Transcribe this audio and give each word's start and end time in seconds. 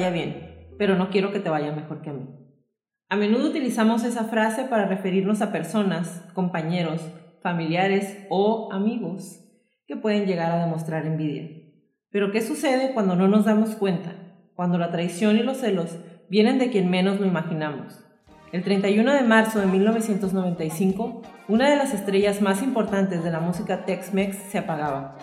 Vaya 0.00 0.14
bien, 0.14 0.66
pero 0.78 0.96
no 0.96 1.10
quiero 1.10 1.30
que 1.30 1.40
te 1.40 1.50
vaya 1.50 1.72
mejor 1.72 2.00
que 2.00 2.08
a 2.08 2.14
mí. 2.14 2.26
A 3.10 3.16
menudo 3.16 3.50
utilizamos 3.50 4.02
esa 4.04 4.24
frase 4.24 4.64
para 4.64 4.86
referirnos 4.86 5.42
a 5.42 5.52
personas, 5.52 6.24
compañeros, 6.32 7.02
familiares 7.42 8.26
o 8.30 8.72
amigos 8.72 9.44
que 9.86 9.96
pueden 9.96 10.24
llegar 10.24 10.52
a 10.52 10.64
demostrar 10.64 11.04
envidia. 11.04 11.50
Pero 12.10 12.32
¿qué 12.32 12.40
sucede 12.40 12.94
cuando 12.94 13.14
no 13.14 13.28
nos 13.28 13.44
damos 13.44 13.76
cuenta? 13.76 14.14
Cuando 14.54 14.78
la 14.78 14.90
traición 14.90 15.36
y 15.36 15.42
los 15.42 15.58
celos 15.58 15.98
vienen 16.30 16.58
de 16.58 16.70
quien 16.70 16.88
menos 16.88 17.20
lo 17.20 17.26
imaginamos. 17.26 18.02
El 18.50 18.64
31 18.64 19.12
de 19.12 19.22
marzo 19.22 19.60
de 19.60 19.66
1995, 19.66 21.20
una 21.48 21.68
de 21.68 21.76
las 21.76 21.92
estrellas 21.92 22.40
más 22.40 22.62
importantes 22.62 23.22
de 23.22 23.30
la 23.30 23.40
música 23.40 23.84
Tex-Mex 23.84 24.36
se 24.50 24.58
apagaba 24.58 25.18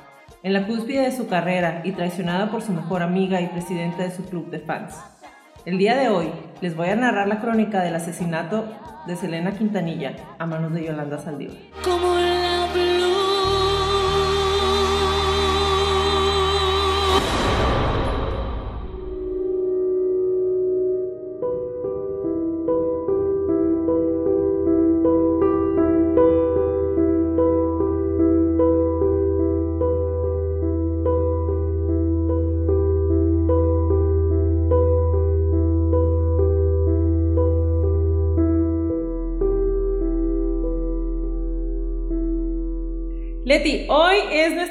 en 0.47 0.53
la 0.53 0.65
cúspide 0.65 1.01
de 1.01 1.11
su 1.11 1.27
carrera 1.27 1.81
y 1.83 1.91
traicionada 1.91 2.49
por 2.49 2.61
su 2.61 2.71
mejor 2.71 3.03
amiga 3.03 3.41
y 3.41 3.47
presidenta 3.47 4.03
de 4.03 4.11
su 4.11 4.23
club 4.23 4.49
de 4.49 4.59
fans. 4.59 4.95
El 5.65 5.77
día 5.77 5.97
de 5.97 6.07
hoy 6.07 6.31
les 6.61 6.73
voy 6.73 6.87
a 6.87 6.95
narrar 6.95 7.27
la 7.27 7.41
crónica 7.41 7.81
del 7.81 7.93
asesinato 7.93 8.63
de 9.07 9.17
Selena 9.17 9.51
Quintanilla 9.51 10.15
a 10.39 10.45
manos 10.45 10.71
de 10.71 10.85
Yolanda 10.85 11.19
Saldívar. 11.19 11.57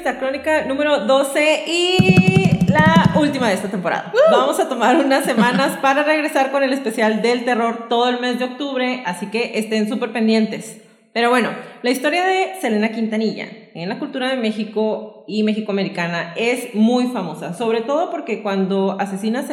Nuestra 0.07 0.25
crónica 0.25 0.63
número 0.63 1.05
12 1.05 1.65
y 1.67 2.65
la 2.69 3.11
última 3.19 3.49
de 3.49 3.55
esta 3.55 3.67
temporada. 3.67 4.13
Vamos 4.31 4.57
a 4.57 4.69
tomar 4.69 4.95
unas 4.95 5.25
semanas 5.25 5.77
para 5.81 6.03
regresar 6.03 6.49
con 6.49 6.63
el 6.63 6.71
especial 6.71 7.21
del 7.21 7.43
terror 7.43 7.87
todo 7.89 8.07
el 8.07 8.21
mes 8.21 8.39
de 8.39 8.45
octubre, 8.45 9.03
así 9.05 9.25
que 9.25 9.59
estén 9.59 9.89
súper 9.89 10.13
pendientes. 10.13 10.81
Pero 11.11 11.29
bueno, 11.29 11.49
la 11.81 11.89
historia 11.89 12.23
de 12.23 12.53
Selena 12.61 12.93
Quintanilla 12.93 13.47
en 13.73 13.89
la 13.89 13.99
cultura 13.99 14.29
de 14.29 14.37
México 14.37 15.25
y 15.27 15.43
mexicoamericana 15.43 16.33
es 16.37 16.73
muy 16.73 17.07
famosa, 17.07 17.53
sobre 17.53 17.81
todo 17.81 18.09
porque 18.09 18.41
cuando 18.41 18.95
asesinan 19.01 19.45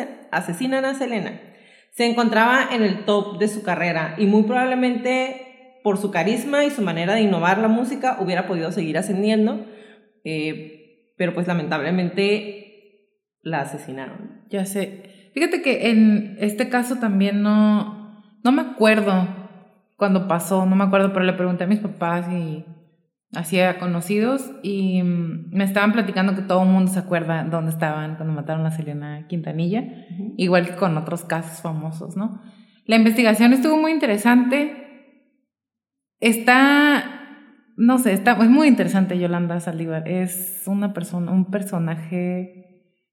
a 0.85 0.95
Selena, 0.95 1.41
se 1.91 2.07
encontraba 2.07 2.69
en 2.71 2.85
el 2.85 3.05
top 3.05 3.39
de 3.39 3.49
su 3.49 3.65
carrera 3.65 4.15
y 4.19 4.27
muy 4.27 4.45
probablemente 4.45 5.81
por 5.83 5.99
su 5.99 6.13
carisma 6.13 6.65
y 6.65 6.71
su 6.71 6.81
manera 6.81 7.15
de 7.15 7.23
innovar 7.23 7.59
la 7.59 7.69
música, 7.69 8.19
hubiera 8.21 8.47
podido 8.47 8.71
seguir 8.71 8.97
ascendiendo, 8.97 9.67
eh, 10.25 11.12
pero 11.17 11.35
pues 11.35 11.47
lamentablemente 11.47 13.11
la 13.43 13.61
asesinaron. 13.61 14.43
Ya 14.51 14.65
sé. 14.65 15.31
Fíjate 15.35 15.62
que 15.62 15.91
en 15.91 16.37
este 16.41 16.69
caso 16.69 16.97
también 16.97 17.43
no, 17.43 18.23
no 18.43 18.53
me 18.53 18.62
acuerdo 18.62 19.29
cuando 19.97 20.27
pasó, 20.27 20.67
no 20.67 20.77
me 20.77 20.85
acuerdo, 20.85 21.12
pero 21.12 21.25
le 21.25 21.33
pregunté 21.35 21.65
a 21.65 21.69
mis 21.69 21.81
papás 21.81 22.27
y 22.33 22.65
hacía 23.35 23.79
conocidos 23.79 24.51
y 24.62 25.03
mm, 25.03 25.51
me 25.51 25.65
estaban 25.65 25.93
platicando 25.93 26.35
que 26.35 26.43
todo 26.43 26.62
el 26.62 26.69
mundo 26.69 26.91
se 26.91 27.01
acuerda 27.01 27.45
dónde 27.45 27.71
estaban 27.71 28.17
cuando 28.17 28.35
mataron 28.35 28.67
a 28.67 28.71
Selena 28.71 29.27
Quintanilla, 29.29 29.85
igual 30.37 30.67
que 30.67 30.77
con 30.77 30.97
otros 30.97 31.25
casos 31.25 31.61
famosos, 31.61 32.17
¿no? 32.17 32.41
La 32.87 32.97
investigación 32.97 33.53
estuvo 33.53 33.77
muy 33.77 33.93
interesante 33.93 34.85
Está, 36.25 37.14
no 37.77 37.99
sé, 37.99 38.12
está, 38.12 38.33
es 38.33 38.49
muy 38.49 38.69
interesante 38.69 39.19
Yolanda 39.19 39.59
Saldívar. 39.61 40.09
Es 40.09 40.62
una 40.67 40.93
persona, 40.93 41.33
un 41.33 41.51
personaje 41.51 42.65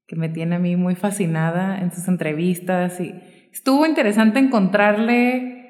que 0.06 0.16
me 0.16 0.28
tiene 0.28 0.56
a 0.56 0.58
mí 0.58 0.76
muy 0.76 0.94
fascinada 0.94 1.78
en 1.78 1.92
sus 1.92 2.06
entrevistas 2.08 3.00
y 3.00 3.14
estuvo 3.52 3.86
interesante 3.86 4.38
encontrarle 4.38 5.62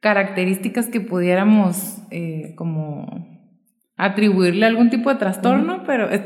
características 0.00 0.86
que 0.86 1.00
pudiéramos 1.00 1.98
eh, 2.10 2.54
como 2.56 3.38
atribuirle 3.96 4.66
algún 4.66 4.90
tipo 4.90 5.10
de 5.10 5.16
trastorno, 5.16 5.82
pero 5.84 6.08
es, 6.10 6.22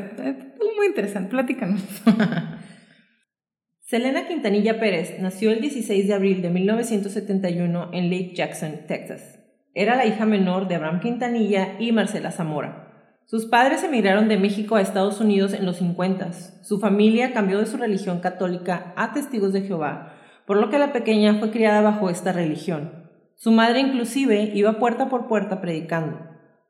muy 0.76 0.86
interesante. 0.86 1.30
Platícanos. 1.30 1.82
Selena 3.80 4.26
Quintanilla 4.26 4.80
Pérez 4.80 5.18
nació 5.20 5.50
el 5.50 5.60
16 5.60 6.08
de 6.08 6.14
abril 6.14 6.42
de 6.42 6.50
1971 6.50 7.90
en 7.92 8.10
Lake 8.10 8.32
Jackson, 8.34 8.72
Texas. 8.86 9.41
Era 9.74 9.96
la 9.96 10.04
hija 10.04 10.26
menor 10.26 10.68
de 10.68 10.74
Abraham 10.74 11.00
Quintanilla 11.00 11.76
y 11.78 11.92
Marcela 11.92 12.30
Zamora. 12.30 12.88
Sus 13.24 13.46
padres 13.46 13.82
emigraron 13.82 14.28
de 14.28 14.36
México 14.36 14.76
a 14.76 14.82
Estados 14.82 15.20
Unidos 15.20 15.54
en 15.54 15.64
los 15.64 15.76
50. 15.76 16.32
Su 16.62 16.78
familia 16.78 17.32
cambió 17.32 17.58
de 17.58 17.64
su 17.64 17.78
religión 17.78 18.20
católica 18.20 18.92
a 18.96 19.14
Testigos 19.14 19.54
de 19.54 19.62
Jehová, 19.62 20.12
por 20.46 20.58
lo 20.58 20.68
que 20.68 20.78
la 20.78 20.92
pequeña 20.92 21.36
fue 21.38 21.50
criada 21.50 21.80
bajo 21.80 22.10
esta 22.10 22.32
religión. 22.32 23.08
Su 23.34 23.50
madre 23.50 23.80
inclusive 23.80 24.50
iba 24.54 24.78
puerta 24.78 25.08
por 25.08 25.26
puerta 25.26 25.62
predicando. 25.62 26.18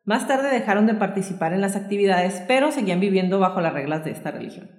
Más 0.04 0.28
tarde 0.28 0.50
dejaron 0.50 0.86
de 0.86 0.94
participar 0.94 1.52
en 1.52 1.60
las 1.60 1.74
actividades, 1.74 2.42
pero 2.46 2.70
seguían 2.70 3.00
viviendo 3.00 3.41
bajo 3.41 3.60
las 3.60 3.72
reglas 3.72 4.04
de 4.04 4.12
esta 4.12 4.30
religión. 4.30 4.70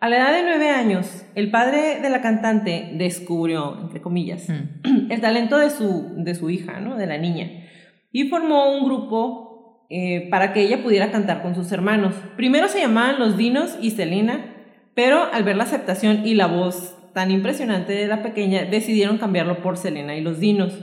A 0.00 0.08
la 0.08 0.16
edad 0.18 0.32
de 0.32 0.44
nueve 0.44 0.70
años, 0.70 1.26
el 1.34 1.50
padre 1.50 2.00
de 2.00 2.08
la 2.08 2.20
cantante 2.20 2.90
descubrió, 2.94 3.80
entre 3.80 4.00
comillas, 4.00 4.48
mm. 4.48 5.10
el 5.10 5.20
talento 5.20 5.58
de 5.58 5.70
su, 5.70 6.14
de 6.16 6.36
su 6.36 6.50
hija, 6.50 6.78
¿no? 6.78 6.96
de 6.96 7.06
la 7.06 7.18
niña, 7.18 7.50
y 8.12 8.28
formó 8.28 8.72
un 8.76 8.84
grupo 8.84 9.86
eh, 9.90 10.28
para 10.30 10.52
que 10.52 10.60
ella 10.60 10.84
pudiera 10.84 11.10
cantar 11.10 11.42
con 11.42 11.56
sus 11.56 11.72
hermanos. 11.72 12.14
Primero 12.36 12.68
se 12.68 12.80
llamaban 12.80 13.18
Los 13.18 13.36
Dinos 13.36 13.76
y 13.80 13.90
Selena, 13.90 14.54
pero 14.94 15.24
al 15.32 15.42
ver 15.42 15.56
la 15.56 15.64
aceptación 15.64 16.24
y 16.24 16.34
la 16.34 16.46
voz 16.46 16.94
tan 17.12 17.32
impresionante 17.32 17.92
de 17.94 18.06
la 18.06 18.22
pequeña, 18.22 18.64
decidieron 18.66 19.18
cambiarlo 19.18 19.60
por 19.60 19.76
Selena 19.76 20.14
y 20.14 20.20
Los 20.20 20.38
Dinos. 20.38 20.78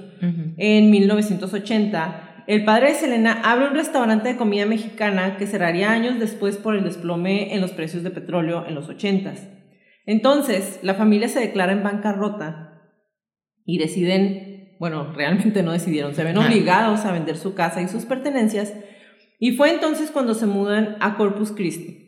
En 0.57 0.92
1980, 0.92 2.25
el 2.47 2.63
padre 2.63 2.89
de 2.89 2.95
Selena 2.95 3.42
abre 3.44 3.68
un 3.68 3.75
restaurante 3.75 4.30
de 4.30 4.38
comida 4.38 4.65
mexicana 4.65 5.38
que 5.38 5.47
cerraría 5.47 5.92
años 5.92 6.19
después 6.19 6.57
por 6.57 6.75
el 6.75 6.83
desplome 6.83 7.56
en 7.56 7.62
los 7.62 7.71
precios 7.71 8.03
de 8.03 8.12
petróleo 8.12 8.65
en 8.68 8.75
los 8.75 8.88
80 8.88 9.33
Entonces, 10.06 10.80
la 10.83 10.94
familia 10.94 11.27
se 11.27 11.39
declara 11.39 11.71
en 11.71 11.83
bancarrota 11.83 12.83
y 13.65 13.80
deciden, 13.80 14.75
bueno, 14.80 15.12
realmente 15.13 15.63
no 15.63 15.71
decidieron, 15.71 16.13
se 16.13 16.24
ven 16.24 16.38
obligados 16.38 17.06
a 17.06 17.12
vender 17.12 17.38
su 17.38 17.56
casa 17.56 17.81
y 17.81 17.88
sus 17.88 18.06
pertenencias. 18.06 18.74
Y 19.39 19.53
fue 19.53 19.74
entonces 19.74 20.12
cuando 20.12 20.36
se 20.36 20.45
mudan 20.45 20.97
a 21.00 21.15
Corpus 21.18 21.51
Christi. 21.51 22.03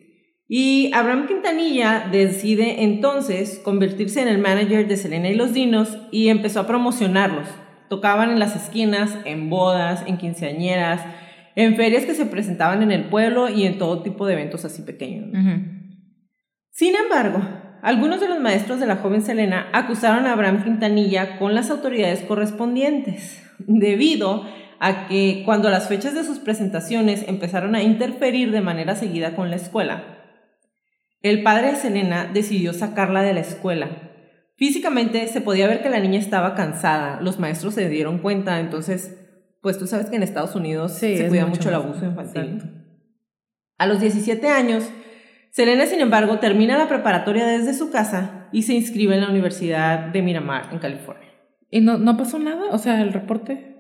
Y 0.47 0.91
Abraham 0.93 1.27
Quintanilla 1.27 2.07
decide 2.11 2.83
entonces 2.83 3.59
convertirse 3.63 4.21
en 4.21 4.27
el 4.27 4.37
manager 4.37 4.87
de 4.87 4.97
Selena 4.97 5.29
y 5.29 5.35
los 5.35 5.53
Dinos 5.53 5.97
y 6.11 6.29
empezó 6.29 6.61
a 6.61 6.67
promocionarlos 6.67 7.47
Tocaban 7.89 8.31
en 8.31 8.39
las 8.39 8.55
esquinas, 8.55 9.17
en 9.25 9.49
bodas, 9.49 10.03
en 10.07 10.17
quinceañeras, 10.17 11.01
en 11.55 11.75
ferias 11.75 12.05
que 12.05 12.13
se 12.13 12.25
presentaban 12.25 12.83
en 12.83 12.91
el 12.91 13.05
pueblo 13.05 13.49
y 13.49 13.65
en 13.65 13.77
todo 13.77 14.03
tipo 14.03 14.25
de 14.25 14.33
eventos 14.33 14.65
así 14.65 14.83
pequeños. 14.83 15.29
Sin 16.71 16.95
embargo, 16.95 17.41
algunos 17.81 18.19
de 18.19 18.27
los 18.27 18.39
maestros 18.39 18.79
de 18.79 18.85
la 18.85 18.97
joven 18.97 19.21
Selena 19.21 19.67
acusaron 19.73 20.25
a 20.25 20.33
Abraham 20.33 20.63
Quintanilla 20.63 21.37
con 21.39 21.55
las 21.55 21.71
autoridades 21.71 22.21
correspondientes, 22.21 23.43
debido 23.59 24.45
a 24.79 25.07
que 25.07 25.41
cuando 25.45 25.69
las 25.69 25.87
fechas 25.87 26.13
de 26.13 26.23
sus 26.23 26.39
presentaciones 26.39 27.27
empezaron 27.27 27.75
a 27.75 27.81
interferir 27.81 28.51
de 28.51 28.61
manera 28.61 28.95
seguida 28.95 29.35
con 29.35 29.49
la 29.49 29.55
escuela, 29.55 30.03
el 31.23 31.41
padre 31.41 31.71
de 31.71 31.77
Selena 31.77 32.29
decidió 32.31 32.73
sacarla 32.73 33.23
de 33.23 33.33
la 33.33 33.39
escuela. 33.39 34.06
Físicamente 34.57 35.27
se 35.27 35.39
podía 35.39 35.67
ver 35.67 35.83
que 35.83 35.89
la 35.89 35.99
niña 35.99 36.19
estaba 36.19 36.55
cansada, 36.55 37.21
los 37.21 37.39
maestros 37.39 37.75
se 37.75 37.87
dieron 37.89 38.17
cuenta, 38.17 38.59
entonces, 38.59 39.15
pues 39.61 39.77
tú 39.77 39.85
sabes 39.85 40.07
que 40.07 40.15
en 40.15 40.23
Estados 40.23 40.55
Unidos 40.55 40.93
se 40.93 41.27
cuida 41.27 41.45
mucho, 41.45 41.69
el 41.69 41.75
abuso 41.75 42.05
infantil. 42.05 42.63
A 43.77 43.85
los 43.85 43.99
17 43.99 44.49
años, 44.49 44.89
Selena, 45.51 45.85
sin 45.85 46.01
embargo, 46.01 46.39
termina 46.39 46.75
la 46.75 46.87
preparatoria 46.87 47.45
desde 47.45 47.75
su 47.75 47.91
casa 47.91 48.47
y 48.51 48.63
se 48.63 48.73
inscribe 48.73 49.13
en 49.13 49.21
la 49.21 49.29
Universidad 49.29 50.07
de 50.07 50.21
Miramar, 50.23 50.69
en 50.71 50.79
California. 50.79 51.29
¿Y 51.69 51.81
no, 51.81 51.99
no 51.99 52.17
pasó 52.17 52.39
nada? 52.39 52.71
O 52.71 52.79
sea, 52.79 53.01
el 53.01 53.13
reporte. 53.13 53.75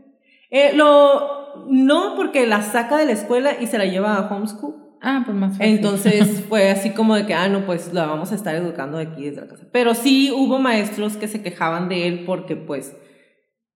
Eh, 0.51 0.73
lo, 0.75 1.65
no, 1.67 2.15
porque 2.15 2.45
la 2.45 2.61
saca 2.61 2.97
de 2.97 3.05
la 3.05 3.13
escuela 3.13 3.59
y 3.59 3.67
se 3.67 3.77
la 3.77 3.85
lleva 3.85 4.15
a 4.15 4.27
homeschool. 4.27 4.86
Ah, 5.01 5.23
pues 5.25 5.37
más 5.37 5.57
fácil. 5.57 5.75
Entonces 5.75 6.43
fue 6.49 6.69
así 6.69 6.91
como 6.91 7.15
de 7.15 7.25
que, 7.25 7.33
ah, 7.33 7.49
no, 7.49 7.65
pues 7.65 7.93
la 7.93 8.05
vamos 8.05 8.31
a 8.31 8.35
estar 8.35 8.55
educando 8.55 8.97
aquí 8.97 9.25
desde 9.25 9.41
la 9.41 9.47
casa. 9.47 9.67
Pero 9.71 9.93
sí 9.93 10.31
hubo 10.31 10.59
maestros 10.59 11.17
que 11.17 11.27
se 11.27 11.41
quejaban 11.41 11.89
de 11.89 12.07
él 12.07 12.23
porque 12.25 12.55
pues 12.55 12.95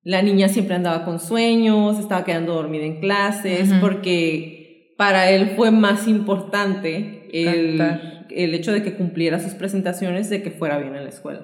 la 0.04 0.22
niña 0.22 0.50
siempre 0.50 0.76
andaba 0.76 1.06
con 1.06 1.20
sueños, 1.20 2.00
estaba 2.00 2.26
quedando 2.26 2.54
dormida 2.54 2.86
en 2.86 3.00
clases, 3.00 3.72
porque 3.80 4.96
para 4.98 5.30
él 5.30 5.52
fue 5.56 5.70
más 5.72 6.08
importante 6.08 7.30
el, 7.32 7.80
el, 8.30 8.54
hecho 8.56 8.72
de 8.72 8.82
que 8.82 8.96
cumpliera 8.96 9.40
sus 9.40 9.54
presentaciones 9.54 10.30
de 10.30 10.42
que 10.42 10.50
fuera 10.50 10.80
bien 10.80 10.96
en 10.96 11.04
la 11.04 11.10
escuela. 11.10 11.42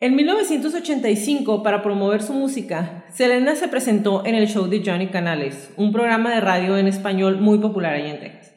En 0.00 0.16
1985, 0.16 1.62
para 1.62 1.82
promover 1.82 2.20
su 2.22 2.32
música, 2.32 3.04
Selena 3.12 3.54
se 3.54 3.68
presentó 3.68 4.26
en 4.26 4.34
el 4.34 4.48
show 4.48 4.66
de 4.66 4.82
Johnny 4.84 5.06
Canales, 5.06 5.72
un 5.76 5.92
programa 5.92 6.34
de 6.34 6.40
radio 6.40 6.76
en 6.76 6.88
español 6.88 7.40
muy 7.40 7.58
popular 7.58 7.94
ahí 7.94 8.10
en 8.10 8.20
Texas. 8.20 8.54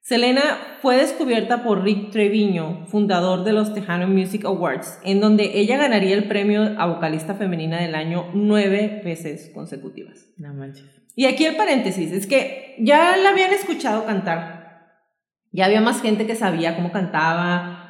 Selena 0.00 0.42
fue 0.82 0.96
descubierta 0.96 1.62
por 1.62 1.82
Rick 1.82 2.10
Treviño, 2.10 2.86
fundador 2.88 3.44
de 3.44 3.54
los 3.54 3.72
Tejano 3.72 4.06
Music 4.06 4.44
Awards, 4.44 4.98
en 5.02 5.20
donde 5.20 5.58
ella 5.58 5.78
ganaría 5.78 6.14
el 6.14 6.28
premio 6.28 6.74
a 6.76 6.86
vocalista 6.86 7.34
femenina 7.34 7.80
del 7.80 7.94
año 7.94 8.26
nueve 8.34 9.00
veces 9.02 9.50
consecutivas. 9.54 10.26
No 10.36 10.52
manches. 10.52 10.84
Y 11.16 11.26
aquí 11.26 11.46
el 11.46 11.56
paréntesis, 11.56 12.12
es 12.12 12.26
que 12.26 12.74
ya 12.80 13.16
la 13.16 13.30
habían 13.30 13.52
escuchado 13.52 14.04
cantar. 14.04 14.90
Ya 15.52 15.66
había 15.66 15.80
más 15.80 16.02
gente 16.02 16.26
que 16.26 16.34
sabía 16.34 16.74
cómo 16.74 16.90
cantaba, 16.90 17.83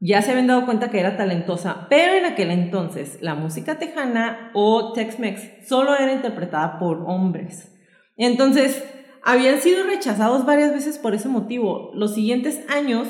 ya 0.00 0.22
se 0.22 0.30
habían 0.30 0.46
dado 0.46 0.64
cuenta 0.64 0.90
que 0.90 0.98
era 0.98 1.16
talentosa, 1.16 1.86
pero 1.90 2.14
en 2.14 2.24
aquel 2.24 2.50
entonces 2.50 3.18
la 3.20 3.34
música 3.34 3.78
tejana 3.78 4.50
o 4.54 4.94
Tex-Mex 4.94 5.68
solo 5.68 5.94
era 5.94 6.12
interpretada 6.12 6.78
por 6.78 7.04
hombres. 7.06 7.76
Entonces, 8.16 8.82
habían 9.22 9.60
sido 9.60 9.84
rechazados 9.84 10.46
varias 10.46 10.72
veces 10.72 10.98
por 10.98 11.14
ese 11.14 11.28
motivo. 11.28 11.90
Los 11.94 12.14
siguientes 12.14 12.64
años 12.70 13.08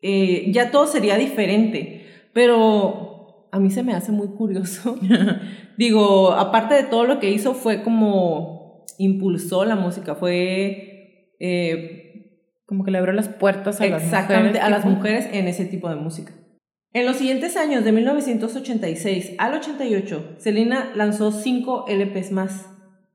eh, 0.00 0.50
ya 0.52 0.70
todo 0.70 0.86
sería 0.86 1.16
diferente, 1.16 2.06
pero 2.32 3.48
a 3.52 3.58
mí 3.58 3.70
se 3.70 3.82
me 3.82 3.94
hace 3.94 4.10
muy 4.10 4.28
curioso. 4.28 4.98
Digo, 5.76 6.32
aparte 6.32 6.74
de 6.74 6.84
todo 6.84 7.04
lo 7.04 7.20
que 7.20 7.30
hizo, 7.30 7.54
fue 7.54 7.82
como 7.82 8.86
impulsó 8.98 9.64
la 9.64 9.76
música, 9.76 10.14
fue... 10.14 11.34
Eh, 11.40 12.03
como 12.66 12.84
que 12.84 12.90
le 12.90 12.98
abrió 12.98 13.12
las 13.12 13.28
puertas 13.28 13.80
a 13.80 13.86
las 13.86 14.02
mujeres. 14.04 14.62
a 14.62 14.70
las 14.70 14.84
mujeres 14.84 15.28
en 15.32 15.48
ese 15.48 15.64
tipo 15.64 15.88
de 15.88 15.96
música. 15.96 16.32
En 16.92 17.06
los 17.06 17.16
siguientes 17.16 17.56
años, 17.56 17.84
de 17.84 17.90
1986 17.90 19.34
al 19.38 19.54
88, 19.54 20.36
Selena 20.38 20.92
lanzó 20.94 21.32
cinco 21.32 21.86
LPs 21.88 22.30
más. 22.30 22.70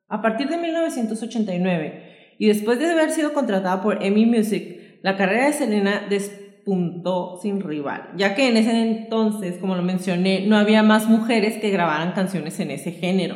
A 0.09 0.21
partir 0.21 0.49
de 0.49 0.57
1989, 0.57 2.35
y 2.37 2.47
después 2.47 2.79
de 2.79 2.91
haber 2.91 3.11
sido 3.11 3.33
contratada 3.33 3.81
por 3.81 4.03
EMI 4.03 4.25
Music, 4.25 4.99
la 5.01 5.15
carrera 5.15 5.47
de 5.47 5.53
Selena 5.53 6.05
despuntó 6.09 7.39
sin 7.41 7.61
rival, 7.61 8.09
ya 8.17 8.35
que 8.35 8.49
en 8.49 8.57
ese 8.57 8.81
entonces, 8.81 9.57
como 9.59 9.75
lo 9.75 9.81
mencioné, 9.81 10.45
no 10.45 10.57
había 10.57 10.83
más 10.83 11.07
mujeres 11.07 11.57
que 11.59 11.69
grabaran 11.69 12.11
canciones 12.11 12.59
en 12.59 12.71
ese 12.71 12.91
género. 12.91 13.35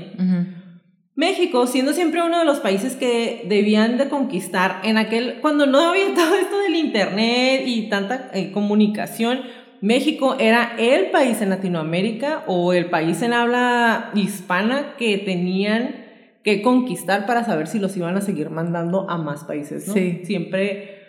México, 1.16 1.68
siendo 1.68 1.94
siempre 1.94 2.24
uno 2.24 2.40
de 2.40 2.46
los 2.46 2.60
países 2.60 2.96
que 2.96 3.46
debían 3.48 3.98
de 3.98 4.10
conquistar 4.10 4.82
en 4.84 4.98
aquel, 4.98 5.40
cuando 5.42 5.66
no 5.66 5.80
había 5.80 6.14
todo 6.16 6.36
esto 6.36 6.58
del 6.60 6.76
internet 6.76 7.64
y 7.66 7.90
tanta 7.90 8.32
eh, 8.34 8.52
comunicación, 8.52 9.42
México 9.82 10.38
era 10.40 10.76
el 10.80 11.12
país 11.12 11.42
en 11.42 11.50
Latinoamérica 11.50 12.44
o 12.48 12.74
el 12.74 12.90
país 12.90 13.22
en 13.22 13.34
habla 13.34 14.12
hispana 14.16 14.96
que 14.98 15.18
tenían 15.18 16.04
que 16.42 16.62
conquistar 16.62 17.26
para 17.26 17.44
saber 17.44 17.68
si 17.68 17.80
los 17.80 17.96
iban 17.98 18.16
a 18.16 18.22
seguir 18.22 18.50
mandando 18.50 19.10
a 19.10 19.18
más 19.18 19.44
países, 19.44 19.88
¿no? 19.88 19.94
Sí. 19.94 20.22
Siempre, 20.24 21.00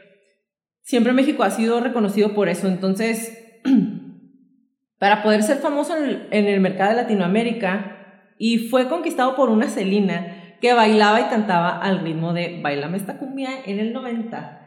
siempre 0.82 1.12
México 1.12 1.44
ha 1.44 1.50
sido 1.50 1.80
reconocido 1.80 2.34
por 2.34 2.48
eso. 2.48 2.66
Entonces, 2.66 3.38
para 4.98 5.22
poder 5.22 5.44
ser 5.44 5.58
famoso 5.58 5.94
en 5.96 6.46
el 6.46 6.60
mercado 6.60 6.90
de 6.90 7.02
Latinoamérica, 7.02 7.93
y 8.38 8.68
fue 8.68 8.88
conquistado 8.88 9.36
por 9.36 9.50
una 9.50 9.68
Celina 9.68 10.56
que 10.60 10.72
bailaba 10.72 11.20
y 11.20 11.24
cantaba 11.24 11.78
al 11.78 12.00
ritmo 12.00 12.32
de 12.32 12.60
Bailame 12.62 12.96
esta 12.96 13.18
cumbia 13.18 13.50
en 13.66 13.78
el 13.78 13.92
90. 13.92 14.60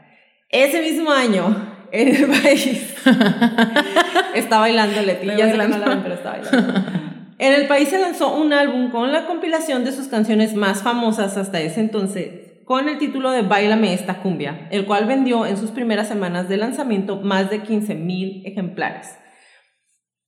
Ese 0.50 0.82
mismo 0.82 1.12
año, 1.12 1.56
en 1.92 2.08
el 2.10 2.26
país, 2.28 2.96
está 4.36 4.60
bailando 4.60 5.02
Leti, 5.02 5.28
ya 5.28 5.50
se 5.50 5.58
la 5.58 5.68
pero 6.04 6.14
está 6.14 6.32
bailando. 6.32 7.08
En 7.40 7.54
el 7.54 7.68
país 7.68 7.90
se 7.90 8.00
lanzó 8.00 8.36
un 8.36 8.54
álbum 8.54 8.90
con 8.90 9.12
la 9.12 9.28
compilación 9.28 9.86
de 9.86 9.92
sus 9.92 10.08
canciones 10.08 10.56
más 10.56 10.82
famosas 10.82 11.38
hasta 11.38 11.60
ese 11.60 11.82
entonces, 11.82 12.64
con 12.66 12.90
el 12.90 12.98
título 12.98 13.32
de 13.32 13.44
Bailame 13.44 13.94
esta 13.94 14.22
cumbia, 14.22 14.68
el 14.72 14.86
cual 14.86 15.06
vendió 15.06 15.46
en 15.46 15.58
sus 15.58 15.72
primeras 15.72 16.08
semanas 16.08 16.50
de 16.50 16.58
lanzamiento 16.58 17.18
más 17.18 17.50
de 17.50 17.64
15.000 17.64 18.42
ejemplares. 18.46 19.18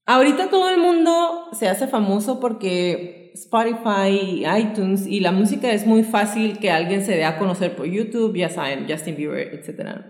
Ahorita 0.06 0.50
todo 0.50 0.70
el 0.70 0.80
mundo 0.80 1.50
se 1.52 1.68
hace 1.68 1.88
famoso 1.88 2.40
porque 2.40 3.29
Spotify, 3.40 4.46
iTunes 4.60 5.08
y 5.08 5.22
la 5.22 5.32
música 5.32 5.72
es 5.72 5.88
muy 5.88 6.04
fácil 6.04 6.60
que 6.60 6.72
alguien 6.72 7.04
se 7.06 7.16
dé 7.16 7.26
a 7.26 7.38
conocer 7.38 7.76
por 7.76 7.86
YouTube, 7.86 8.36
ya 8.36 8.50
saben, 8.50 8.86
Justin 8.88 9.16
Bieber, 9.16 9.54
etc. 9.54 10.02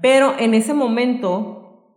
Pero 0.00 0.34
en 0.38 0.54
ese 0.54 0.72
momento, 0.72 1.96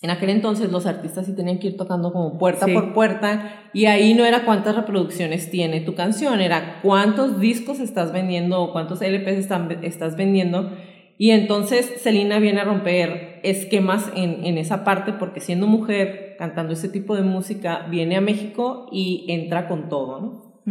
en 0.00 0.10
aquel 0.10 0.30
entonces 0.30 0.70
los 0.70 0.86
artistas 0.86 1.26
sí 1.26 1.34
tenían 1.34 1.58
que 1.58 1.68
ir 1.68 1.76
tocando 1.76 2.12
como 2.12 2.38
puerta 2.38 2.66
por 2.66 2.94
puerta 2.94 3.70
y 3.72 3.86
ahí 3.86 4.14
no 4.14 4.24
era 4.24 4.44
cuántas 4.44 4.74
reproducciones 4.74 5.50
tiene 5.50 5.80
tu 5.80 5.94
canción, 5.94 6.40
era 6.40 6.80
cuántos 6.82 7.38
discos 7.38 7.80
estás 7.80 8.12
vendiendo 8.12 8.62
o 8.62 8.72
cuántos 8.72 9.02
LPs 9.02 9.48
estás 9.82 10.16
vendiendo 10.16 10.72
y 11.16 11.30
entonces 11.30 12.00
Selena 12.00 12.38
viene 12.38 12.60
a 12.60 12.64
romper 12.64 13.40
esquemas 13.44 14.10
en, 14.16 14.44
en, 14.44 14.58
esa 14.58 14.82
parte 14.84 15.12
porque 15.12 15.40
siendo 15.40 15.66
mujer, 15.66 16.34
cantando 16.38 16.72
ese 16.72 16.88
tipo 16.88 17.14
de 17.14 17.22
música, 17.22 17.86
viene 17.88 18.16
a 18.16 18.20
México 18.20 18.88
y 18.90 19.26
entra 19.28 19.68
con 19.68 19.88
todo, 19.88 20.20
¿no? 20.20 20.62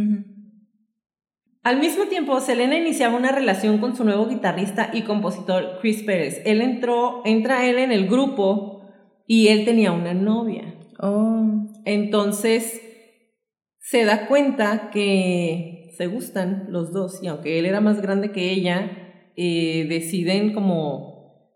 Al 1.62 1.80
mismo 1.80 2.04
tiempo, 2.08 2.38
Selena 2.40 2.76
iniciaba 2.76 3.16
una 3.16 3.32
relación 3.32 3.78
con 3.78 3.96
su 3.96 4.04
nuevo 4.04 4.26
guitarrista 4.26 4.90
y 4.92 5.02
compositor 5.02 5.78
Chris 5.80 6.02
Pérez. 6.02 6.42
Él 6.44 6.60
entró, 6.60 7.22
entra 7.24 7.66
él 7.66 7.78
en 7.78 7.90
el 7.90 8.06
grupo 8.06 8.82
y 9.26 9.48
él 9.48 9.64
tenía 9.64 9.92
una 9.92 10.12
novia. 10.12 10.74
Oh. 11.00 11.66
Entonces, 11.86 12.82
se 13.78 14.04
da 14.04 14.26
cuenta 14.26 14.90
que 14.90 15.90
se 15.96 16.06
gustan 16.06 16.66
los 16.68 16.92
dos 16.92 17.22
y 17.22 17.28
aunque 17.28 17.58
él 17.58 17.64
era 17.64 17.80
más 17.80 18.02
grande 18.02 18.30
que 18.30 18.50
ella, 18.50 19.03
eh, 19.36 19.86
deciden 19.88 20.52
como 20.52 21.14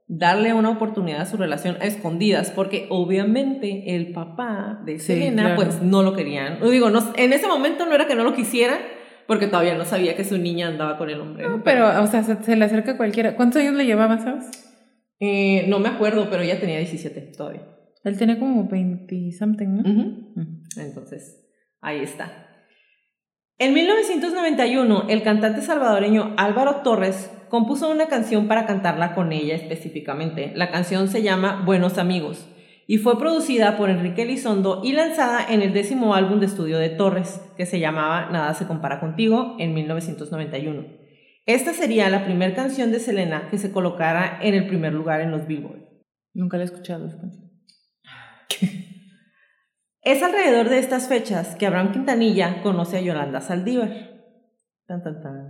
darle 0.09 0.55
una 0.55 0.71
oportunidad 0.71 1.21
a 1.21 1.27
su 1.27 1.37
relación 1.37 1.77
a 1.81 1.85
escondidas, 1.85 2.51
porque 2.51 2.87
obviamente 2.89 3.95
el 3.95 4.13
papá 4.13 4.81
de 4.85 4.99
Selena 4.99 5.55
pues 5.55 5.83
no 5.83 6.03
lo 6.03 6.15
querían. 6.15 6.61
Digo, 6.63 6.91
no, 6.91 7.13
en 7.17 7.33
ese 7.33 7.47
momento 7.47 7.85
no 7.87 7.95
era 7.95 8.07
que 8.07 8.15
no 8.15 8.25
lo 8.25 8.35
quisiera, 8.35 8.79
porque 9.27 9.47
todavía 9.47 9.77
no 9.77 9.85
sabía 9.85 10.17
que 10.17 10.25
su 10.25 10.39
niña 10.39 10.69
andaba 10.69 10.97
con 10.97 11.11
el 11.11 11.21
hombre. 11.21 11.47
No, 11.47 11.63
pero, 11.63 12.03
o 12.03 12.07
sea, 12.07 12.23
se, 12.23 12.57
le 12.57 12.65
acerca 12.65 12.97
cualquiera. 12.97 13.37
¿Cuántos 13.37 13.61
años 13.61 13.75
le 13.75 13.85
llevaba, 13.85 14.19
sabes? 14.19 14.47
Eh, 15.21 15.67
no 15.69 15.79
me 15.81 15.91
acuerdo, 15.91 16.29
pero 16.31 16.43
ella 16.43 16.59
tenía 16.59 16.79
17 16.79 17.33
todavía. 17.37 17.69
Él 18.05 18.17
tenía 18.17 18.39
como 18.39 18.67
20 18.67 19.33
something, 19.33 19.67
¿no? 19.67 19.83
Mm. 19.83 20.63
Entonces, 20.79 21.47
ahí 21.83 22.01
está. 22.01 22.47
En 23.59 23.75
1991, 23.75 25.07
el 25.11 25.23
cantante 25.23 25.61
salvadoreño 25.61 26.33
Álvaro 26.39 26.77
Torres 26.77 27.31
compuso 27.49 27.91
una 27.91 28.07
canción 28.07 28.49
para 28.49 28.67
cantarla 28.67 29.15
con 29.15 29.33
ella 29.33 29.55
específicamente. 29.55 30.53
La 30.55 30.71
canción 30.71 31.09
se 31.09 31.23
llama 31.23 31.63
Buenos 31.65 31.99
Amigos 31.99 32.49
y 32.87 32.99
fue 32.99 33.19
producida 33.19 33.77
por 33.77 33.91
Enrique 33.91 34.23
Elizondo 34.23 34.81
y 34.83 34.93
lanzada 34.93 35.45
en 35.47 35.61
el 35.61 35.73
décimo 35.75 36.15
álbum 36.15 36.41
de 36.41 36.47
estudio 36.47 36.79
de 36.79 36.89
Torres, 36.89 37.41
que 37.57 37.67
se 37.67 37.81
llamaba 37.81 38.31
Nada 38.31 38.55
se 38.55 38.67
compara 38.67 38.99
contigo, 38.99 39.57
en 39.59 39.75
1991. 39.75 40.87
Esta 41.45 41.73
sería 41.73 42.11
la 42.11 42.25
primera 42.25 42.55
canción 42.55 42.91
de 42.91 43.01
Selena 43.01 43.49
que 43.51 43.59
se 43.59 43.73
colocara 43.73 44.39
en 44.43 44.55
el 44.55 44.67
primer 44.67 44.93
lugar 44.93 45.21
en 45.21 45.31
los 45.31 45.47
Billboard. 45.47 45.89
Nunca 46.35 46.57
la 46.57 46.65
he 46.65 46.67
escuchado 46.67 47.07
esa 47.07 47.21
canción. 47.21 47.51
Es 50.03 50.23
alrededor 50.23 50.71
de 50.71 50.79
estas 50.79 51.09
fechas 51.09 51.55
que 51.57 51.67
Abraham 51.67 51.93
Quintanilla 51.93 52.63
conoce 52.63 52.97
a 52.97 53.01
Yolanda 53.03 53.43
Saldívar. 53.43 53.91
Tan, 54.87 55.03
tan, 55.03 55.23
tan. 55.23 55.48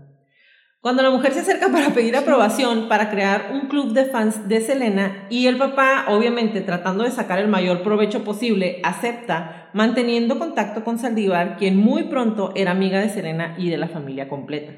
Cuando 0.80 1.02
la 1.02 1.11
mujer 1.11 1.32
se 1.32 1.40
acerca 1.40 1.68
para 1.73 1.90
pedir 1.90 2.16
aprobación 2.16 2.88
para 2.88 3.11
crear 3.11 3.50
un 3.52 3.68
club 3.68 3.92
de 3.92 4.06
fans 4.06 4.49
de 4.49 4.61
Selena 4.61 5.26
y 5.28 5.47
el 5.47 5.58
papá, 5.58 6.06
obviamente 6.08 6.61
tratando 6.61 7.04
de 7.04 7.11
sacar 7.11 7.38
el 7.40 7.49
mayor 7.49 7.82
provecho 7.82 8.23
posible, 8.25 8.80
acepta, 8.85 9.70
manteniendo 9.75 10.38
contacto 10.38 10.85
con 10.85 10.99
Saldívar, 10.99 11.56
quien 11.56 11.76
muy 11.76 12.04
pronto 12.04 12.52
era 12.54 12.70
amiga 12.70 13.00
de 13.00 13.08
Selena 13.08 13.56
y 13.58 13.70
de 13.70 13.78
la 13.78 13.88
familia 13.88 14.28
completa. 14.28 14.73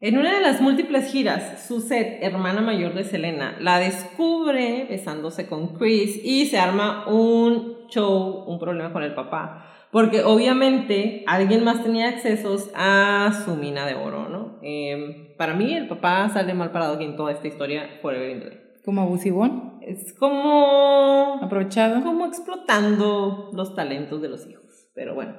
En 0.00 0.16
una 0.16 0.32
de 0.32 0.40
las 0.40 0.60
múltiples 0.60 1.10
giras, 1.10 1.66
Suzette, 1.66 2.22
hermana 2.22 2.60
mayor 2.60 2.94
de 2.94 3.02
Selena, 3.02 3.56
la 3.58 3.80
descubre 3.80 4.86
besándose 4.88 5.48
con 5.48 5.74
Chris 5.76 6.20
y 6.22 6.46
se 6.46 6.56
arma 6.56 7.08
un 7.08 7.88
show, 7.88 8.44
un 8.46 8.60
problema 8.60 8.92
con 8.92 9.02
el 9.02 9.14
papá. 9.14 9.64
Porque 9.90 10.22
obviamente 10.22 11.24
alguien 11.26 11.64
más 11.64 11.82
tenía 11.82 12.10
accesos 12.10 12.70
a 12.76 13.42
su 13.44 13.56
mina 13.56 13.86
de 13.86 13.94
oro, 13.94 14.28
¿no? 14.28 14.47
Em, 14.62 15.36
para 15.36 15.54
mí 15.54 15.74
el 15.74 15.88
papá 15.88 16.28
sale 16.28 16.54
mal 16.54 16.72
parado 16.72 16.94
aquí 16.94 17.04
en 17.04 17.16
toda 17.16 17.32
esta 17.32 17.48
historia, 17.48 17.98
forever 18.02 18.30
in 18.30 18.44
¿Como 18.84 19.02
abusivón? 19.02 19.80
Es 19.82 20.14
como... 20.14 21.38
¿Aprovechado? 21.42 22.02
Como 22.02 22.26
explotando 22.26 23.50
los 23.52 23.74
talentos 23.74 24.22
de 24.22 24.28
los 24.28 24.46
hijos. 24.46 24.88
Pero 24.94 25.14
bueno. 25.14 25.34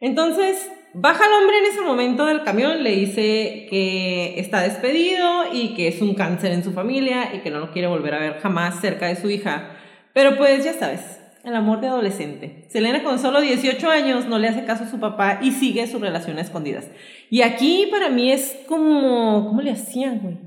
Entonces, 0.00 0.70
Baja 0.92 1.24
el 1.24 1.32
hombre 1.32 1.58
en 1.58 1.64
ese 1.66 1.80
momento 1.82 2.26
del 2.26 2.42
camión, 2.42 2.82
le 2.82 2.90
dice 2.90 3.68
que 3.70 4.40
está 4.40 4.60
despedido 4.62 5.44
y 5.52 5.74
que 5.74 5.86
es 5.86 6.02
un 6.02 6.14
cáncer 6.14 6.50
en 6.50 6.64
su 6.64 6.72
familia 6.72 7.32
y 7.32 7.42
que 7.42 7.50
no 7.50 7.60
lo 7.60 7.70
quiere 7.70 7.86
volver 7.86 8.14
a 8.14 8.18
ver 8.18 8.40
jamás 8.40 8.80
cerca 8.80 9.06
de 9.06 9.14
su 9.14 9.30
hija. 9.30 9.76
Pero 10.12 10.36
pues 10.36 10.64
ya 10.64 10.72
sabes, 10.72 11.19
el 11.44 11.54
amor 11.54 11.80
de 11.80 11.88
adolescente. 11.88 12.66
Selena 12.68 13.02
con 13.02 13.18
solo 13.18 13.40
18 13.40 13.90
años 13.90 14.26
no 14.26 14.38
le 14.38 14.48
hace 14.48 14.64
caso 14.64 14.84
a 14.84 14.90
su 14.90 15.00
papá 15.00 15.38
y 15.42 15.52
sigue 15.52 15.86
su 15.86 15.98
relación 15.98 16.38
a 16.38 16.42
escondidas. 16.42 16.88
Y 17.30 17.42
aquí 17.42 17.88
para 17.90 18.08
mí 18.08 18.32
es 18.32 18.58
como, 18.66 19.46
¿cómo 19.46 19.62
le 19.62 19.72
hacían, 19.72 20.20
güey? 20.20 20.38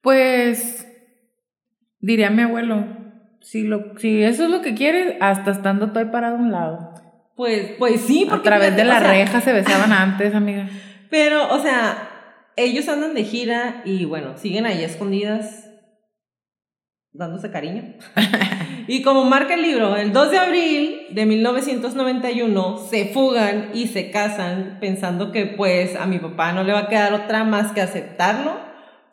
Pues, 0.00 0.86
diría 2.00 2.30
mi 2.30 2.42
abuelo, 2.42 2.86
si, 3.40 3.62
lo, 3.62 3.98
si 3.98 4.22
eso 4.22 4.44
es 4.44 4.50
lo 4.50 4.62
que 4.62 4.74
quiere, 4.74 5.18
hasta 5.20 5.50
estando 5.50 5.92
todo 5.92 6.10
parado 6.10 6.36
a 6.36 6.40
un 6.40 6.52
lado. 6.52 6.94
Pues, 7.36 7.72
pues 7.78 8.00
sí, 8.00 8.26
porque. 8.28 8.48
A 8.48 8.50
través 8.50 8.76
de 8.76 8.84
la 8.84 9.00
reja 9.00 9.40
se 9.40 9.52
besaban 9.52 9.92
antes, 9.92 10.34
amiga. 10.34 10.68
Pero, 11.10 11.52
o 11.54 11.60
sea, 11.60 12.08
ellos 12.56 12.88
andan 12.88 13.14
de 13.14 13.24
gira 13.24 13.82
y 13.84 14.04
bueno, 14.04 14.36
siguen 14.38 14.66
ahí 14.66 14.82
escondidas, 14.82 15.70
dándose 17.12 17.50
cariño. 17.50 17.94
y 18.88 19.02
como 19.02 19.24
marca 19.24 19.54
el 19.54 19.62
libro, 19.62 19.96
el 19.96 20.12
2 20.12 20.30
de 20.30 20.38
abril 20.38 21.06
de 21.10 21.26
1991 21.26 22.78
se 22.90 23.06
fugan 23.06 23.70
y 23.74 23.88
se 23.88 24.10
casan 24.10 24.78
pensando 24.80 25.32
que 25.32 25.46
pues 25.46 25.96
a 25.96 26.06
mi 26.06 26.18
papá 26.18 26.52
no 26.52 26.64
le 26.64 26.72
va 26.72 26.80
a 26.80 26.88
quedar 26.88 27.12
otra 27.12 27.44
más 27.44 27.72
que 27.72 27.80
aceptarlo 27.80 28.72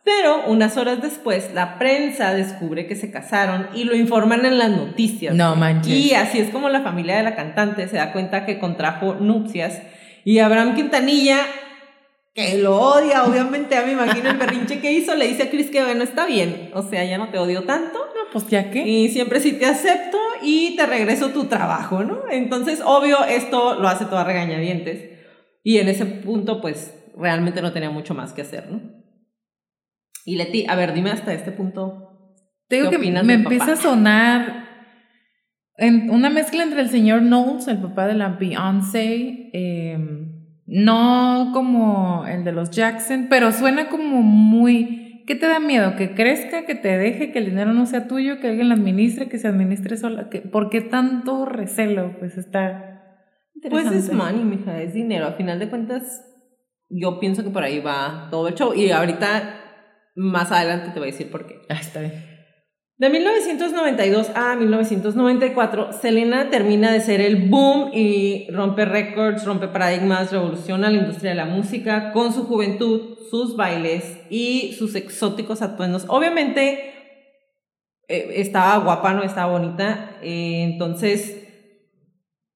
pero 0.10 0.46
unas 0.48 0.76
horas 0.76 1.04
después, 1.04 1.52
la 1.54 1.78
prensa 1.78 2.34
descubre 2.34 2.88
que 2.88 2.96
se 2.96 3.12
casaron 3.12 3.68
y 3.76 3.84
lo 3.84 3.96
informan 3.96 4.44
en 4.44 4.58
las 4.58 4.72
noticias. 4.72 5.36
No 5.36 5.56
manches. 5.56 5.94
Y 5.94 6.16
así 6.16 6.40
es 6.40 6.50
como 6.50 6.68
la 6.70 6.82
familia 6.82 7.18
de 7.18 7.24
la 7.24 7.36
cantante 7.36 7.88
se 7.88 7.98
da 7.98 8.12
cuenta 8.12 8.46
que 8.46 8.58
contrajo 8.58 9.16
nupcias. 9.20 9.82
Y 10.24 10.40
Abraham 10.40 10.76
Quintanilla, 10.76 11.38
que 12.40 12.58
lo 12.58 12.80
odia, 12.80 13.26
obviamente, 13.26 13.76
a 13.76 13.86
me 13.86 13.92
imagino 13.92 14.30
el 14.30 14.38
berrinche 14.38 14.80
que 14.80 14.94
hizo, 14.94 15.14
le 15.16 15.28
dice 15.28 15.44
a 15.44 15.50
Chris 15.50 15.70
que 15.70 15.84
bueno, 15.84 16.04
está 16.04 16.26
bien. 16.26 16.72
O 16.74 16.84
sea, 16.84 17.04
ya 17.04 17.18
no 17.18 17.30
te 17.30 17.38
odio 17.38 17.64
tanto. 17.64 18.00
No, 18.00 18.32
pues 18.32 18.48
ya 18.48 18.72
que. 18.72 18.88
Y 18.88 19.10
siempre 19.10 19.42
sí 19.42 19.54
te 19.54 19.66
acepto 19.66 20.18
y 20.42 20.76
te 20.78 20.86
regreso 20.86 21.30
tu 21.32 21.46
trabajo, 21.46 22.04
¿no? 22.04 22.24
Entonces, 22.32 22.82
obvio, 22.86 23.26
esto 23.26 23.80
lo 23.80 23.90
hace 23.90 24.06
toda 24.06 24.24
regañadientes. 24.24 25.20
Y 25.64 25.80
en 25.80 25.90
ese 25.90 26.06
punto, 26.06 26.62
pues, 26.62 26.94
realmente 27.18 27.62
no 27.62 27.74
tenía 27.74 27.90
mucho 27.90 28.14
más 28.14 28.32
que 28.32 28.44
hacer, 28.44 28.72
¿no? 28.72 28.82
Y 30.24 30.38
Leti, 30.38 30.66
a 30.68 30.76
ver, 30.76 30.94
dime 30.94 31.12
hasta 31.12 31.34
este 31.34 31.52
punto. 31.52 32.38
Te 32.70 32.78
digo 32.78 32.90
que 32.90 33.00
me 33.00 33.34
empieza 33.34 33.74
a 33.74 33.76
sonar 33.76 34.70
en 35.76 36.10
una 36.10 36.30
mezcla 36.30 36.64
entre 36.64 36.82
el 36.82 36.90
señor 36.90 37.22
Knowles, 37.22 37.68
el 37.68 37.80
papá 37.80 38.08
de 38.08 38.14
la 38.14 38.30
Beyoncé, 38.30 39.50
em, 39.54 40.29
no 40.70 41.50
como 41.52 42.26
el 42.28 42.44
de 42.44 42.52
los 42.52 42.70
Jackson, 42.70 43.28
pero 43.30 43.52
suena 43.52 43.90
como 43.90 44.22
muy... 44.22 45.24
¿Qué 45.26 45.36
te 45.36 45.48
da 45.48 45.60
miedo? 45.60 45.96
¿Que 45.96 46.16
crezca, 46.16 46.66
que 46.66 46.76
te 46.76 46.98
deje, 46.98 47.32
que 47.32 47.40
el 47.40 47.46
dinero 47.46 47.74
no 47.74 47.86
sea 47.86 48.08
tuyo, 48.08 48.40
que 48.40 48.50
alguien 48.50 48.70
lo 48.70 48.76
administre, 48.76 49.30
que 49.30 49.40
se 49.40 49.48
administre 49.48 49.98
sola? 49.98 50.30
¿Por 50.52 50.70
qué 50.70 50.82
tanto 50.82 51.46
recelo? 51.46 52.18
Pues 52.20 52.38
está... 52.38 52.86
Pues 53.70 53.92
es 53.92 54.14
money, 54.14 54.44
mija, 54.44 54.82
es 54.82 54.94
dinero. 54.94 55.26
A 55.26 55.34
final 55.34 55.60
de 55.60 55.70
cuentas, 55.70 56.24
yo 56.90 57.20
pienso 57.20 57.44
que 57.44 57.50
por 57.50 57.64
ahí 57.64 57.80
va 57.80 58.28
todo 58.32 58.48
el 58.48 58.56
show. 58.56 58.74
Y 58.74 58.92
ahorita 58.92 59.56
más 60.16 60.52
adelante 60.52 60.92
te 60.94 61.00
voy 61.00 61.10
a 61.10 61.12
decir 61.12 61.30
por 61.30 61.46
qué. 61.48 61.62
Ah, 61.70 61.78
está 61.80 62.00
bien. 62.00 62.29
De 63.00 63.10
1992 63.10 64.30
a 64.36 64.58
1994, 64.58 65.94
Selena 65.94 66.50
termina 66.50 66.92
de 66.92 67.00
ser 67.00 67.22
el 67.22 67.48
boom 67.48 67.92
y 67.94 68.52
rompe 68.52 68.84
récords, 68.84 69.46
rompe 69.46 69.70
paradigmas, 69.70 70.34
revoluciona 70.34 70.90
la 70.90 70.98
industria 70.98 71.30
de 71.30 71.38
la 71.38 71.46
música 71.46 72.12
con 72.12 72.34
su 72.34 72.44
juventud, 72.44 73.18
sus 73.30 73.56
bailes 73.56 74.18
y 74.30 74.74
sus 74.78 74.96
exóticos 74.96 75.62
atuendos. 75.62 76.04
Obviamente 76.10 76.94
eh, 78.10 78.34
estaba 78.36 78.84
guapa, 78.84 79.14
no 79.14 79.24
estaba 79.24 79.58
bonita, 79.58 80.18
eh, 80.22 80.64
entonces 80.70 81.48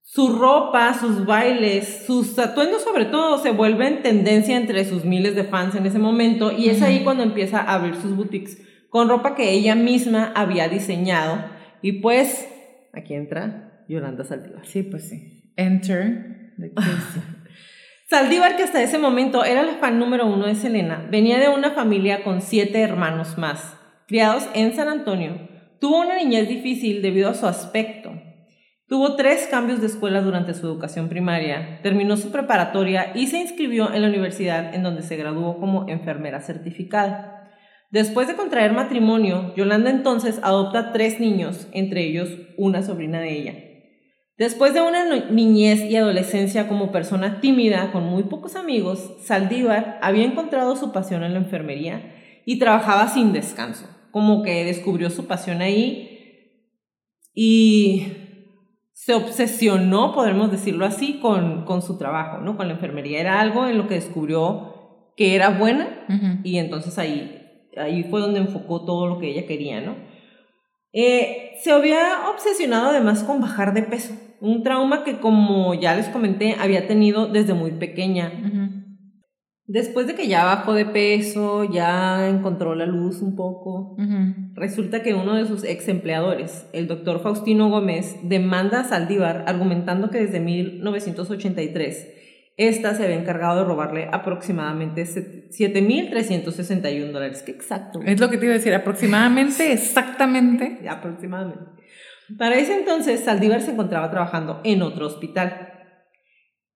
su 0.02 0.38
ropa, 0.38 0.94
sus 0.94 1.26
bailes, 1.26 2.04
sus 2.06 2.38
atuendos 2.38 2.82
sobre 2.84 3.06
todo 3.06 3.38
se 3.38 3.52
vuelven 3.52 4.04
tendencia 4.04 4.58
entre 4.58 4.84
sus 4.84 5.06
miles 5.06 5.36
de 5.36 5.46
fans 5.46 5.76
en 5.76 5.86
ese 5.86 6.00
momento 6.00 6.52
y 6.52 6.68
es 6.68 6.82
ahí 6.82 7.06
cuando 7.06 7.24
empieza 7.24 7.62
a 7.62 7.76
abrir 7.76 7.96
sus 7.96 8.14
boutiques 8.14 8.58
con 8.94 9.10
ropa 9.10 9.34
que 9.34 9.50
ella 9.50 9.74
misma 9.74 10.32
había 10.36 10.70
diseñado 10.70 11.44
y 11.82 11.94
pues 11.94 12.48
aquí 12.94 13.16
entra 13.16 13.84
Yolanda 13.90 14.24
Saldívar. 14.24 14.68
Sí, 14.68 14.84
pues 14.84 15.10
sí. 15.10 15.52
Enter 15.58 16.54
Saldívar, 18.08 18.56
que 18.56 18.62
hasta 18.62 18.84
ese 18.84 19.00
momento 19.00 19.46
era 19.46 19.64
la 19.64 19.78
fan 19.78 19.98
número 19.98 20.28
uno 20.28 20.46
de 20.46 20.54
Selena, 20.54 21.08
venía 21.10 21.40
de 21.40 21.50
una 21.50 21.72
familia 21.72 22.24
con 22.24 22.44
siete 22.44 22.82
hermanos 22.82 23.40
más, 23.40 23.76
criados 24.08 24.48
en 24.54 24.76
San 24.76 24.88
Antonio. 24.88 25.50
Tuvo 25.80 26.02
una 26.02 26.16
niñez 26.16 26.48
difícil 26.48 27.02
debido 27.02 27.32
a 27.32 27.34
su 27.34 27.48
aspecto, 27.48 28.12
Tuvo 28.94 29.16
tres 29.16 29.48
cambios 29.50 29.82
de 29.82 29.88
escuela 29.88 30.22
durante 30.22 30.54
su 30.54 30.68
educación 30.68 31.10
primaria, 31.10 31.80
terminó 31.82 32.16
su 32.16 32.32
preparatoria 32.32 33.12
y 33.16 33.26
se 33.26 33.40
inscribió 33.40 33.92
en 33.92 34.04
la 34.04 34.08
universidad 34.08 34.76
en 34.76 34.84
donde 34.84 35.02
se 35.02 35.16
graduó 35.16 35.58
como 35.58 35.90
enfermera 35.90 36.42
certificada. 36.42 37.33
Después 37.94 38.28
de 38.28 38.36
contraer 38.36 38.74
matrimonio, 38.74 39.54
Yolanda 39.56 39.92
entonces 39.92 40.40
adopta 40.42 40.94
tres 40.94 41.20
niños, 41.20 41.68
entre 41.74 42.04
ellos 42.04 42.28
una 42.58 42.82
sobrina 42.82 43.20
de 43.20 43.38
ella. 43.38 43.54
Después 44.36 44.74
de 44.74 44.82
una 44.82 45.06
niñez 45.30 45.80
y 45.84 45.96
adolescencia 45.96 46.68
como 46.68 46.92
persona 46.92 47.40
tímida, 47.40 47.92
con 47.92 48.06
muy 48.06 48.24
pocos 48.24 48.56
amigos, 48.56 49.12
Saldívar 49.22 50.00
había 50.02 50.26
encontrado 50.26 50.76
su 50.76 50.92
pasión 50.92 51.24
en 51.24 51.34
la 51.34 51.38
enfermería 51.38 52.16
y 52.48 52.58
trabajaba 52.58 53.10
sin 53.10 53.32
descanso, 53.32 53.88
como 54.10 54.42
que 54.42 54.66
descubrió 54.66 55.12
su 55.12 55.28
pasión 55.28 55.62
ahí 55.62 56.50
y 57.36 58.08
se 58.94 59.14
obsesionó, 59.14 60.16
podemos 60.16 60.50
decirlo 60.50 60.88
así, 60.88 61.20
con, 61.20 61.64
con, 61.66 61.84
su 61.84 62.00
trabajo, 62.00 62.40
¿no? 62.40 62.58
Con 62.58 62.70
la 62.70 62.74
enfermería. 62.74 63.22
Era 63.22 63.40
algo 63.40 63.68
en 63.68 63.78
lo 63.78 63.88
que 63.88 63.94
descubrió 63.94 65.12
que 65.16 65.36
era 65.36 65.52
buena 65.52 66.08
y 66.44 66.58
entonces 66.58 66.98
ahí, 66.98 67.43
ahí 67.77 68.03
fue 68.03 68.22
donde 68.22 68.39
enfocó 68.39 68.86
todo 68.86 69.08
lo 69.08 69.20
que 69.20 69.30
ella 69.30 69.48
quería, 69.48 69.82
¿no? 69.82 69.96
Eh, 70.92 71.53
se 71.62 71.72
había 71.72 72.30
obsesionado 72.30 72.89
además 72.89 73.24
con 73.24 73.42
bajar 73.42 73.74
de 73.74 73.82
peso, 73.84 74.13
un 74.39 74.62
trauma 74.62 75.03
que 75.03 75.18
como 75.20 75.74
ya 75.74 75.96
les 75.96 76.08
comenté 76.10 76.56
había 76.60 76.88
tenido 76.88 77.27
desde 77.27 77.53
muy 77.53 77.72
pequeña. 77.72 78.32
Después 79.65 80.06
de 80.08 80.13
que 80.13 80.27
ya 80.27 80.44
bajó 80.44 80.74
de 80.74 80.86
peso, 80.86 81.63
ya 81.63 82.30
encontró 82.30 82.75
la 82.75 82.86
luz 82.86 83.22
un 83.22 83.36
poco, 83.36 83.96
resulta 84.53 85.01
que 85.01 85.15
uno 85.15 85.36
de 85.36 85.48
sus 85.48 85.63
ex 85.63 85.88
empleadores, 85.88 86.68
el 86.74 86.88
doctor 86.88 87.22
Faustino 87.22 87.70
Gómez, 87.70 88.18
demanda 88.24 88.82
a 88.82 88.84
Saldívar 88.84 89.46
argumentando 89.48 90.10
que 90.10 90.20
desde 90.20 90.42
1983 90.42 92.23
esta 92.58 92.94
se 92.94 93.04
había 93.04 93.16
encargado 93.16 93.60
de 93.60 93.66
robarle 93.66 94.10
aproximadamente 94.12 95.04
7.361 95.04 97.12
dólares. 97.12 97.42
¿Qué 97.44 97.52
exacto? 97.52 98.00
Es 98.06 98.20
lo 98.20 98.30
que 98.30 98.38
te 98.38 98.46
iba 98.46 98.54
a 98.54 98.58
decir, 98.58 98.74
aproximadamente, 98.74 99.74
exactamente. 99.74 100.80
aproximadamente. 100.88 101.84
Para 102.38 102.56
ese 102.56 102.78
entonces, 102.78 103.22
Saldívar 103.22 103.62
se 103.62 103.72
encontraba 103.72 104.12
trabajando 104.12 104.62
en 104.64 104.82
otro 104.82 105.08
hospital. 105.08 105.72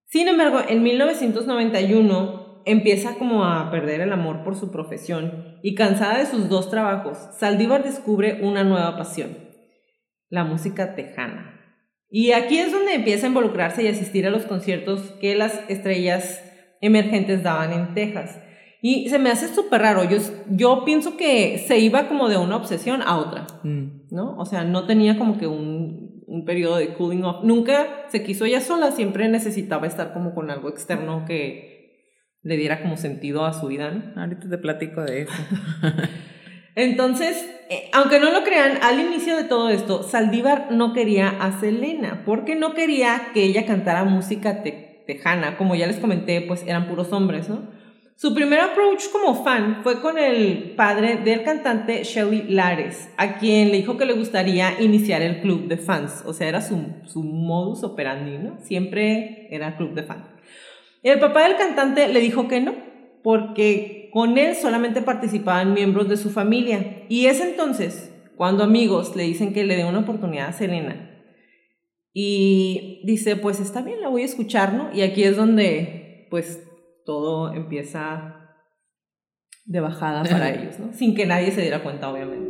Sin 0.06 0.28
embargo, 0.28 0.62
en 0.68 0.84
1991 0.84 2.64
empieza 2.66 3.16
como 3.16 3.46
a 3.46 3.72
perder 3.72 4.02
el 4.02 4.12
amor 4.12 4.44
por 4.44 4.56
su 4.56 4.72
profesión 4.72 5.60
y 5.64 5.76
cansada 5.76 6.18
de 6.18 6.26
sus 6.26 6.50
dos 6.50 6.70
trabajos, 6.70 7.18
Saldívar 7.38 7.84
descubre 7.84 8.40
una 8.42 8.64
nueva 8.64 8.98
pasión, 8.98 9.38
la 10.30 10.44
música 10.44 10.96
tejana. 10.96 11.57
Y 12.10 12.32
aquí 12.32 12.58
es 12.58 12.72
donde 12.72 12.94
empieza 12.94 13.26
a 13.26 13.30
involucrarse 13.30 13.84
y 13.84 13.88
asistir 13.88 14.26
a 14.26 14.30
los 14.30 14.44
conciertos 14.44 15.02
que 15.20 15.36
las 15.36 15.60
estrellas 15.70 16.42
emergentes 16.82 17.44
daban 17.44 17.74
en 17.74 17.94
Texas. 17.94 18.40
Y 18.82 19.10
se 19.10 19.20
me 19.20 19.30
hace 19.32 19.48
súper 19.54 19.82
raro. 19.82 20.04
Yo, 20.04 20.18
yo 20.50 20.84
pienso 20.86 21.18
que 21.18 21.58
se 21.68 21.80
iba 21.80 22.08
como 22.08 22.30
de 22.30 22.38
una 22.38 22.56
obsesión 22.56 23.02
a 23.02 23.18
otra, 23.18 23.48
Mm. 23.64 24.08
¿no? 24.12 24.38
O 24.38 24.46
sea, 24.46 24.64
no 24.64 24.86
tenía 24.86 25.18
como 25.18 25.38
que 25.38 25.48
un, 25.48 26.24
un 26.28 26.46
periodo 26.46 26.78
de 26.78 26.94
cooling 26.94 27.24
off. 27.24 27.44
Nunca 27.44 28.06
se 28.10 28.24
quiso 28.24 28.46
ella 28.46 28.62
sola, 28.62 28.92
siempre 28.92 29.28
necesitaba 29.28 29.88
estar 29.88 30.14
como 30.14 30.34
con 30.36 30.52
algo 30.52 30.70
externo 30.70 31.26
que 31.26 31.76
le 32.44 32.56
diera 32.56 32.82
como 32.82 32.96
sentido 32.98 33.46
a 33.46 33.54
su 33.54 33.68
vida, 33.68 33.92
¿no? 33.92 34.22
Ahorita 34.22 34.48
te 34.48 34.58
platico 34.58 35.02
de 35.02 35.24
eso. 35.24 35.34
Entonces, 36.76 37.46
eh, 37.70 37.90
aunque 37.94 38.20
no 38.20 38.32
lo 38.32 38.44
crean, 38.44 38.80
al 38.82 39.00
inicio 39.00 39.36
de 39.36 39.44
todo 39.44 39.70
esto, 39.70 40.04
Saldívar 40.04 40.68
no 40.72 40.94
quería 40.94 41.30
a 41.40 41.60
Selena, 41.60 42.24
porque 42.26 42.56
no 42.56 42.74
quería 42.74 43.30
que 43.34 43.44
ella 43.44 43.66
cantara 43.66 44.04
música 44.04 44.64
te- 44.64 45.04
tejana. 45.06 45.58
Como 45.58 45.76
ya 45.76 45.88
les 45.88 45.98
comenté, 45.98 46.42
pues 46.42 46.64
eran 46.68 46.88
puros 46.88 47.12
hombres, 47.14 47.50
¿no? 47.50 47.76
Su 48.16 48.34
primer 48.34 48.60
approach 48.60 49.10
como 49.12 49.44
fan 49.44 49.82
fue 49.84 50.02
con 50.02 50.18
el 50.18 50.74
padre 50.76 51.18
del 51.18 51.44
cantante 51.44 52.04
Shelly 52.04 52.46
Lares, 52.50 53.10
a 53.16 53.38
quien 53.38 53.70
le 53.72 53.78
dijo 53.78 53.96
que 53.98 54.06
le 54.06 54.14
gustaría 54.14 54.82
iniciar 54.82 55.22
el 55.22 55.40
club 55.42 55.68
de 55.68 55.78
fans. 55.78 56.24
O 56.26 56.34
sea, 56.34 56.48
era 56.50 56.62
su, 56.62 56.84
su 57.06 57.22
modus 57.24 57.84
operandi, 57.84 58.40
¿no? 58.40 58.58
Siempre 58.64 59.48
era 59.52 59.78
club 59.78 59.94
de 59.94 60.02
fans. 60.02 60.26
El 61.04 61.20
papá 61.20 61.44
del 61.48 61.58
cantante 61.58 62.08
le 62.08 62.20
dijo 62.20 62.48
que 62.48 62.60
no, 62.60 62.74
porque 63.24 63.97
con 64.12 64.38
él 64.38 64.56
solamente 64.56 65.02
participaban 65.02 65.74
miembros 65.74 66.10
de 66.10 66.18
su 66.18 66.30
familia. 66.30 67.06
Y 67.10 67.26
es 67.28 67.42
entonces 67.42 68.14
cuando 68.38 68.64
amigos 68.64 69.16
le 69.16 69.24
dicen 69.24 69.54
que 69.54 69.66
le 69.66 69.76
dé 69.76 69.86
una 69.86 70.00
oportunidad 70.00 70.50
a 70.50 70.54
Selena. 70.54 71.08
Y 72.14 73.02
dice, 73.06 73.36
pues 73.36 73.60
está 73.60 73.82
bien, 73.82 74.02
la 74.02 74.10
voy 74.10 74.24
a 74.24 74.26
escuchar, 74.26 74.74
¿no? 74.74 74.90
Y 74.94 75.02
aquí 75.02 75.24
es 75.24 75.36
donde, 75.38 76.28
pues, 76.32 76.64
todo 77.06 77.54
empieza 77.54 78.56
de 79.66 79.80
bajada 79.80 80.24
para 80.24 80.50
ellos, 80.54 80.80
¿no? 80.80 80.94
Sin 80.94 81.14
que 81.14 81.26
nadie 81.26 81.52
se 81.52 81.62
diera 81.62 81.84
cuenta, 81.84 82.10
obviamente. 82.12 82.47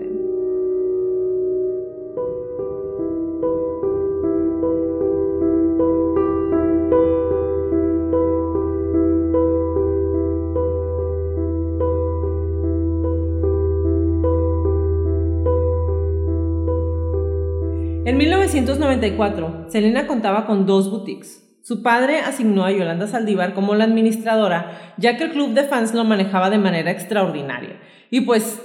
1994, 18.76 19.66
Selena 19.70 20.08
contaba 20.08 20.46
con 20.46 20.66
dos 20.66 20.90
boutiques. 20.92 21.44
Su 21.64 21.82
padre 21.82 22.20
asignó 22.20 22.66
a 22.66 22.72
Yolanda 22.72 23.08
Saldívar 23.08 23.54
como 23.54 23.76
la 23.76 23.86
administradora, 23.86 24.94
ya 24.98 25.18
que 25.18 25.26
el 25.26 25.32
club 25.32 25.54
de 25.54 25.64
fans 25.64 25.94
lo 25.94 26.04
manejaba 26.04 26.50
de 26.50 26.58
manera 26.58 26.92
extraordinaria. 26.92 27.80
Y 28.10 28.22
pues, 28.22 28.62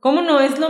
¿cómo 0.00 0.22
no 0.22 0.40
es 0.40 0.58
lo... 0.58 0.68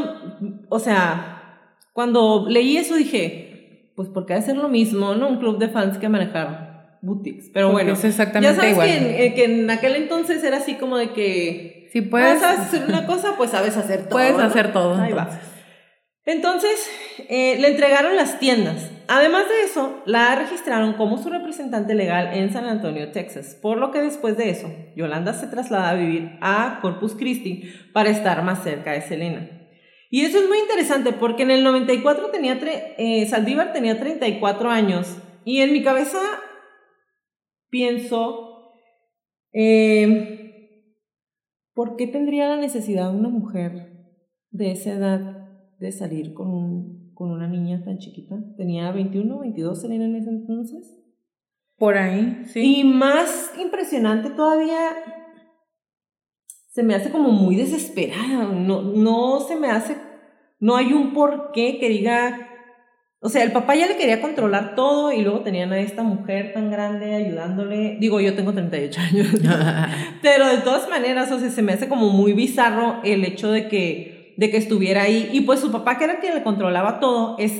O 0.70 0.78
sea, 0.78 1.68
cuando 1.92 2.46
leí 2.48 2.76
eso 2.76 2.94
dije, 2.94 3.92
pues 3.96 4.08
porque 4.08 4.32
ha 4.32 4.36
de 4.36 4.42
ser 4.42 4.56
lo 4.56 4.68
mismo, 4.68 5.14
¿no? 5.14 5.28
Un 5.28 5.38
club 5.38 5.58
de 5.58 5.68
fans 5.68 5.98
que 5.98 6.08
manejar 6.08 6.98
boutiques. 7.02 7.50
Pero 7.52 7.68
Porque 7.70 7.84
bueno, 7.84 7.98
es 7.98 8.04
exactamente 8.04 8.48
ya 8.48 8.56
sabes 8.56 8.72
igual. 8.72 8.88
Que, 8.88 8.96
en, 8.96 9.04
eh, 9.06 9.34
que 9.34 9.44
en 9.44 9.70
aquel 9.70 9.96
entonces 9.96 10.42
era 10.42 10.58
así 10.58 10.74
como 10.74 10.96
de 10.96 11.10
que... 11.12 11.88
Si 11.92 12.00
Ah, 12.00 12.06
puedes, 12.10 12.40
¿Sabes 12.40 12.60
hacer 12.60 12.84
una 12.88 13.06
cosa? 13.06 13.34
Pues 13.36 13.50
sabes 13.50 13.76
hacer 13.76 14.04
todo. 14.04 14.10
puedes 14.10 14.36
¿no? 14.36 14.42
hacer 14.42 14.72
todo. 14.72 14.96
Ahí 14.96 15.10
entonces. 15.10 15.53
Entonces, 16.26 16.90
eh, 17.28 17.58
le 17.60 17.68
entregaron 17.68 18.16
las 18.16 18.38
tiendas. 18.38 18.90
Además 19.08 19.46
de 19.46 19.62
eso, 19.64 20.02
la 20.06 20.34
registraron 20.34 20.94
como 20.94 21.18
su 21.18 21.28
representante 21.28 21.94
legal 21.94 22.30
en 22.32 22.50
San 22.50 22.64
Antonio, 22.64 23.12
Texas, 23.12 23.58
por 23.60 23.76
lo 23.76 23.90
que 23.90 24.00
después 24.00 24.38
de 24.38 24.48
eso, 24.48 24.72
Yolanda 24.96 25.34
se 25.34 25.48
traslada 25.48 25.90
a 25.90 25.94
vivir 25.94 26.38
a 26.40 26.78
Corpus 26.80 27.14
Christi 27.14 27.70
para 27.92 28.08
estar 28.08 28.42
más 28.42 28.62
cerca 28.62 28.92
de 28.92 29.02
Selena. 29.02 29.50
Y 30.10 30.22
eso 30.22 30.38
es 30.38 30.48
muy 30.48 30.58
interesante 30.58 31.12
porque 31.12 31.42
en 31.42 31.50
el 31.50 31.64
94 31.64 32.30
tenía, 32.30 32.58
eh, 32.62 33.26
Saldívar 33.26 33.72
tenía 33.74 34.00
34 34.00 34.70
años 34.70 35.18
y 35.44 35.60
en 35.60 35.72
mi 35.72 35.82
cabeza 35.82 36.20
pienso, 37.68 38.72
eh, 39.52 40.96
¿por 41.74 41.96
qué 41.96 42.06
tendría 42.06 42.48
la 42.48 42.56
necesidad 42.56 43.14
una 43.14 43.28
mujer 43.28 43.90
de 44.50 44.70
esa 44.70 44.92
edad 44.92 45.33
de 45.84 45.92
salir 45.92 46.32
con, 46.34 46.48
un- 46.48 47.12
con 47.14 47.30
una 47.30 47.46
niña 47.46 47.82
tan 47.84 47.98
chiquita? 47.98 48.36
Tenía 48.56 48.90
21, 48.90 49.38
22 49.40 49.80
Selena 49.80 50.04
en 50.06 50.16
ese 50.16 50.30
entonces. 50.30 50.96
Por 51.76 51.96
ahí, 51.96 52.42
sí. 52.46 52.80
Y 52.80 52.84
más 52.84 53.52
impresionante 53.60 54.30
todavía, 54.30 54.78
se 56.70 56.82
me 56.82 56.94
hace 56.94 57.10
como 57.10 57.30
muy 57.30 57.56
desesperada. 57.56 58.44
No, 58.52 58.82
no 58.82 59.40
se 59.40 59.56
me 59.56 59.68
hace, 59.70 59.96
no 60.60 60.76
hay 60.76 60.92
un 60.92 61.12
porqué 61.12 61.78
que 61.78 61.88
diga, 61.88 62.48
o 63.20 63.28
sea, 63.28 63.42
el 63.42 63.52
papá 63.52 63.74
ya 63.74 63.86
le 63.86 63.96
quería 63.96 64.20
controlar 64.20 64.74
todo 64.74 65.12
y 65.12 65.22
luego 65.22 65.40
tenían 65.40 65.72
a 65.72 65.80
esta 65.80 66.02
mujer 66.02 66.52
tan 66.52 66.70
grande 66.70 67.14
ayudándole. 67.14 67.96
Digo, 68.00 68.20
yo 68.20 68.34
tengo 68.34 68.52
38 68.52 69.00
años. 69.00 69.26
Pero 70.22 70.46
de 70.48 70.58
todas 70.58 70.88
maneras, 70.88 71.30
o 71.32 71.38
sea, 71.40 71.50
se 71.50 71.62
me 71.62 71.72
hace 71.72 71.88
como 71.88 72.10
muy 72.10 72.32
bizarro 72.34 73.00
el 73.02 73.24
hecho 73.24 73.50
de 73.50 73.68
que, 73.68 74.13
de 74.36 74.50
que 74.50 74.56
estuviera 74.56 75.02
ahí. 75.02 75.30
Y 75.32 75.42
pues 75.42 75.60
su 75.60 75.70
papá, 75.72 75.98
que 75.98 76.04
era 76.04 76.20
quien 76.20 76.34
le 76.34 76.42
controlaba 76.42 77.00
todo, 77.00 77.36
es 77.38 77.52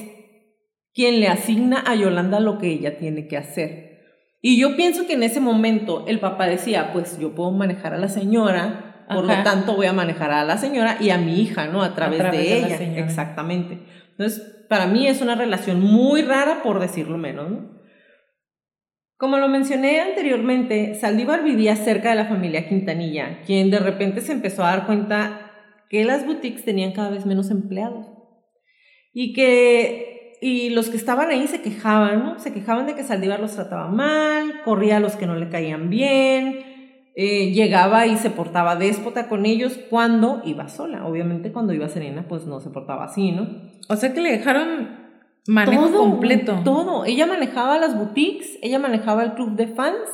quien 0.93 1.21
le 1.21 1.29
asigna 1.29 1.83
a 1.87 1.95
Yolanda 1.95 2.41
lo 2.41 2.59
que 2.59 2.69
ella 2.69 2.99
tiene 2.99 3.27
que 3.27 3.37
hacer. 3.37 4.01
Y 4.41 4.59
yo 4.59 4.77
pienso 4.77 5.07
que 5.07 5.15
en 5.15 5.23
ese 5.23 5.41
momento 5.41 6.05
el 6.07 6.21
papá 6.21 6.47
decía, 6.47 6.93
pues 6.93 7.19
yo 7.19 7.35
puedo 7.35 7.51
manejar 7.51 7.95
a 7.95 7.99
la 7.99 8.09
señora, 8.09 9.07
por 9.09 9.25
Ajá. 9.25 9.39
lo 9.39 9.43
tanto 9.43 9.75
voy 9.77 9.87
a 9.87 9.93
manejar 9.93 10.31
a 10.31 10.45
la 10.45 10.57
señora 10.59 10.97
y 11.01 11.11
a 11.11 11.19
mi 11.19 11.41
hija, 11.41 11.67
¿no? 11.67 11.83
A 11.83 11.95
través, 11.95 12.19
través 12.19 12.41
de, 12.41 12.55
de 12.55 12.61
la 12.61 12.67
ella. 12.69 12.79
señora. 12.79 13.01
Exactamente. 13.01 13.81
Entonces, 14.11 14.67
para 14.69 14.87
mí 14.87 15.07
es 15.07 15.21
una 15.21 15.35
relación 15.35 15.81
muy 15.81 16.23
rara, 16.23 16.63
por 16.63 16.79
decirlo 16.79 17.19
menos, 17.19 17.51
¿no? 17.51 17.75
Como 19.17 19.39
lo 19.39 19.49
mencioné 19.49 20.01
anteriormente, 20.01 20.95
Saldívar 20.97 21.45
vivía 21.45 21.77
cerca 21.77 22.11
de 22.11 22.17
la 22.17 22.27
familia 22.27 22.69
Quintanilla, 22.69 23.43
quien 23.47 23.71
de 23.71 23.79
repente 23.79 24.21
se 24.21 24.33
empezó 24.33 24.65
a 24.65 24.71
dar 24.71 24.87
cuenta 24.87 25.44
que 25.95 26.05
las 26.05 26.27
boutiques 26.27 26.65
tenían 26.65 26.91
cada 26.91 27.11
vez 27.11 27.25
menos 27.25 27.53
empleados 27.53 28.05
y 29.13 29.33
que 29.33 30.39
y 30.41 30.71
los 30.71 30.91
que 30.91 30.97
estaban 30.97 31.31
ahí 31.31 31.47
se 31.47 31.63
quejaban, 31.63 32.19
¿no? 32.19 32.39
Se 32.41 32.53
quejaban 32.53 32.87
de 32.89 32.97
que 32.97 33.05
Saldívar 33.05 33.39
los 33.39 33.55
trataba 33.55 33.87
mal, 33.87 34.63
corría 34.65 34.97
a 34.97 35.01
los 35.01 35.15
que 35.15 35.29
no 35.29 35.37
le 35.37 35.49
caían 35.51 35.91
bien, 35.91 36.65
eh, 37.15 37.53
llegaba 37.53 38.09
y 38.09 38.17
se 38.17 38.31
portaba 38.31 38.75
déspota 38.75 39.29
con 39.29 39.47
ellos 39.47 39.79
cuando 39.89 40.43
iba 40.45 40.67
sola. 40.67 41.07
Obviamente 41.07 41.53
cuando 41.53 41.73
iba 41.73 41.89
Serena, 41.89 42.27
pues 42.29 42.45
no 42.45 42.59
se 42.59 42.71
portaba 42.71 43.05
así, 43.05 43.31
¿no? 43.31 43.47
O 43.89 43.95
sea 43.95 44.13
que 44.13 44.21
le 44.21 44.33
dejaron 44.33 44.99
manejo 45.47 45.93
completo. 45.93 46.61
Todo. 46.65 47.05
Ella 47.05 47.27
manejaba 47.27 47.79
las 47.79 47.97
boutiques, 47.97 48.59
ella 48.63 48.81
manejaba 48.81 49.23
el 49.23 49.35
club 49.35 49.55
de 49.55 49.69
fans, 49.69 50.11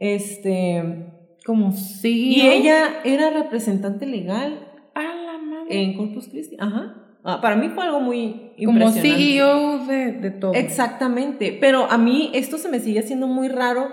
este, 0.00 1.12
Como 1.46 1.70
sí. 1.70 2.34
y 2.34 2.40
ella 2.48 3.00
era 3.04 3.30
representante 3.30 4.04
legal 4.04 4.67
A 5.00 5.14
la 5.14 5.38
madre. 5.38 5.82
en 5.82 5.96
Corpus 5.96 6.28
Christi. 6.28 6.56
Ajá. 6.58 6.94
Ah, 7.24 7.40
para 7.40 7.56
mí 7.56 7.68
fue 7.68 7.84
algo 7.84 8.00
muy 8.00 8.52
Como 8.64 8.78
impresionante. 8.78 9.24
CEO 9.24 9.78
de, 9.86 10.12
de 10.12 10.30
todo. 10.30 10.54
Exactamente, 10.54 11.56
pero 11.60 11.90
a 11.90 11.98
mí 11.98 12.30
esto 12.32 12.58
se 12.58 12.68
me 12.68 12.78
sigue 12.80 13.00
haciendo 13.00 13.26
muy 13.26 13.48
raro 13.48 13.88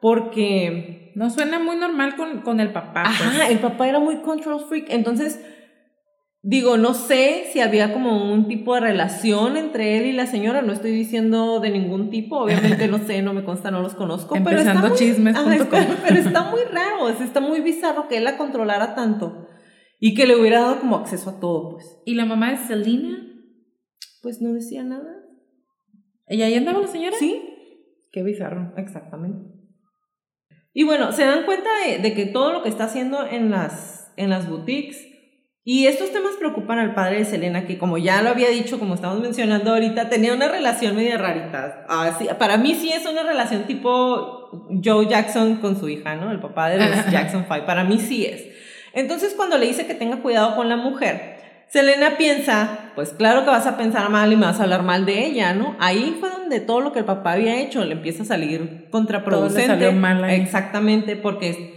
porque, 0.00 1.12
No 1.14 1.30
suena 1.30 1.58
muy 1.58 1.76
normal 1.76 2.16
con, 2.16 2.40
con 2.40 2.58
el 2.60 2.72
papá. 2.72 3.02
ajá, 3.02 3.32
pues. 3.38 3.50
el 3.50 3.58
papá 3.58 3.88
era 3.88 4.00
muy 4.00 4.16
control 4.22 4.60
freak, 4.68 4.86
entonces, 4.88 5.40
digo, 6.42 6.78
no 6.78 6.94
sé 6.94 7.44
si 7.52 7.60
había 7.60 7.92
como 7.92 8.32
un 8.32 8.48
tipo 8.48 8.74
de 8.74 8.80
relación 8.80 9.56
entre 9.58 9.98
él 9.98 10.06
y 10.06 10.12
la 10.12 10.26
señora, 10.26 10.62
no 10.62 10.72
estoy 10.72 10.90
diciendo 10.92 11.60
de 11.60 11.70
ningún 11.70 12.08
tipo, 12.10 12.38
obviamente 12.38 12.88
no 12.88 12.98
sé, 12.98 13.20
no 13.22 13.34
me 13.34 13.44
consta, 13.44 13.70
no 13.70 13.82
los 13.82 13.94
conozco, 13.94 14.34
pero 14.42 14.58
está 14.58 14.70
Empezando 14.72 14.88
muy, 14.88 14.96
chismes.com. 14.98 15.46
ajá, 15.48 15.56
está- 15.56 15.96
pero 16.08 16.18
está 16.18 16.42
muy 16.50 16.60
raro, 16.72 17.08
está 17.10 17.40
muy 17.40 17.60
bizarro 17.60 18.08
que 18.08 18.16
él 18.16 18.24
la 18.24 18.36
controlara 18.38 18.94
tanto 18.94 19.46
y 20.00 20.14
que 20.14 20.26
le 20.26 20.34
hubiera 20.34 20.62
dado 20.62 20.80
como 20.80 20.96
acceso 20.96 21.30
a 21.30 21.38
todo, 21.38 21.70
pues. 21.70 22.00
¿Y 22.04 22.14
la 22.14 22.24
mamá 22.24 22.50
de 22.50 22.56
Selena? 22.56 23.18
Pues 24.22 24.40
no 24.40 24.52
decía 24.52 24.82
nada. 24.82 25.14
¿Ella 26.26 26.46
ahí 26.46 26.54
andaba 26.54 26.80
la 26.80 26.88
señora? 26.88 27.16
Sí, 27.18 27.46
Qué 28.12 28.24
bizarro. 28.24 28.72
Exactamente. 28.76 29.52
Y 30.72 30.84
bueno, 30.84 31.12
se 31.12 31.24
dan 31.24 31.44
cuenta 31.44 31.68
de, 31.86 31.98
de 31.98 32.14
que 32.14 32.26
todo 32.26 32.52
lo 32.52 32.62
que 32.62 32.68
está 32.68 32.84
haciendo 32.84 33.24
en 33.24 33.50
las, 33.50 34.12
en 34.16 34.30
las 34.30 34.48
boutiques 34.48 35.06
y 35.62 35.86
estos 35.86 36.10
temas 36.12 36.32
preocupan 36.38 36.78
al 36.78 36.94
padre 36.94 37.18
de 37.18 37.24
Selena, 37.24 37.66
que 37.66 37.78
como 37.78 37.98
ya 37.98 38.22
lo 38.22 38.30
había 38.30 38.48
dicho, 38.48 38.78
como 38.78 38.94
estamos 38.94 39.20
mencionando 39.20 39.72
ahorita, 39.72 40.08
tenía 40.08 40.32
una 40.32 40.48
relación 40.48 40.96
media 40.96 41.18
rarita. 41.18 41.84
Así, 41.88 42.26
para 42.38 42.56
mí 42.56 42.74
sí 42.74 42.90
es 42.90 43.06
una 43.06 43.22
relación 43.22 43.64
tipo 43.64 44.68
Joe 44.82 45.06
Jackson 45.06 45.56
con 45.56 45.78
su 45.78 45.88
hija, 45.88 46.16
¿no? 46.16 46.30
El 46.30 46.40
papá 46.40 46.70
de 46.70 46.78
los 46.78 47.06
Jackson 47.10 47.44
Five. 47.44 47.62
Para 47.62 47.84
mí 47.84 47.98
sí 47.98 48.24
es. 48.24 48.48
Entonces, 48.92 49.34
cuando 49.36 49.58
le 49.58 49.66
dice 49.66 49.86
que 49.86 49.94
tenga 49.94 50.18
cuidado 50.22 50.56
con 50.56 50.68
la 50.68 50.76
mujer, 50.76 51.40
Selena 51.70 52.16
piensa, 52.18 52.90
pues 52.96 53.10
claro 53.10 53.44
que 53.44 53.50
vas 53.50 53.66
a 53.68 53.76
pensar 53.76 54.10
mal 54.10 54.32
y 54.32 54.36
me 54.36 54.46
vas 54.46 54.58
a 54.58 54.64
hablar 54.64 54.82
mal 54.82 55.06
de 55.06 55.24
ella, 55.24 55.54
¿no? 55.54 55.76
Ahí 55.78 56.16
fue 56.18 56.28
donde 56.28 56.58
todo 56.58 56.80
lo 56.80 56.92
que 56.92 56.98
el 56.98 57.04
papá 57.04 57.34
había 57.34 57.60
hecho 57.60 57.84
le 57.84 57.92
empieza 57.92 58.24
a 58.24 58.26
salir 58.26 58.88
contraproducente. 58.90 59.66
Todo 59.68 59.76
le 59.76 59.84
salió 59.84 60.00
mal 60.00 60.24
ahí. 60.24 60.40
Exactamente, 60.40 61.14
porque 61.14 61.74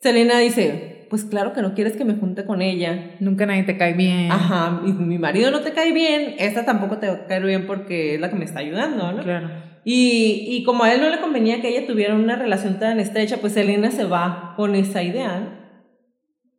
Selena 0.00 0.40
dice, 0.40 1.06
pues 1.08 1.24
claro 1.24 1.52
que 1.52 1.62
no 1.62 1.74
quieres 1.74 1.96
que 1.96 2.04
me 2.04 2.14
junte 2.16 2.44
con 2.44 2.60
ella. 2.60 3.14
Nunca 3.20 3.46
nadie 3.46 3.62
te 3.62 3.76
cae 3.76 3.92
bien. 3.92 4.32
Ajá, 4.32 4.80
y 4.84 4.90
mi 4.90 5.18
marido 5.18 5.52
no 5.52 5.60
te 5.60 5.70
cae 5.70 5.92
bien, 5.92 6.34
esta 6.38 6.64
tampoco 6.64 6.98
te 6.98 7.06
va 7.06 7.14
a 7.14 7.26
caer 7.26 7.44
bien 7.44 7.68
porque 7.68 8.16
es 8.16 8.20
la 8.20 8.30
que 8.30 8.36
me 8.36 8.44
está 8.44 8.58
ayudando, 8.58 9.12
¿no? 9.12 9.22
Claro. 9.22 9.48
Y, 9.84 10.44
y 10.48 10.64
como 10.64 10.82
a 10.82 10.92
él 10.92 11.00
no 11.00 11.08
le 11.08 11.20
convenía 11.20 11.60
que 11.60 11.68
ella 11.68 11.86
tuviera 11.86 12.16
una 12.16 12.34
relación 12.34 12.80
tan 12.80 12.98
estrecha, 12.98 13.36
pues 13.36 13.52
Selena 13.52 13.92
se 13.92 14.02
va 14.02 14.54
con 14.56 14.74
esa 14.74 15.04
idea. 15.04 15.38
¿no? 15.38 15.55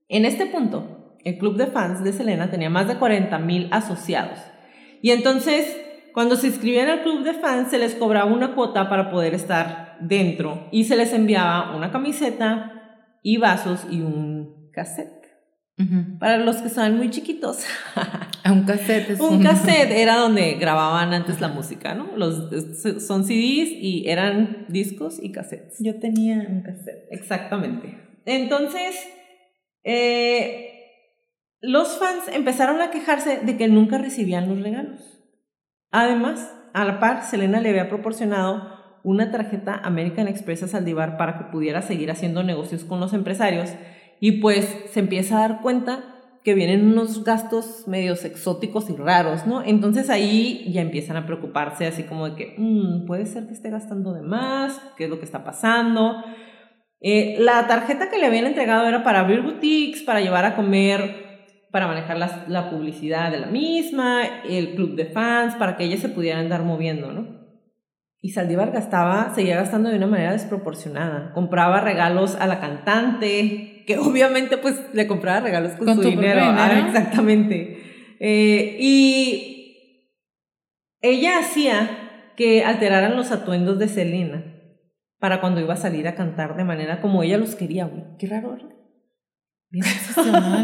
En 0.10 0.26
este 0.26 0.46
punto, 0.46 1.18
el 1.24 1.38
club 1.38 1.58
de 1.58 1.68
fans 1.68 2.04
de 2.04 2.14
Selena 2.14 2.50
tenía 2.50 2.70
más 2.70 2.88
de 2.88 2.96
40 2.96 3.38
mil 3.40 3.68
asociados. 3.72 4.40
Y 5.02 5.12
entonces, 5.12 5.78
cuando 6.14 6.36
se 6.36 6.48
inscribían 6.48 6.90
al 6.90 7.04
club 7.04 7.24
de 7.24 7.34
fans, 7.34 7.70
se 7.70 7.78
les 7.78 7.96
cobraba 7.96 8.32
una 8.32 8.56
cuota 8.56 8.90
para 8.90 9.12
poder 9.12 9.34
estar 9.34 9.98
dentro 10.00 10.68
y 10.72 10.86
se 10.86 10.96
les 10.96 11.14
enviaba 11.14 11.76
una 11.76 11.92
camiseta 11.92 13.10
y 13.22 13.38
vasos 13.38 13.86
y 13.90 14.02
un 14.02 14.70
cassette. 14.72 15.18
Ujú. 15.80 16.18
Para 16.18 16.38
los 16.38 16.58
que 16.58 16.70
son 16.70 16.98
muy 16.98 17.12
chiquitos, 17.12 17.64
A 18.44 18.52
un 18.52 18.64
cassette 18.64 19.12
es 19.12 19.20
un 19.20 19.44
cassette 19.44 19.92
era 19.92 20.16
donde 20.16 20.54
grababan 20.54 21.14
antes 21.14 21.40
la 21.40 21.50
música, 21.50 21.94
¿no? 21.94 22.18
Los, 22.18 22.50
son 23.06 23.26
CDs 23.26 23.70
y 23.80 24.06
eran 24.08 24.66
discos 24.70 25.20
y 25.22 25.32
cassettes. 25.32 25.76
Yo 25.80 26.00
tenía 26.00 26.48
un 26.50 26.62
cassette. 26.64 27.06
Exactamente. 27.12 27.96
Entonces, 28.26 28.96
eh, 29.90 30.74
los 31.62 31.98
fans 31.98 32.28
empezaron 32.34 32.82
a 32.82 32.92
quejarse 32.92 33.40
de 33.40 33.58
que 33.58 33.70
nunca 33.70 33.98
recibían 33.98 34.50
los 34.50 34.62
regalos. 34.62 35.00
Además, 35.92 36.54
a 36.74 36.84
la 36.84 37.00
par, 37.00 37.24
Selena 37.24 37.62
le 37.62 37.70
había 37.70 37.88
proporcionado 37.88 38.78
una 39.04 39.32
tarjeta 39.32 39.80
American 39.82 40.28
Express 40.28 40.64
a 40.64 40.68
Saldívar 40.68 41.16
para 41.18 41.38
que 41.38 41.46
pudiera 41.46 41.82
seguir 41.82 42.12
haciendo 42.12 42.44
negocios 42.44 42.84
con 42.84 43.00
los 43.00 43.14
empresarios 43.14 43.72
y 44.20 44.34
pues 44.42 44.66
se 44.92 45.00
empieza 45.00 45.38
a 45.38 45.48
dar 45.48 45.62
cuenta 45.62 46.04
que 46.44 46.54
vienen 46.54 46.86
unos 46.86 47.24
gastos 47.24 47.88
medios 47.88 48.26
exóticos 48.26 48.90
y 48.90 48.96
raros, 48.96 49.48
¿no? 49.48 49.64
Entonces 49.64 50.10
ahí 50.10 50.70
ya 50.74 50.82
empiezan 50.82 51.16
a 51.18 51.26
preocuparse 51.26 51.86
así 51.88 52.04
como 52.04 52.30
de 52.30 52.36
que 52.36 52.56
"Mm, 52.58 53.06
puede 53.06 53.26
ser 53.26 53.48
que 53.48 53.54
esté 53.54 53.70
gastando 53.70 54.14
de 54.14 54.22
más, 54.22 54.80
qué 54.98 55.06
es 55.06 55.10
lo 55.10 55.20
que 55.20 55.26
está 55.26 55.44
pasando. 55.46 56.24
Eh, 57.00 57.36
la 57.40 57.68
tarjeta 57.68 58.10
que 58.10 58.18
le 58.18 58.26
habían 58.26 58.48
entregado 58.48 58.88
era 58.88 59.04
para 59.04 59.20
abrir 59.20 59.42
boutiques, 59.42 60.02
para 60.02 60.22
llevar 60.22 60.46
a 60.46 60.56
comer, 60.56 61.28
para 61.72 61.88
manejar 61.88 62.18
la, 62.18 62.46
la 62.48 62.70
publicidad 62.70 63.32
de 63.32 63.40
la 63.40 63.48
misma, 63.48 64.24
el 64.50 64.76
club 64.76 64.96
de 64.96 65.06
fans, 65.06 65.56
para 65.56 65.78
que 65.78 65.84
ella 65.84 65.98
se 65.98 66.10
pudiera 66.10 66.40
andar 66.40 66.64
moviendo, 66.64 67.12
¿no? 67.12 67.38
Y 68.20 68.32
Saldívar 68.32 68.72
gastaba, 68.72 69.32
seguía 69.36 69.56
gastando 69.58 69.90
de 69.90 69.98
una 69.98 70.08
manera 70.08 70.32
desproporcionada. 70.32 71.32
Compraba 71.34 71.82
regalos 71.82 72.36
a 72.36 72.48
la 72.48 72.60
cantante, 72.60 73.84
que 73.86 73.98
obviamente 74.00 74.58
pues 74.58 74.82
le 74.94 75.08
compraba 75.08 75.42
regalos 75.42 75.74
con, 75.74 75.86
Con 75.86 75.96
su 75.98 76.10
dinero. 76.10 76.42
Ah, 76.44 76.68
dinero. 76.70 76.88
exactamente. 76.88 78.16
Eh, 78.20 78.78
y 78.80 80.12
ella 81.02 81.40
hacía 81.40 82.34
que 82.36 82.64
alteraran 82.64 83.16
los 83.16 83.32
atuendos 83.32 83.78
de 83.78 83.88
Selena 83.88 84.57
para 85.20 85.42
cuando 85.42 85.62
iba 85.62 85.74
a 85.74 85.78
salir 85.78 86.08
a 86.08 86.16
cantar 86.16 86.56
de 86.56 86.64
manera 86.64 87.02
como 87.02 87.24
ella 87.24 87.38
los 87.38 87.56
quería, 87.56 87.86
güey. 87.86 88.04
Qué 88.20 88.28
raro, 88.28 88.52
¿verdad? 88.52 88.70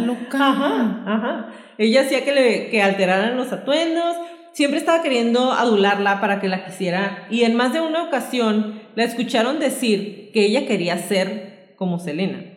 Loca. 0.06 0.38
Ajá, 0.50 1.04
ajá. 1.06 1.50
Ella 1.78 2.02
hacía 2.02 2.24
que, 2.24 2.32
le, 2.34 2.70
que 2.70 2.82
alteraran 2.82 3.36
los 3.36 3.52
atuendos, 3.52 4.16
siempre 4.54 4.80
estaba 4.80 5.04
queriendo 5.04 5.52
adularla 5.52 6.22
para 6.22 6.40
que 6.40 6.48
la 6.48 6.66
quisiera 6.66 7.28
y 7.30 7.44
en 7.44 7.56
más 7.56 7.74
de 7.74 7.82
una 7.82 8.04
ocasión 8.04 8.82
la 8.96 9.04
escucharon 9.04 9.60
decir 9.60 10.32
que 10.34 10.46
ella 10.46 10.66
quería 10.68 10.98
ser 11.00 11.74
como 11.76 12.00
Selena. 12.00 12.54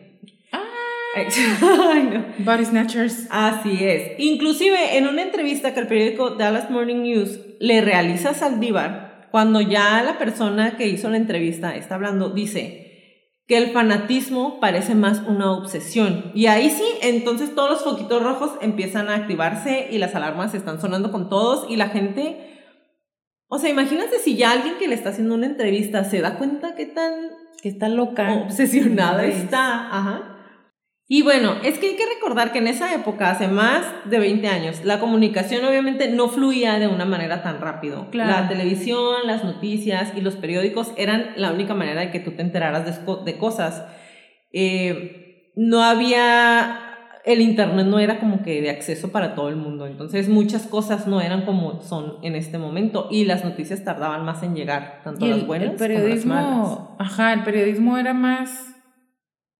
Ay, 1.17 2.09
no. 2.11 2.25
Body 2.39 2.65
Snatchers. 2.65 3.27
Así 3.29 3.83
es. 3.83 4.19
Inclusive 4.19 4.97
en 4.97 5.07
una 5.07 5.23
entrevista 5.23 5.73
que 5.73 5.79
el 5.79 5.87
periódico 5.87 6.31
Dallas 6.31 6.69
Morning 6.69 7.01
News 7.01 7.39
le 7.59 7.81
realiza 7.81 8.31
a 8.31 8.33
Saldívar, 8.33 9.06
cuando 9.31 9.61
ya 9.61 10.01
la 10.03 10.17
persona 10.17 10.77
que 10.77 10.87
hizo 10.87 11.09
la 11.09 11.17
entrevista 11.17 11.75
está 11.75 11.95
hablando, 11.95 12.29
dice 12.29 12.83
que 13.47 13.57
el 13.57 13.71
fanatismo 13.71 14.59
parece 14.59 14.93
más 14.93 15.21
una 15.25 15.51
obsesión. 15.51 16.31
Y 16.35 16.47
ahí 16.47 16.69
sí, 16.69 16.83
entonces 17.01 17.55
todos 17.55 17.69
los 17.69 17.83
foquitos 17.83 18.21
rojos 18.21 18.51
empiezan 18.61 19.07
a 19.07 19.15
activarse 19.15 19.87
y 19.89 19.99
las 19.99 20.15
alarmas 20.15 20.53
están 20.53 20.81
sonando 20.81 21.11
con 21.11 21.29
todos 21.29 21.69
y 21.69 21.77
la 21.77 21.89
gente... 21.89 22.53
O 23.47 23.57
sea, 23.59 23.69
imagínate 23.69 24.19
si 24.19 24.35
ya 24.35 24.51
alguien 24.51 24.75
que 24.77 24.89
le 24.89 24.95
está 24.95 25.09
haciendo 25.09 25.33
una 25.35 25.45
entrevista 25.45 26.03
se 26.03 26.19
da 26.19 26.37
cuenta 26.37 26.75
qué 26.75 26.85
tan 26.85 27.13
Que 27.61 27.69
está 27.69 27.87
loca. 27.87 28.33
obsesionada 28.33 29.25
Es. 29.25 29.37
está. 29.37 29.97
Ajá. 29.97 30.36
Y 31.09 31.21
bueno, 31.21 31.55
es 31.63 31.79
que 31.79 31.87
hay 31.87 31.95
que 31.95 32.05
recordar 32.05 32.51
que 32.51 32.57
en 32.57 32.67
esa 32.67 32.93
época, 32.93 33.31
hace 33.31 33.47
más 33.47 33.85
de 34.05 34.19
20 34.19 34.45
años, 34.49 34.83
la 34.83 34.99
comunicación 34.99 35.63
obviamente 35.63 36.09
no 36.09 36.27
fluía 36.27 36.79
de 36.79 36.87
una 36.87 37.05
manera 37.05 37.41
tan 37.43 37.61
rápido. 37.61 38.09
Claro. 38.11 38.31
La 38.31 38.49
televisión, 38.49 39.25
las 39.25 39.45
noticias 39.45 40.11
y 40.17 40.21
los 40.21 40.35
periódicos 40.35 40.91
eran 40.97 41.31
la 41.37 41.53
única 41.53 41.73
manera 41.73 42.01
de 42.01 42.11
que 42.11 42.19
tú 42.19 42.31
te 42.31 42.41
enteraras 42.41 43.05
de, 43.23 43.37
cosas. 43.37 43.85
Eh, 44.51 45.53
no 45.55 45.81
había, 45.81 46.77
el 47.23 47.39
Internet 47.39 47.87
no 47.87 47.99
era 47.99 48.19
como 48.19 48.43
que 48.43 48.61
de 48.61 48.69
acceso 48.69 49.09
para 49.09 49.33
todo 49.33 49.47
el 49.47 49.55
mundo, 49.55 49.87
entonces 49.87 50.27
muchas 50.27 50.67
cosas 50.67 51.07
no 51.07 51.21
eran 51.21 51.45
como 51.45 51.81
son 51.83 52.17
en 52.21 52.35
este 52.35 52.57
momento 52.57 53.07
y 53.09 53.23
las 53.23 53.45
noticias 53.45 53.85
tardaban 53.85 54.25
más 54.25 54.43
en 54.43 54.55
llegar, 54.55 54.99
tanto 55.05 55.25
Y 55.25 55.29
las 55.29 55.39
el, 55.39 55.45
buenas 55.45 55.69
el 55.69 55.77
como 55.77 55.87
las 55.87 56.25
malas. 56.25 56.45
periodismo, 56.45 56.95
ajá, 56.99 57.31
el 57.31 57.43
periodismo 57.43 57.97
era 57.97 58.13
más 58.13 58.76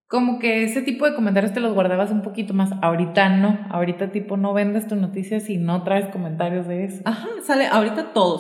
como 0.08 0.39
que 0.39 0.63
ese 0.63 0.82
tipo 0.82 1.06
de 1.06 1.13
comentarios 1.15 1.54
te 1.54 1.60
los 1.60 1.74
guardabas 1.74 2.12
un 2.12 2.22
poquito 2.22 2.54
más. 2.54 2.72
Ahorita 2.82 3.30
no, 3.30 3.60
ahorita 3.70 4.12
tipo 4.12 4.38
no 4.38 4.54
vendes 4.54 4.88
tu 4.88 4.96
noticia 4.96 5.39
si 5.39 5.58
no 5.58 5.84
traes 5.84 6.08
comentarios 6.10 6.67
de 6.67 6.86
eso. 6.86 7.02
Ajá, 7.06 7.28
sale 7.46 7.67
ahorita 7.67 8.13
todo 8.13 8.38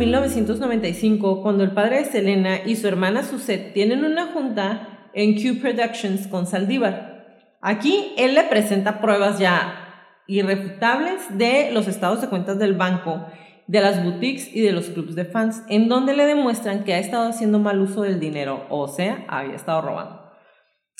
1995 0.00 1.42
cuando 1.42 1.62
el 1.62 1.72
padre 1.72 1.98
de 1.98 2.04
Selena 2.06 2.64
y 2.64 2.76
su 2.76 2.88
hermana 2.88 3.22
Suzette 3.22 3.74
tienen 3.74 4.02
una 4.02 4.28
junta 4.28 5.10
en 5.12 5.34
Q 5.34 5.60
Productions 5.60 6.26
con 6.26 6.46
Saldívar. 6.46 7.50
Aquí 7.60 8.14
él 8.16 8.34
le 8.34 8.44
presenta 8.44 9.02
pruebas 9.02 9.38
ya 9.38 10.22
irrefutables 10.26 11.36
de 11.36 11.70
los 11.72 11.86
estados 11.86 12.22
de 12.22 12.28
cuentas 12.28 12.58
del 12.58 12.72
banco, 12.72 13.26
de 13.66 13.80
las 13.82 14.02
boutiques 14.02 14.54
y 14.56 14.62
de 14.62 14.72
los 14.72 14.86
clubs 14.86 15.14
de 15.14 15.26
fans, 15.26 15.64
en 15.68 15.88
donde 15.88 16.16
le 16.16 16.24
demuestran 16.24 16.84
que 16.84 16.94
ha 16.94 16.98
estado 16.98 17.28
haciendo 17.28 17.58
mal 17.58 17.78
uso 17.78 18.00
del 18.00 18.18
dinero, 18.18 18.64
o 18.70 18.88
sea, 18.88 19.26
había 19.28 19.54
estado 19.54 19.82
robando. 19.82 20.30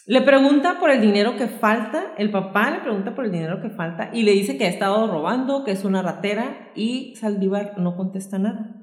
Le 0.06 0.20
pregunta 0.20 0.78
por 0.78 0.90
el 0.90 1.00
dinero 1.00 1.36
que 1.36 1.46
falta, 1.46 2.12
el 2.18 2.30
papá 2.30 2.70
le 2.70 2.80
pregunta 2.80 3.14
por 3.14 3.24
el 3.24 3.32
dinero 3.32 3.62
que 3.62 3.70
falta 3.70 4.10
y 4.12 4.24
le 4.24 4.32
dice 4.32 4.58
que 4.58 4.66
ha 4.66 4.68
estado 4.68 5.10
robando, 5.10 5.64
que 5.64 5.70
es 5.70 5.84
una 5.86 6.02
ratera 6.02 6.70
y 6.74 7.14
Saldívar 7.16 7.78
no 7.78 7.96
contesta 7.96 8.38
nada. 8.38 8.79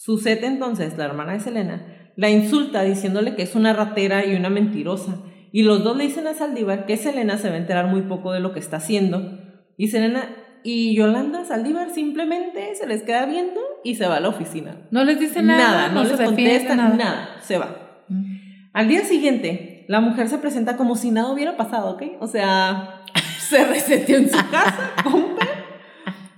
Suzette 0.00 0.44
entonces, 0.44 0.96
la 0.96 1.04
hermana 1.04 1.34
de 1.34 1.40
Selena, 1.40 2.12
la 2.16 2.30
insulta 2.30 2.80
diciéndole 2.80 3.36
que 3.36 3.42
es 3.42 3.54
una 3.54 3.74
ratera 3.74 4.24
y 4.24 4.34
una 4.34 4.48
mentirosa. 4.48 5.18
Y 5.52 5.62
los 5.62 5.84
dos 5.84 5.94
le 5.94 6.04
dicen 6.04 6.26
a 6.26 6.32
Saldívar 6.32 6.86
que 6.86 6.96
Selena 6.96 7.36
se 7.36 7.50
va 7.50 7.56
a 7.56 7.58
enterar 7.58 7.88
muy 7.88 8.00
poco 8.00 8.32
de 8.32 8.40
lo 8.40 8.54
que 8.54 8.60
está 8.60 8.78
haciendo. 8.78 9.38
Y 9.76 9.88
Selena 9.88 10.34
y 10.64 10.96
Yolanda 10.96 11.44
Saldívar 11.44 11.90
simplemente 11.90 12.74
se 12.76 12.86
les 12.86 13.02
queda 13.02 13.26
viendo 13.26 13.60
y 13.84 13.96
se 13.96 14.06
va 14.06 14.16
a 14.16 14.20
la 14.20 14.30
oficina. 14.30 14.78
No 14.90 15.04
les 15.04 15.20
dice 15.20 15.42
nada, 15.42 15.88
no, 15.88 16.06
se 16.06 16.16
les 16.16 16.26
contesta 16.26 16.76
nada. 16.76 17.36
se 17.42 17.58
va. 17.58 18.00
Mm. 18.08 18.24
Al 18.72 18.88
día 18.88 19.04
siguiente, 19.04 19.84
la 19.86 20.00
mujer 20.00 20.30
se 20.30 20.38
presenta 20.38 20.78
como 20.78 20.96
si 20.96 21.10
nada 21.10 21.30
hubiera 21.30 21.58
pasado, 21.58 21.90
¿ok? 21.90 22.04
O 22.20 22.26
sea, 22.26 23.02
se 23.38 23.66
reseteó 23.66 24.16
en 24.16 24.30
su 24.30 24.50
casa, 24.50 24.92
compa. 25.04 25.46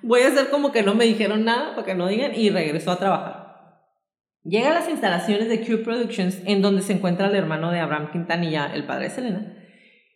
Voy 0.03 0.23
a 0.23 0.29
hacer 0.29 0.51
como 0.51 0.73
que 0.73 0.83
no 0.83 0.97
me 0.97 1.05
dijeron 1.05 1.45
nada 1.45 1.77
para 1.77 1.87
que 1.87 1.95
no 1.95 2.09
digan 2.09 2.35
y 2.35 2.51
regresó 2.51 2.91
a 2.91 2.99
trabajar. 2.99 3.42
Llega 4.45 4.71
a 4.71 4.75
las 4.75 4.89
instalaciones 4.89 5.49
de 5.49 5.61
Q 5.61 5.85
Productions 5.85 6.41
en 6.47 6.63
donde 6.63 6.83
se 6.83 6.95
encuentra 6.95 7.29
el 7.29 7.37
hermano 7.37 7.71
de 7.71 7.79
Abraham 7.79 8.11
Quintanilla, 8.11 8.73
el 8.75 8.87
padre 8.87 9.05
de 9.05 9.11
Selena, 9.11 9.57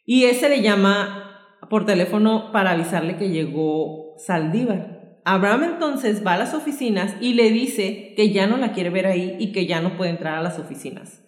y 0.04 0.24
ese 0.24 0.48
le 0.48 0.62
llama 0.62 1.58
por 1.70 1.86
teléfono 1.86 2.50
para 2.52 2.72
avisarle 2.72 3.16
que 3.16 3.30
llegó 3.30 4.14
Saldívar. 4.18 5.20
Abraham 5.24 5.64
entonces 5.64 6.24
va 6.24 6.34
a 6.34 6.38
las 6.38 6.54
oficinas 6.54 7.16
y 7.20 7.34
le 7.34 7.50
dice 7.50 8.14
que 8.16 8.30
ya 8.30 8.46
no 8.46 8.56
la 8.56 8.72
quiere 8.72 8.90
ver 8.90 9.06
ahí 9.06 9.36
y 9.38 9.52
que 9.52 9.66
ya 9.66 9.80
no 9.80 9.96
puede 9.96 10.10
entrar 10.10 10.38
a 10.38 10.42
las 10.42 10.58
oficinas. 10.58 11.24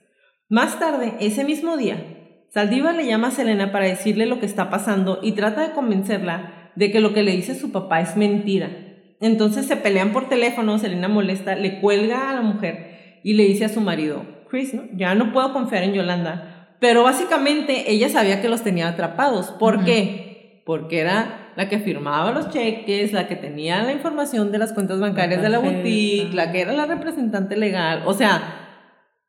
Más 0.49 0.79
tarde, 0.79 1.15
ese 1.21 1.45
mismo 1.45 1.77
día, 1.77 2.17
Saldívar 2.51 2.95
le 2.95 3.07
llama 3.07 3.29
a 3.29 3.33
Selena 3.33 3.73
para 3.73 3.87
decirle 3.87 4.27
lo 4.27 4.41
que 4.41 4.47
está 4.47 4.71
pasando 4.71 5.19
y 5.23 5.33
trata 5.33 5.67
de 5.67 5.75
convencerla 5.75 6.73
de 6.77 6.91
que 6.91 7.01
lo 7.01 7.13
que 7.13 7.23
le 7.23 7.33
dice 7.33 7.55
su 7.55 7.73
papá 7.73 8.01
es 8.01 8.17
mentira. 8.17 8.88
Entonces 9.21 9.67
se 9.67 9.77
pelean 9.77 10.13
por 10.13 10.29
teléfono, 10.29 10.79
Selena 10.79 11.09
molesta, 11.09 11.57
le 11.57 11.81
cuelga 11.81 12.31
a 12.31 12.35
la 12.35 12.41
mujer 12.43 13.21
y 13.25 13.35
le 13.35 13.45
dice 13.45 13.65
a 13.65 13.69
su 13.69 13.81
marido, 13.81 14.25
Chris, 14.49 14.75
¿no? 14.75 14.85
ya 14.95 15.15
no 15.15 15.33
puedo 15.33 15.53
confiar 15.53 15.83
en 15.83 15.95
Yolanda. 15.95 16.77
Pero 16.81 17.03
básicamente 17.03 17.91
ella 17.91 18.09
sabía 18.09 18.41
que 18.41 18.49
los 18.49 18.63
tenía 18.63 18.89
atrapados. 18.89 19.51
¿Por 19.51 19.85
qué? 19.85 20.63
Porque 20.65 21.01
era 21.01 21.53
la 21.57 21.69
que 21.69 21.81
firmaba 21.81 22.31
los 22.31 22.51
cheques, 22.51 23.13
la 23.13 23.27
que 23.27 23.35
tenía 23.35 23.83
la 23.83 23.93
información 23.93 24.53
de 24.53 24.59
las 24.59 24.73
cuentas 24.73 25.01
bancarias 25.01 25.43
de 25.43 25.49
la 25.49 25.59
boutique, 25.59 26.33
la 26.33 26.53
que 26.53 26.61
era 26.61 26.73
la 26.73 26.87
representante 26.87 27.57
legal. 27.57 28.05
O 28.07 28.15
sea, 28.15 28.69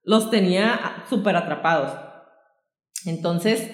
los 0.03 0.29
tenía 0.29 0.79
súper 1.09 1.35
atrapados. 1.35 1.97
Entonces, 3.05 3.71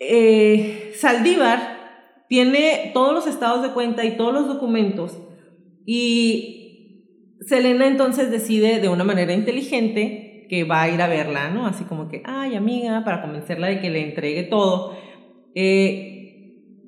eh, 0.00 0.92
Saldívar 0.96 1.73
tiene 2.28 2.90
todos 2.94 3.12
los 3.12 3.26
estados 3.26 3.62
de 3.62 3.70
cuenta 3.70 4.04
y 4.04 4.16
todos 4.16 4.32
los 4.32 4.46
documentos 4.46 5.18
y 5.86 6.54
Selena 7.46 7.86
entonces 7.86 8.30
decide 8.30 8.80
de 8.80 8.88
una 8.88 9.04
manera 9.04 9.32
inteligente 9.32 10.46
que 10.48 10.64
va 10.64 10.82
a 10.82 10.88
ir 10.88 11.00
a 11.02 11.08
verla, 11.08 11.50
¿no? 11.50 11.66
Así 11.66 11.84
como 11.84 12.08
que, 12.08 12.22
ay 12.24 12.54
amiga, 12.54 13.04
para 13.04 13.22
convencerla 13.22 13.68
de 13.68 13.80
que 13.80 13.90
le 13.90 14.02
entregue 14.02 14.44
todo. 14.44 14.96
Eh, 15.54 16.14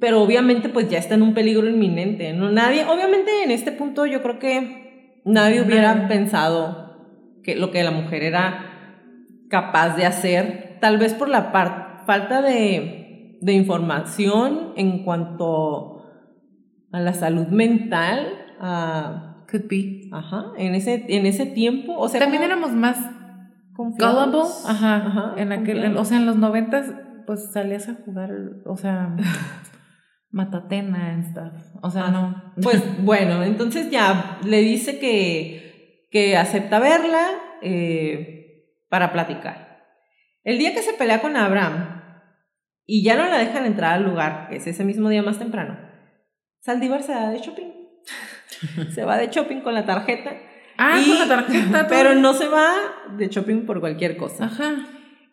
pero 0.01 0.22
obviamente 0.22 0.68
pues 0.68 0.88
ya 0.88 0.99
está 0.99 1.14
en 1.14 1.22
un 1.22 1.35
peligro 1.35 1.68
inminente, 1.68 2.33
¿no? 2.33 2.51
Nadie, 2.51 2.85
obviamente 2.85 3.44
en 3.44 3.51
este 3.51 3.72
punto 3.72 4.07
yo 4.07 4.22
creo 4.22 4.38
que 4.38 5.20
nadie 5.25 5.62
hubiera 5.62 6.09
pensado 6.09 7.40
que 7.42 7.55
lo 7.55 7.70
que 7.70 7.83
la 7.83 7.90
mujer 7.90 8.22
era 8.22 8.72
capaz 9.49 9.96
de 9.96 10.05
hacer, 10.05 10.79
tal 10.81 10.99
vez 10.99 11.14
por 11.14 11.29
la 11.29 11.51
falta 12.07 12.42
de 12.42 13.06
de 13.40 13.53
información 13.53 14.72
en 14.77 15.05
cuanto 15.05 16.03
a 16.92 17.01
la 17.01 17.12
salud 17.14 17.49
mental. 17.49 18.29
Could 19.51 19.68
be. 19.68 20.09
Ajá, 20.12 20.53
en 20.57 20.75
ese, 20.75 21.05
en 21.09 21.27
ese 21.27 21.46
tiempo. 21.46 21.94
O 21.96 22.09
sea, 22.09 22.20
También 22.20 22.42
éramos 22.42 22.72
más 22.72 22.99
gullible. 23.75 24.40
Ajá. 24.66 25.35
en 25.37 25.53
aquel, 25.53 25.96
o 25.96 26.05
sea, 26.05 26.18
en 26.18 26.27
los 26.27 26.37
noventas, 26.37 26.92
pues 27.27 27.53
salías 27.53 27.88
a 27.88 27.94
jugar, 27.94 28.31
o 28.64 28.77
sea, 28.77 29.16
matatena 30.31 31.12
and 31.12 31.31
stuff. 31.31 31.53
O 31.83 31.90
sea, 31.90 32.09
no. 32.09 32.55
Pues 32.62 32.83
bueno, 33.05 33.42
entonces 33.42 33.90
ya 33.90 34.38
le 34.44 34.61
dice 34.61 34.99
que, 34.99 36.09
que 36.11 36.37
acepta 36.37 36.79
verla 36.79 37.27
eh, 37.62 38.72
para 38.88 39.12
platicar. 39.12 39.85
El 40.44 40.59
día 40.59 40.75
que 40.75 40.83
se 40.83 40.92
pelea 40.92 41.20
con 41.20 41.37
Abraham, 41.37 41.95
y 42.87 43.03
ya 43.03 43.16
no 43.16 43.27
la 43.27 43.38
dejan 43.38 43.66
entrar 43.66 43.94
al 43.94 44.05
lugar, 44.05 44.49
que 44.49 44.57
es 44.57 44.66
ese 44.66 44.85
mismo 44.85 45.09
día 45.09 45.22
más 45.22 45.38
temprano, 45.38 45.77
Saldívar 46.66 47.03
se 47.05 47.14
va 47.14 47.31
de 47.31 47.38
shopping. 47.38 47.72
se 48.94 49.05
va 49.05 49.16
de 49.18 49.29
shopping 49.29 49.61
con 49.61 49.72
la 49.72 49.87
tarjeta. 49.87 50.33
Ah, 50.77 51.01
con 51.07 51.18
la 51.18 51.29
tarjeta. 51.29 51.87
Pero 51.88 52.16
no 52.16 52.35
se 52.35 52.49
va 52.49 52.75
de 53.16 53.29
shopping 53.29 53.66
por 53.66 53.79
cualquier 53.79 54.16
cosa. 54.16 54.46
Ajá. 54.46 54.87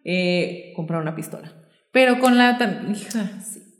Eh, 0.05 0.73
comprar 0.75 1.01
una 1.01 1.15
pistola. 1.15 1.51
Pero 1.91 2.19
con 2.19 2.37
la... 2.37 2.51
Hija, 2.91 3.31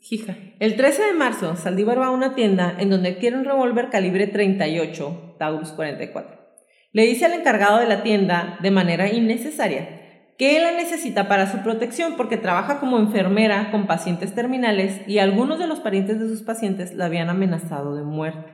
hija. 0.10 0.36
El 0.60 0.76
13 0.76 1.04
de 1.04 1.14
marzo, 1.14 1.56
Saldívar 1.56 2.00
va 2.00 2.08
a 2.08 2.12
una 2.12 2.34
tienda 2.34 2.76
en 2.80 2.90
donde 2.90 3.18
quiere 3.18 3.38
un 3.38 3.46
revólver 3.46 3.90
calibre 3.90 4.26
38, 4.26 5.36
Taurus 5.38 5.74
44. 5.74 6.40
Le 6.92 7.06
dice 7.06 7.26
al 7.26 7.34
encargado 7.34 7.78
de 7.78 7.88
la 7.88 8.02
tienda, 8.02 8.58
de 8.62 8.72
manera 8.72 9.12
innecesaria, 9.12 10.03
que 10.38 10.60
la 10.60 10.72
necesita 10.72 11.28
para 11.28 11.52
su 11.52 11.60
protección 11.60 12.16
porque 12.18 12.38
trabaja 12.38 12.80
como 12.80 12.98
enfermera 12.98 13.72
con 13.72 13.88
pacientes 13.88 14.34
terminales 14.34 15.02
y 15.08 15.20
algunos 15.20 15.60
de 15.60 15.68
los 15.68 15.80
parientes 15.80 16.20
de 16.20 16.28
sus 16.28 16.42
pacientes 16.42 16.94
la 16.94 17.06
habían 17.06 17.30
amenazado 17.30 17.96
de 17.96 18.04
muerte. 18.04 18.52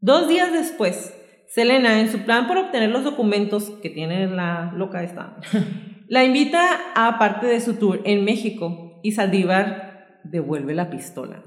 Dos 0.00 0.28
días 0.28 0.52
después, 0.52 1.14
Selena, 1.48 2.00
en 2.00 2.10
su 2.10 2.20
plan 2.20 2.46
por 2.46 2.58
obtener 2.58 2.90
los 2.90 3.04
documentos 3.04 3.70
que 3.82 3.90
tiene 3.90 4.26
la 4.28 4.72
loca 4.74 5.02
esta, 5.02 5.36
la 6.08 6.24
invita 6.24 6.64
a 6.94 7.18
parte 7.18 7.46
de 7.46 7.60
su 7.60 7.74
tour 7.74 8.00
en 8.04 8.24
México 8.24 9.00
y 9.02 9.12
Saldívar 9.12 10.20
devuelve 10.24 10.74
la 10.74 10.90
pistola. 10.90 11.44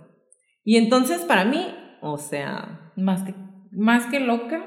Y 0.64 0.78
entonces 0.78 1.22
para 1.22 1.46
mí, 1.46 1.66
o 2.02 2.18
sea... 2.18 2.78
Más 2.98 3.24
que, 3.24 3.34
más 3.72 4.06
que 4.08 4.20
loca, 4.20 4.66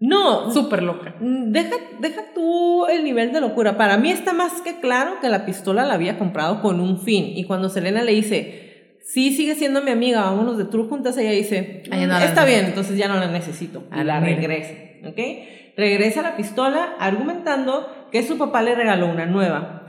no. 0.00 0.50
Súper 0.52 0.82
loca. 0.82 1.16
Mm, 1.20 1.52
deja, 1.52 1.76
deja 2.00 2.22
tú 2.34 2.86
el 2.86 3.04
nivel 3.04 3.32
de 3.32 3.40
locura. 3.40 3.76
Para 3.76 3.96
mí 3.96 4.10
está 4.10 4.32
más 4.32 4.60
que 4.60 4.80
claro 4.80 5.20
que 5.20 5.28
la 5.28 5.46
pistola 5.46 5.84
la 5.84 5.94
había 5.94 6.18
comprado 6.18 6.60
con 6.60 6.80
un 6.80 7.00
fin. 7.00 7.32
Y 7.34 7.44
cuando 7.44 7.68
Selena 7.68 8.02
le 8.02 8.12
dice, 8.12 8.98
sí, 9.00 9.34
sigue 9.34 9.54
siendo 9.54 9.82
mi 9.82 9.90
amiga, 9.90 10.22
vámonos 10.22 10.58
de 10.58 10.64
tour 10.64 10.88
juntas, 10.88 11.16
ella 11.16 11.30
dice, 11.30 11.84
mm, 11.90 12.10
está 12.22 12.44
bien, 12.44 12.66
entonces 12.66 12.98
ya 12.98 13.08
no 13.08 13.16
la 13.16 13.28
necesito. 13.28 13.84
A 13.90 14.04
la 14.04 14.20
regresa. 14.20 14.74
¿Ok? 15.06 15.18
Regresa 15.76 16.22
la 16.22 16.36
pistola 16.36 16.94
argumentando 16.98 18.08
que 18.10 18.22
su 18.22 18.38
papá 18.38 18.62
le 18.62 18.74
regaló 18.74 19.06
una 19.08 19.26
nueva. 19.26 19.82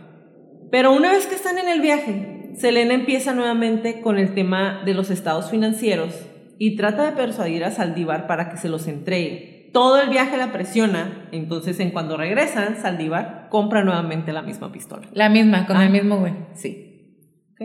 Pero 0.69 0.93
una 0.93 1.11
vez 1.11 1.27
que 1.27 1.35
están 1.35 1.57
en 1.57 1.69
el 1.69 1.81
viaje, 1.81 2.51
Selena 2.55 2.93
empieza 2.93 3.33
nuevamente 3.33 4.01
con 4.01 4.17
el 4.17 4.33
tema 4.33 4.81
de 4.85 4.93
los 4.93 5.09
estados 5.09 5.49
financieros 5.49 6.13
y 6.59 6.75
trata 6.75 7.05
de 7.05 7.11
persuadir 7.11 7.63
a 7.63 7.71
Saldívar 7.71 8.27
para 8.27 8.49
que 8.49 8.57
se 8.57 8.67
los 8.67 8.87
entregue 8.87 9.56
todo 9.77 10.01
el 10.01 10.09
viaje 10.09 10.37
la 10.37 10.51
presiona, 10.51 11.29
entonces 11.31 11.79
en 11.79 11.91
cuando 11.91 12.17
regresan, 12.17 12.77
Saldívar 12.77 13.47
compra 13.51 13.83
nuevamente 13.83 14.33
la 14.33 14.41
misma 14.41 14.71
pistola. 14.71 15.07
La 15.13 15.29
misma, 15.29 15.67
con 15.67 15.79
el 15.79 15.91
mismo 15.91 16.17
güey. 16.17 16.33
Sí. 16.55 17.45
¿Ok? 17.51 17.61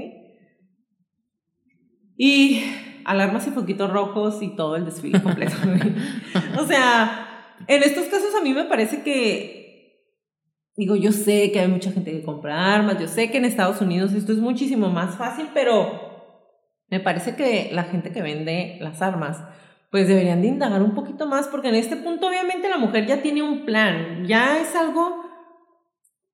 Y 2.18 2.64
alarmas 3.06 3.46
y 3.46 3.52
poquitos 3.52 3.90
rojos 3.90 4.42
y 4.42 4.54
todo 4.54 4.76
el 4.76 4.84
desfile 4.84 5.22
completo. 5.22 5.54
o 6.60 6.66
sea, 6.66 7.56
en 7.66 7.82
estos 7.82 8.04
casos 8.08 8.34
a 8.38 8.42
mí 8.44 8.52
me 8.52 8.64
parece 8.64 9.02
que, 9.02 10.04
digo, 10.76 10.94
yo 10.96 11.12
sé 11.12 11.50
que 11.50 11.60
hay 11.60 11.68
mucha 11.68 11.92
gente 11.92 12.12
que 12.12 12.22
compra 12.22 12.74
armas, 12.74 13.00
yo 13.00 13.08
sé 13.08 13.30
que 13.30 13.38
en 13.38 13.46
Estados 13.46 13.80
Unidos 13.80 14.12
esto 14.12 14.32
es 14.32 14.38
muchísimo 14.38 14.90
más 14.90 15.16
fácil, 15.16 15.48
pero 15.54 16.12
me 16.88 17.00
parece 17.00 17.36
que 17.36 17.70
la 17.72 17.84
gente 17.84 18.12
que 18.12 18.20
vende 18.20 18.76
las 18.82 19.00
armas 19.00 19.42
pues 19.92 20.08
deberían 20.08 20.40
de 20.40 20.48
indagar 20.48 20.82
un 20.82 20.94
poquito 20.94 21.26
más, 21.26 21.48
porque 21.48 21.68
en 21.68 21.74
este 21.74 21.96
punto 21.96 22.26
obviamente 22.26 22.70
la 22.70 22.78
mujer 22.78 23.06
ya 23.06 23.20
tiene 23.20 23.42
un 23.42 23.66
plan, 23.66 24.26
ya 24.26 24.58
es 24.58 24.74
algo 24.74 25.22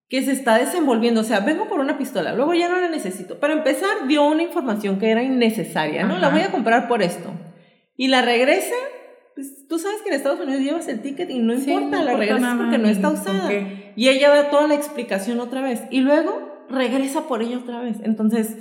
que 0.08 0.22
se 0.22 0.30
está 0.30 0.56
desenvolviendo, 0.56 1.22
o 1.22 1.24
sea, 1.24 1.40
vengo 1.40 1.66
por 1.68 1.80
una 1.80 1.98
pistola, 1.98 2.32
luego 2.34 2.54
ya 2.54 2.68
no 2.68 2.80
la 2.80 2.88
necesito. 2.88 3.40
Para 3.40 3.54
empezar, 3.54 4.06
dio 4.06 4.24
una 4.24 4.44
información 4.44 5.00
que 5.00 5.10
era 5.10 5.24
innecesaria, 5.24 6.04
¿no? 6.06 6.18
La 6.18 6.28
voy 6.28 6.42
a 6.42 6.52
comprar 6.52 6.86
por 6.86 7.02
esto. 7.02 7.30
Y 7.96 8.06
la 8.06 8.22
regresa, 8.22 8.76
pues 9.34 9.66
tú 9.66 9.80
sabes 9.80 10.02
que 10.02 10.10
en 10.10 10.14
Estados 10.14 10.38
Unidos 10.38 10.62
llevas 10.62 10.86
el 10.86 11.02
ticket 11.02 11.28
y 11.28 11.40
no 11.40 11.52
importa, 11.52 12.04
la 12.04 12.16
regresa 12.16 12.54
porque 12.56 12.78
no 12.78 12.88
está 12.88 13.10
usada. 13.10 13.50
Y 13.96 14.08
ella 14.08 14.30
da 14.30 14.50
toda 14.50 14.68
la 14.68 14.74
explicación 14.74 15.40
otra 15.40 15.62
vez. 15.62 15.82
Y 15.90 16.00
luego 16.00 16.64
regresa 16.70 17.26
por 17.26 17.42
ella 17.42 17.58
otra 17.58 17.80
vez. 17.80 17.96
Entonces, 18.04 18.56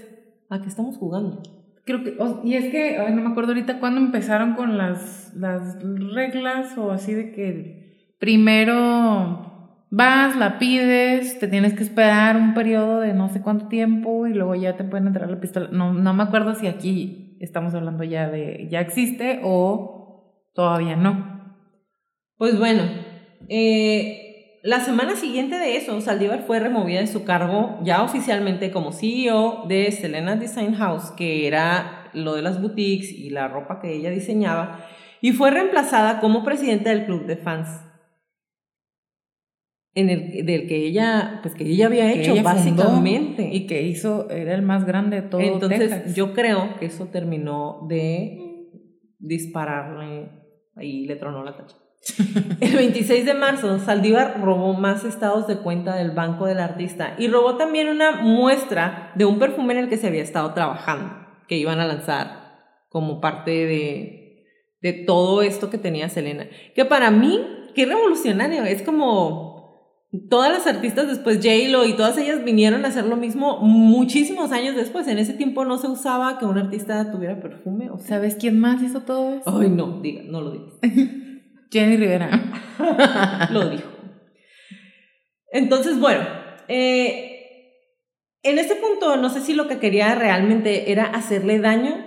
¿a 0.50 0.60
qué 0.60 0.68
estamos 0.68 0.98
jugando? 0.98 1.44
Creo 1.88 2.04
que, 2.04 2.18
y 2.44 2.56
es 2.56 2.70
que, 2.70 2.98
no 3.12 3.22
me 3.22 3.30
acuerdo 3.30 3.54
ahorita 3.54 3.80
cuándo 3.80 4.02
empezaron 4.02 4.56
con 4.56 4.78
las, 4.78 5.34
las 5.36 5.82
reglas 6.14 6.78
o 6.78 6.92
así 6.92 7.14
de 7.14 7.32
que 7.32 8.14
primero 8.20 9.86
vas, 9.90 10.36
la 10.36 10.60
pides, 10.60 11.40
te 11.40 11.48
tienes 11.48 11.76
que 11.76 11.84
esperar 11.84 12.36
un 12.36 12.54
periodo 12.54 13.00
de 13.00 13.14
no 13.14 13.30
sé 13.30 13.42
cuánto 13.42 13.70
tiempo 13.70 14.28
y 14.28 14.34
luego 14.34 14.54
ya 14.56 14.76
te 14.76 14.84
pueden 14.84 15.08
entrar 15.08 15.30
la 15.30 15.40
pistola. 15.40 15.70
No, 15.72 15.94
no 15.94 16.14
me 16.14 16.24
acuerdo 16.24 16.56
si 16.56 16.68
aquí 16.68 17.38
estamos 17.40 17.74
hablando 17.74 18.04
ya 18.04 18.30
de, 18.30 18.68
ya 18.70 18.82
existe 18.82 19.40
o 19.46 20.44
todavía 20.54 20.98
no. 20.98 21.56
Pues 22.38 22.60
bueno, 22.60 22.84
eh, 23.48 24.27
la 24.68 24.82
semana 24.82 25.16
siguiente 25.16 25.58
de 25.58 25.78
eso, 25.78 26.02
Saldívar 26.02 26.44
fue 26.46 26.60
removida 26.60 27.00
de 27.00 27.08
su 27.08 27.24
cargo 27.24 27.80
ya 27.84 28.04
oficialmente 28.04 28.70
como 28.70 28.92
CEO 28.92 29.64
de 29.66 29.94
Selena 29.94 30.36
Design 30.36 30.74
House, 30.74 31.12
que 31.12 31.48
era 31.48 32.10
lo 32.14 32.36
de 32.36 32.42
las 32.42 32.62
boutiques 32.62 33.14
y 33.14 33.30
la 33.30 33.48
ropa 33.48 33.80
que 33.80 33.94
ella 33.94 34.10
diseñaba, 34.10 34.86
y 35.22 35.32
fue 35.32 35.52
reemplazada 35.52 36.20
como 36.20 36.44
presidenta 36.44 36.90
del 36.90 37.06
club 37.06 37.26
de 37.28 37.38
fans. 37.38 37.82
En 39.94 40.10
el, 40.10 40.46
del 40.46 40.68
que 40.68 40.86
ella, 40.86 41.40
pues 41.44 41.56
que 41.56 41.64
ella 41.64 41.86
había 41.86 42.12
hecho 42.12 42.36
básicamente. 42.44 43.50
Y 43.50 43.68
que 43.68 43.84
hizo, 43.84 44.30
era 44.30 44.54
el 44.54 44.64
más 44.64 44.86
grande 44.86 45.22
de 45.22 45.30
todo 45.30 45.40
Entonces, 45.40 46.14
yo 46.14 46.34
creo 46.34 46.78
que 46.78 46.88
eso 46.88 47.06
terminó 47.06 47.88
de 47.88 48.68
dispararle, 49.18 50.30
ahí 50.76 51.06
le 51.06 51.16
tronó 51.16 51.46
la 51.46 51.56
tacha. 51.56 51.78
El 52.60 52.76
26 52.76 53.26
de 53.26 53.34
marzo, 53.34 53.80
Saldívar 53.80 54.42
robó 54.42 54.74
más 54.74 55.04
estados 55.04 55.48
de 55.48 55.58
cuenta 55.58 55.96
del 55.96 56.12
banco 56.12 56.46
del 56.46 56.60
artista 56.60 57.16
y 57.18 57.28
robó 57.28 57.56
también 57.56 57.90
una 57.90 58.12
muestra 58.12 59.12
de 59.16 59.26
un 59.26 59.40
perfume 59.40 59.74
en 59.74 59.80
el 59.80 59.90
que 59.90 59.98
se 59.98 60.08
había 60.08 60.24
estado 60.24 60.54
trabajando, 60.54 61.14
que 61.48 61.58
iban 61.58 61.80
a 61.80 61.88
lanzar 61.88 62.48
como 62.90 63.20
parte 63.20 63.52
de, 63.52 64.46
de 64.82 64.94
todo 64.94 65.42
esto 65.42 65.70
que 65.70 65.78
tenía 65.78 66.10
Selena. 66.10 66.48
Que 66.76 66.86
para 66.86 67.12
mí, 67.12 67.42
qué 67.76 67.86
revolucionario, 67.86 68.64
es 68.64 68.82
como, 68.82 69.58
todas 70.30 70.52
las 70.52 70.68
artistas 70.68 71.08
después, 71.08 71.38
J-Lo 71.38 71.86
y 71.86 71.94
todas 71.94 72.18
ellas 72.18 72.44
vinieron 72.44 72.86
a 72.86 72.90
hacer 72.90 73.06
lo 73.06 73.18
mismo 73.18 73.60
muchísimos 73.60 74.52
años 74.52 74.76
después. 74.76 75.08
En 75.08 75.20
ese 75.20 75.34
tiempo 75.34 75.66
no 75.66 75.78
se 75.78 75.88
usaba 75.88 76.38
que 76.40 76.46
un 76.46 76.58
artista 76.58 77.12
tuviera 77.12 77.40
perfume. 77.40 77.90
O 77.90 78.00
¿Sabes 78.00 78.36
quién 78.36 78.60
más 78.60 78.82
hizo 78.82 79.02
todo 79.02 79.36
eso? 79.36 79.60
Ay, 79.60 79.70
no, 79.70 80.00
diga, 80.02 80.24
no 80.26 80.42
lo 80.42 80.52
digas. 80.52 80.74
Jenny 81.72 81.98
Rivera. 81.98 82.30
lo 83.52 83.70
dijo. 83.70 83.90
Entonces, 85.52 86.00
bueno, 86.00 86.24
eh, 86.68 87.38
en 88.44 88.60
este 88.60 88.76
punto 88.76 89.18
no 89.18 89.30
sé 89.30 89.42
si 89.42 89.54
lo 89.54 89.68
que 89.68 89.80
quería 89.80 90.16
realmente 90.16 90.92
era 90.92 91.06
hacerle 91.06 91.60
daño, 91.60 92.06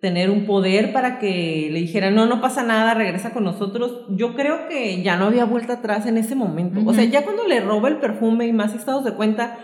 tener 0.00 0.30
un 0.30 0.44
poder 0.44 0.92
para 0.92 1.18
que 1.18 1.70
le 1.72 1.80
dijera, 1.80 2.10
no, 2.10 2.26
no 2.26 2.40
pasa 2.40 2.62
nada, 2.62 2.94
regresa 2.94 3.32
con 3.32 3.44
nosotros. 3.44 4.04
Yo 4.10 4.34
creo 4.34 4.68
que 4.68 5.02
ya 5.02 5.16
no 5.16 5.26
había 5.26 5.46
vuelta 5.46 5.74
atrás 5.74 6.06
en 6.06 6.18
ese 6.18 6.34
momento. 6.34 6.80
O 6.84 6.92
sea, 6.92 7.04
ya 7.04 7.24
cuando 7.24 7.46
le 7.46 7.60
roba 7.60 7.88
el 7.88 7.98
perfume 7.98 8.46
y 8.46 8.52
más 8.52 8.74
estados 8.74 9.04
de 9.04 9.14
cuenta, 9.14 9.58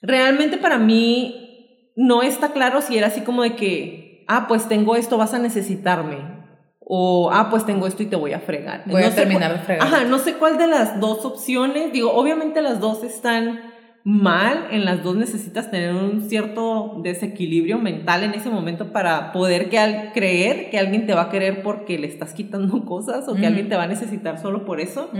realmente 0.00 0.58
para 0.58 0.78
mí 0.78 1.90
no 1.96 2.22
está 2.22 2.52
claro 2.52 2.82
si 2.82 2.96
era 2.96 3.08
así 3.08 3.22
como 3.22 3.42
de 3.42 3.56
que, 3.56 4.24
ah, 4.28 4.46
pues 4.46 4.68
tengo 4.68 4.94
esto, 4.94 5.18
vas 5.18 5.34
a 5.34 5.38
necesitarme. 5.38 6.43
O, 6.86 7.30
ah, 7.32 7.48
pues 7.50 7.64
tengo 7.64 7.86
esto 7.86 8.02
y 8.02 8.06
te 8.06 8.16
voy 8.16 8.32
a 8.32 8.40
fregar. 8.40 8.82
Voy 8.86 9.02
a 9.02 9.14
terminar 9.14 9.52
de 9.52 9.58
fregar. 9.58 9.86
Ajá, 9.86 10.04
no 10.04 10.18
sé 10.18 10.34
cuál 10.34 10.58
de 10.58 10.66
las 10.66 11.00
dos 11.00 11.24
opciones. 11.24 11.92
Digo, 11.92 12.12
obviamente 12.12 12.60
las 12.60 12.80
dos 12.80 13.02
están 13.04 13.60
mal, 14.04 14.68
en 14.70 14.84
las 14.84 15.02
dos 15.02 15.16
necesitas 15.16 15.70
tener 15.70 15.94
un 15.94 16.28
cierto 16.28 17.00
desequilibrio 17.02 17.78
mental 17.78 18.22
en 18.22 18.34
ese 18.34 18.50
momento 18.50 18.92
para 18.92 19.32
poder 19.32 19.70
que 19.70 19.78
al 19.78 20.12
creer 20.12 20.68
que 20.68 20.78
alguien 20.78 21.06
te 21.06 21.14
va 21.14 21.22
a 21.22 21.30
querer 21.30 21.62
porque 21.62 21.98
le 21.98 22.06
estás 22.06 22.34
quitando 22.34 22.84
cosas 22.84 23.26
o 23.28 23.34
que 23.34 23.46
alguien 23.46 23.70
te 23.70 23.76
va 23.76 23.84
a 23.84 23.88
necesitar 23.88 24.38
solo 24.38 24.66
por 24.66 24.80
eso. 24.80 25.10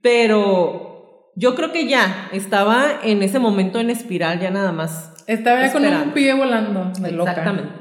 Pero 0.00 1.30
yo 1.36 1.54
creo 1.54 1.72
que 1.72 1.86
ya 1.86 2.30
estaba 2.32 3.00
en 3.04 3.22
ese 3.22 3.38
momento 3.38 3.78
en 3.78 3.90
espiral, 3.90 4.40
ya 4.40 4.50
nada 4.50 4.72
más. 4.72 5.12
Estaba 5.26 5.66
ya 5.66 5.72
con 5.72 5.84
un 5.84 6.12
pie 6.12 6.32
volando. 6.32 6.90
Exactamente. 7.04 7.79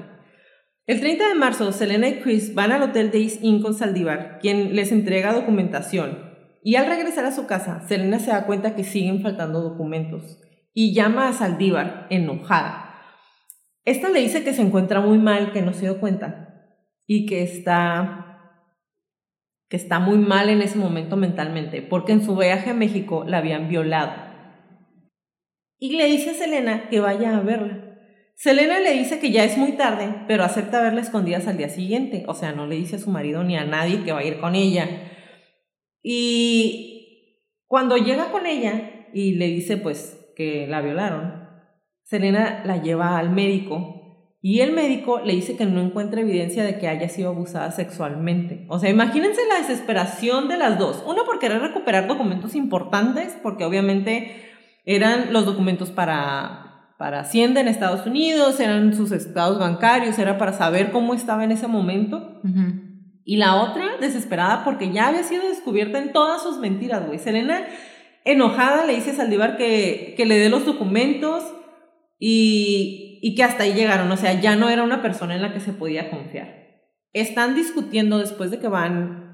El 0.89 1.01
30 1.01 1.27
de 1.27 1.35
marzo, 1.35 1.71
Selena 1.71 2.07
y 2.07 2.19
Chris 2.19 2.55
van 2.55 2.71
al 2.71 2.81
Hotel 2.81 3.11
Days 3.11 3.43
Inn 3.43 3.61
con 3.61 3.75
Saldívar, 3.75 4.39
quien 4.41 4.75
les 4.75 4.91
entrega 4.91 5.33
documentación. 5.33 6.17
Y 6.63 6.77
al 6.77 6.87
regresar 6.87 7.25
a 7.25 7.31
su 7.31 7.45
casa, 7.45 7.87
Selena 7.87 8.17
se 8.17 8.31
da 8.31 8.47
cuenta 8.47 8.73
que 8.73 8.83
siguen 8.83 9.21
faltando 9.21 9.61
documentos 9.61 10.41
y 10.73 10.95
llama 10.95 11.27
a 11.27 11.33
Saldívar 11.33 12.07
enojada. 12.09 13.03
Esta 13.85 14.09
le 14.09 14.19
dice 14.19 14.43
que 14.43 14.51
se 14.51 14.63
encuentra 14.63 14.99
muy 14.99 15.19
mal, 15.19 15.51
que 15.51 15.61
no 15.61 15.73
se 15.73 15.81
dio 15.81 15.99
cuenta 15.99 16.73
y 17.05 17.27
que 17.27 17.43
está 17.43 18.25
que 19.69 19.77
está 19.77 19.99
muy 19.99 20.17
mal 20.17 20.49
en 20.49 20.63
ese 20.63 20.79
momento 20.79 21.17
mentalmente, 21.17 21.83
porque 21.83 22.13
en 22.13 22.25
su 22.25 22.35
viaje 22.35 22.71
a 22.71 22.73
México 22.73 23.25
la 23.27 23.37
habían 23.37 23.69
violado. 23.69 24.13
Y 25.77 25.95
le 25.97 26.05
dice 26.05 26.31
a 26.31 26.33
Selena 26.33 26.89
que 26.89 26.99
vaya 26.99 27.37
a 27.37 27.41
verla. 27.41 27.88
Selena 28.39 28.79
le 28.79 28.93
dice 28.93 29.19
que 29.19 29.31
ya 29.31 29.43
es 29.43 29.57
muy 29.57 29.73
tarde, 29.73 30.15
pero 30.25 30.45
acepta 30.45 30.81
verla 30.81 31.01
escondidas 31.01 31.45
al 31.49 31.57
día 31.57 31.67
siguiente. 31.67 32.23
O 32.25 32.33
sea, 32.33 32.53
no 32.53 32.67
le 32.67 32.77
dice 32.77 32.95
a 32.95 32.99
su 32.99 33.09
marido 33.09 33.43
ni 33.43 33.57
a 33.57 33.65
nadie 33.65 34.05
que 34.05 34.13
va 34.13 34.19
a 34.19 34.23
ir 34.23 34.39
con 34.39 34.55
ella. 34.55 34.87
Y 36.01 37.43
cuando 37.67 37.97
llega 37.97 38.31
con 38.31 38.45
ella 38.45 39.09
y 39.13 39.35
le 39.35 39.47
dice 39.47 39.75
pues 39.75 40.31
que 40.37 40.67
la 40.67 40.79
violaron, 40.79 41.49
Selena 42.03 42.63
la 42.63 42.81
lleva 42.81 43.17
al 43.17 43.29
médico 43.29 44.37
y 44.41 44.61
el 44.61 44.71
médico 44.71 45.19
le 45.19 45.33
dice 45.33 45.57
que 45.57 45.65
no 45.65 45.81
encuentra 45.81 46.21
evidencia 46.21 46.63
de 46.63 46.79
que 46.79 46.87
haya 46.87 47.09
sido 47.09 47.31
abusada 47.31 47.71
sexualmente. 47.71 48.65
O 48.69 48.79
sea, 48.79 48.89
imagínense 48.89 49.41
la 49.49 49.59
desesperación 49.59 50.47
de 50.47 50.57
las 50.57 50.79
dos. 50.79 51.03
Uno 51.05 51.25
por 51.25 51.39
querer 51.39 51.61
recuperar 51.61 52.07
documentos 52.07 52.55
importantes, 52.55 53.37
porque 53.43 53.65
obviamente 53.65 54.31
eran 54.85 55.33
los 55.33 55.45
documentos 55.45 55.91
para 55.91 56.68
para 56.99 57.21
Hacienda 57.21 57.61
en 57.61 57.69
Estados 57.69 58.05
Unidos, 58.05 58.59
eran 58.59 58.93
sus 58.93 59.13
estados 59.13 59.57
bancarios, 59.57 60.19
era 60.19 60.37
para 60.37 60.51
saber 60.51 60.91
cómo 60.91 61.13
estaba 61.13 61.45
en 61.45 61.53
ese 61.53 61.65
momento. 61.65 62.41
Y 63.23 63.37
la 63.37 63.55
otra, 63.55 63.95
desesperada 64.01 64.65
porque 64.65 64.91
ya 64.91 65.07
había 65.07 65.23
sido 65.23 65.47
descubierta 65.47 65.97
en 65.97 66.11
todas 66.11 66.43
sus 66.43 66.57
mentiras, 66.57 67.07
güey. 67.07 67.17
Selena, 67.17 67.65
enojada, 68.25 68.85
le 68.85 68.95
dice 68.95 69.11
a 69.11 69.13
Saldívar 69.13 69.55
que, 69.55 70.13
que 70.17 70.25
le 70.25 70.39
dé 70.39 70.49
los 70.49 70.65
documentos 70.65 71.41
y, 72.19 73.19
y 73.21 73.33
que 73.33 73.43
hasta 73.43 73.63
ahí 73.63 73.75
llegaron. 73.75 74.11
O 74.11 74.17
sea, 74.17 74.33
ya 74.33 74.57
no 74.57 74.67
era 74.67 74.83
una 74.83 75.01
persona 75.01 75.37
en 75.37 75.41
la 75.41 75.53
que 75.53 75.61
se 75.61 75.71
podía 75.71 76.09
confiar. 76.09 76.83
Están 77.13 77.55
discutiendo 77.55 78.17
después 78.17 78.51
de 78.51 78.59
que 78.59 78.67
van 78.67 79.28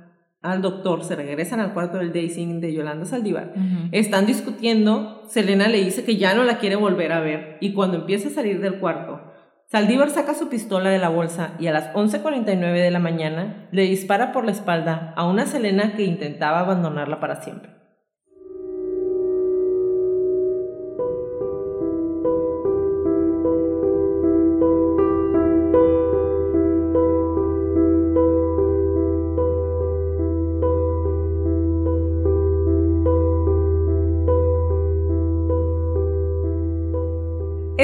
al 0.51 0.61
doctor, 0.61 1.03
se 1.03 1.15
regresan 1.15 1.59
al 1.59 1.73
cuarto 1.73 1.97
del 1.97 2.13
Daisy 2.13 2.45
de 2.59 2.73
Yolanda 2.73 3.05
Saldívar, 3.05 3.53
están 3.91 4.25
discutiendo, 4.25 5.23
Selena 5.27 5.67
le 5.67 5.83
dice 5.83 6.03
que 6.03 6.17
ya 6.17 6.33
no 6.33 6.43
la 6.43 6.59
quiere 6.59 6.75
volver 6.75 7.11
a 7.11 7.19
ver 7.19 7.57
y 7.61 7.73
cuando 7.73 7.97
empieza 7.97 8.29
a 8.29 8.31
salir 8.31 8.61
del 8.61 8.79
cuarto, 8.79 9.21
Saldívar 9.67 10.11
saca 10.11 10.35
su 10.35 10.47
pistola 10.47 10.89
de 10.89 10.99
la 10.99 11.09
bolsa 11.09 11.55
y 11.59 11.67
a 11.67 11.73
las 11.73 11.91
11.49 11.93 12.73
de 12.73 12.91
la 12.91 12.99
mañana 12.99 13.67
le 13.71 13.83
dispara 13.83 14.31
por 14.31 14.45
la 14.45 14.51
espalda 14.51 15.13
a 15.15 15.27
una 15.27 15.47
Selena 15.47 15.95
que 15.95 16.03
intentaba 16.03 16.59
abandonarla 16.59 17.19
para 17.19 17.41
siempre. 17.41 17.71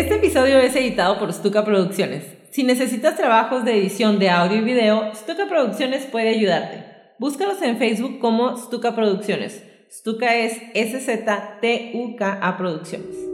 Este 0.02 0.16
episodio 0.16 0.58
es 0.58 0.76
editado 0.76 1.20
por 1.20 1.32
Stuka 1.32 1.64
Producciones. 1.64 2.24
Si 2.50 2.64
necesitas 2.64 3.16
trabajos 3.16 3.64
de 3.64 3.78
edición 3.78 4.18
de 4.18 4.32
audio 4.32 4.58
y 4.58 4.62
video, 4.62 5.14
Stuka 5.14 5.46
Producciones 5.48 6.06
puede 6.06 6.30
ayudarte. 6.30 6.84
Búscalos 7.20 7.62
en 7.62 7.78
Facebook 7.78 8.18
como 8.18 8.58
Stuka 8.58 8.96
Producciones. 8.96 9.64
Stuka 9.92 10.38
es 10.38 10.60
S-Z-T-U-K-A 10.74 12.58
Producciones. 12.58 13.31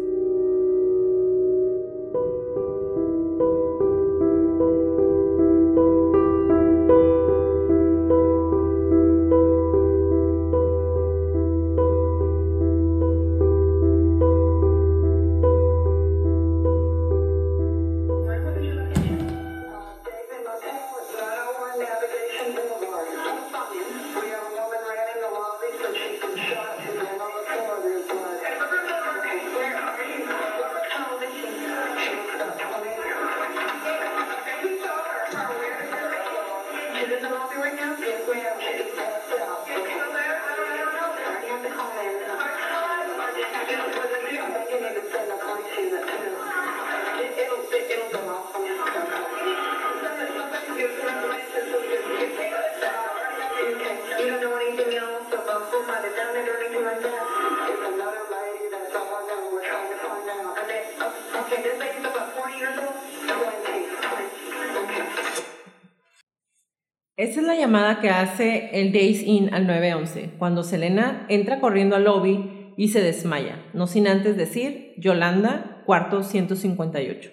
Que 68.00 68.10
hace 68.10 68.70
el 68.80 68.91
Days 68.91 69.24
In 69.24 69.54
al 69.54 69.68
911, 69.68 70.32
cuando 70.38 70.64
Selena 70.64 71.26
entra 71.30 71.60
corriendo 71.60 71.95
al 71.95 72.06
lobby 72.06 72.74
y 72.78 72.89
se 72.89 73.02
desmaya, 73.02 73.64
no 73.74 73.88
sin 73.88 74.08
antes 74.08 74.38
decir 74.38 74.93
Yolanda, 74.98 75.84
cuarto 75.86 76.24
158. 76.24 77.32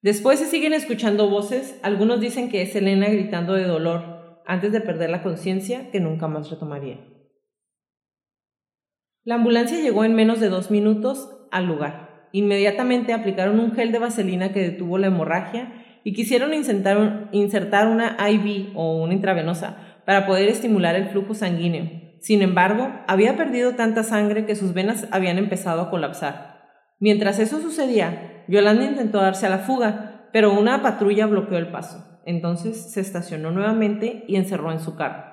Después 0.00 0.38
se 0.38 0.46
siguen 0.46 0.72
escuchando 0.72 1.28
voces, 1.28 1.78
algunos 1.82 2.20
dicen 2.20 2.48
que 2.50 2.62
es 2.62 2.72
Selena 2.72 3.08
gritando 3.08 3.54
de 3.54 3.64
dolor 3.64 4.42
antes 4.46 4.72
de 4.72 4.80
perder 4.80 5.10
la 5.10 5.22
conciencia 5.22 5.90
que 5.90 6.00
nunca 6.00 6.28
más 6.28 6.50
retomaría. 6.50 6.98
La 9.24 9.34
ambulancia 9.34 9.80
llegó 9.80 10.04
en 10.04 10.14
menos 10.14 10.40
de 10.40 10.48
dos 10.48 10.70
minutos 10.70 11.28
al 11.50 11.66
lugar. 11.66 12.28
Inmediatamente 12.32 13.12
aplicaron 13.12 13.60
un 13.60 13.72
gel 13.72 13.92
de 13.92 13.98
vaselina 13.98 14.52
que 14.52 14.60
detuvo 14.60 14.98
la 14.98 15.08
hemorragia 15.08 15.84
y 16.04 16.14
quisieron 16.14 16.54
insertar 16.54 17.88
una 17.88 18.16
IV 18.30 18.72
o 18.74 19.02
una 19.02 19.12
intravenosa 19.12 19.87
para 20.08 20.24
poder 20.24 20.48
estimular 20.48 20.94
el 20.94 21.10
flujo 21.10 21.34
sanguíneo. 21.34 21.90
Sin 22.22 22.40
embargo, 22.40 22.90
había 23.06 23.36
perdido 23.36 23.74
tanta 23.74 24.02
sangre 24.02 24.46
que 24.46 24.56
sus 24.56 24.72
venas 24.72 25.06
habían 25.10 25.36
empezado 25.36 25.82
a 25.82 25.90
colapsar. 25.90 26.62
Mientras 26.98 27.38
eso 27.38 27.60
sucedía, 27.60 28.42
Yolanda 28.48 28.86
intentó 28.86 29.20
darse 29.20 29.44
a 29.44 29.50
la 29.50 29.58
fuga, 29.58 30.30
pero 30.32 30.58
una 30.58 30.80
patrulla 30.80 31.26
bloqueó 31.26 31.58
el 31.58 31.70
paso. 31.70 32.22
Entonces 32.24 32.90
se 32.90 33.02
estacionó 33.02 33.50
nuevamente 33.50 34.24
y 34.26 34.36
encerró 34.36 34.72
en 34.72 34.80
su 34.80 34.96
carro. 34.96 35.24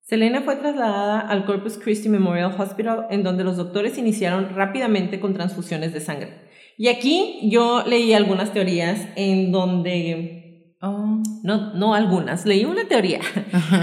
Selena 0.00 0.40
fue 0.40 0.56
trasladada 0.56 1.20
al 1.20 1.44
Corpus 1.44 1.76
Christi 1.76 2.08
Memorial 2.08 2.54
Hospital, 2.58 3.06
en 3.10 3.22
donde 3.22 3.44
los 3.44 3.58
doctores 3.58 3.98
iniciaron 3.98 4.54
rápidamente 4.54 5.20
con 5.20 5.34
transfusiones 5.34 5.92
de 5.92 6.00
sangre. 6.00 6.48
Y 6.78 6.88
aquí 6.88 7.50
yo 7.50 7.84
leí 7.86 8.14
algunas 8.14 8.54
teorías 8.54 9.08
en 9.14 9.52
donde... 9.52 10.38
Oh. 10.84 11.22
No, 11.44 11.74
no 11.74 11.94
algunas, 11.94 12.44
leí 12.44 12.64
una 12.64 12.88
teoría 12.88 13.20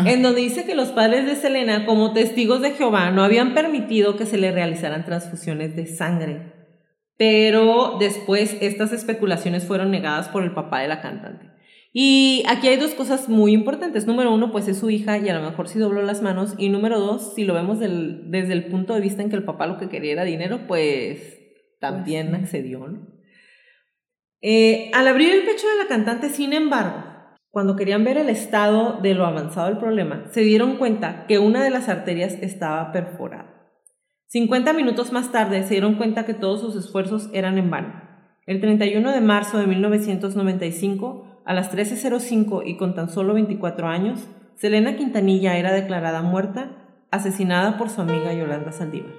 en 0.05 0.21
donde 0.21 0.41
dice 0.41 0.65
que 0.65 0.75
los 0.75 0.89
padres 0.89 1.25
de 1.25 1.37
Selena, 1.37 1.85
como 1.85 2.11
testigos 2.11 2.61
de 2.61 2.71
Jehová, 2.71 3.09
no 3.11 3.23
habían 3.23 3.53
permitido 3.53 4.17
que 4.17 4.25
se 4.25 4.37
le 4.37 4.51
realizaran 4.51 5.05
transfusiones 5.05 5.77
de 5.77 5.87
sangre. 5.87 6.53
Pero 7.17 7.95
después 7.99 8.57
estas 8.59 8.91
especulaciones 8.91 9.65
fueron 9.65 9.91
negadas 9.91 10.27
por 10.27 10.43
el 10.43 10.53
papá 10.53 10.81
de 10.81 10.89
la 10.89 10.99
cantante. 10.99 11.49
Y 11.93 12.43
aquí 12.49 12.67
hay 12.67 12.75
dos 12.75 12.93
cosas 12.95 13.29
muy 13.29 13.53
importantes. 13.53 14.05
Número 14.05 14.33
uno, 14.33 14.51
pues 14.51 14.67
es 14.67 14.77
su 14.77 14.89
hija 14.89 15.17
y 15.17 15.29
a 15.29 15.39
lo 15.39 15.49
mejor 15.49 15.69
sí 15.69 15.79
dobló 15.79 16.01
las 16.01 16.21
manos. 16.21 16.53
Y 16.57 16.67
número 16.67 16.99
dos, 16.99 17.33
si 17.33 17.45
lo 17.45 17.53
vemos 17.53 17.79
desde 17.79 18.53
el 18.53 18.65
punto 18.65 18.93
de 18.93 19.01
vista 19.01 19.21
en 19.21 19.29
que 19.29 19.37
el 19.37 19.43
papá 19.43 19.67
lo 19.67 19.77
que 19.77 19.89
quería 19.89 20.11
era 20.11 20.23
dinero, 20.25 20.61
pues 20.67 21.39
también 21.79 22.29
Pues 22.29 22.43
accedió. 22.43 22.87
¿no? 22.87 23.18
Eh, 24.41 24.89
al 24.93 25.07
abrir 25.07 25.33
el 25.33 25.45
pecho 25.45 25.67
de 25.67 25.77
la 25.77 25.87
cantante, 25.87 26.29
sin 26.29 26.53
embargo, 26.53 27.03
cuando 27.51 27.75
querían 27.75 28.03
ver 28.03 28.17
el 28.17 28.29
estado 28.29 28.99
de 29.01 29.13
lo 29.13 29.25
avanzado 29.25 29.67
del 29.67 29.77
problema, 29.77 30.25
se 30.31 30.41
dieron 30.41 30.77
cuenta 30.77 31.25
que 31.27 31.39
una 31.39 31.63
de 31.63 31.69
las 31.69 31.89
arterias 31.89 32.33
estaba 32.41 32.91
perforada. 32.91 33.59
50 34.27 34.73
minutos 34.73 35.11
más 35.11 35.31
tarde 35.31 35.63
se 35.63 35.71
dieron 35.71 35.95
cuenta 35.95 36.25
que 36.25 36.35
todos 36.35 36.61
sus 36.61 36.75
esfuerzos 36.75 37.29
eran 37.33 37.57
en 37.57 37.69
vano. 37.69 38.01
El 38.45 38.61
31 38.61 39.11
de 39.11 39.21
marzo 39.21 39.57
de 39.57 39.67
1995, 39.67 41.41
a 41.45 41.53
las 41.53 41.75
13.05 41.75 42.61
y 42.65 42.77
con 42.77 42.93
tan 42.93 43.09
solo 43.09 43.33
24 43.33 43.87
años, 43.87 44.27
Selena 44.55 44.95
Quintanilla 44.95 45.57
era 45.57 45.71
declarada 45.71 46.21
muerta, 46.21 46.71
asesinada 47.11 47.77
por 47.77 47.89
su 47.89 48.01
amiga 48.01 48.33
Yolanda 48.33 48.71
Saldívar. 48.71 49.13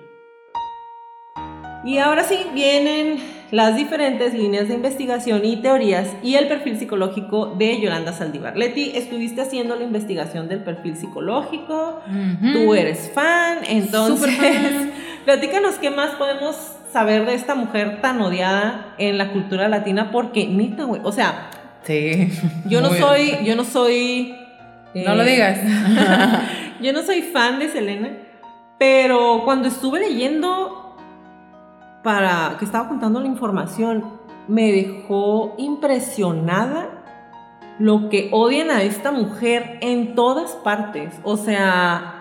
Y 1.85 1.99
ahora 1.99 2.23
sí, 2.25 2.39
vienen 2.55 3.19
las 3.51 3.77
diferentes 3.77 4.33
líneas 4.35 4.69
de 4.69 4.75
investigación 4.75 5.45
y 5.45 5.57
teorías 5.57 6.09
y 6.23 6.35
el 6.37 6.49
perfil 6.49 6.79
psicológico 6.79 7.55
de 7.59 7.81
Yolanda 7.81 8.13
Saldívar. 8.13 8.57
Leti, 8.57 8.93
estuviste 8.95 9.41
haciendo 9.41 9.77
la 9.77 9.85
investigación 9.85 10.49
del 10.49 10.63
perfil 10.63 10.97
psicológico, 10.97 12.01
tú 12.53 12.75
eres 12.75 13.11
fan, 13.13 13.59
entonces 13.67 14.37
fan. 14.37 14.93
platícanos 15.25 15.77
qué 15.77 15.91
más 15.91 16.11
podemos 16.13 16.57
saber 16.93 17.27
de 17.27 17.35
esta 17.35 17.55
mujer 17.55 18.01
tan 18.01 18.21
odiada 18.21 18.95
en 18.99 19.19
la 19.19 19.33
cultura 19.33 19.69
latina, 19.69 20.11
porque 20.11 20.47
neta, 20.47 20.85
güey, 20.85 21.01
o 21.05 21.13
sea, 21.13 21.51
Sí. 21.85 22.31
yo 22.67 22.81
no 22.81 22.91
soy, 22.91 23.39
yo 23.45 23.57
no 23.57 23.65
soy... 23.65 24.37
No 24.95 25.13
eh, 25.13 25.17
lo 25.17 25.25
digas. 25.25 25.59
yo 26.81 26.93
no 26.93 27.03
soy 27.03 27.23
fan 27.23 27.59
de 27.59 27.69
Selena, 27.69 28.11
pero 28.79 29.43
cuando 29.45 29.69
estuve 29.69 30.01
leyendo 30.01 30.90
para 32.03 32.57
que 32.59 32.65
estaba 32.65 32.89
contando 32.89 33.21
la 33.21 33.27
información, 33.27 34.05
me 34.49 34.73
dejó 34.73 35.55
impresionada 35.59 36.89
lo 37.79 38.09
que 38.11 38.29
odian 38.33 38.71
a 38.71 38.83
esta 38.83 39.11
mujer 39.11 39.79
en 39.81 40.15
todas 40.15 40.53
partes. 40.53 41.19
O 41.23 41.37
sea, 41.37 42.21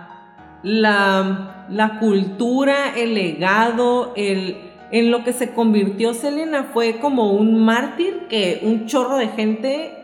la, 0.63 1.65
la 1.69 1.99
cultura, 1.99 2.95
el 2.95 3.13
legado, 3.13 4.13
el, 4.15 4.71
en 4.91 5.11
lo 5.11 5.23
que 5.23 5.33
se 5.33 5.53
convirtió 5.53 6.13
Selena 6.13 6.69
fue 6.73 6.99
como 6.99 7.31
un 7.33 7.63
mártir 7.63 8.27
que 8.29 8.61
un 8.63 8.85
chorro 8.85 9.17
de 9.17 9.27
gente 9.27 10.03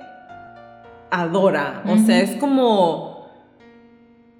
adora. 1.10 1.84
O 1.88 1.98
sea, 1.98 2.20
es 2.20 2.36
como 2.36 3.15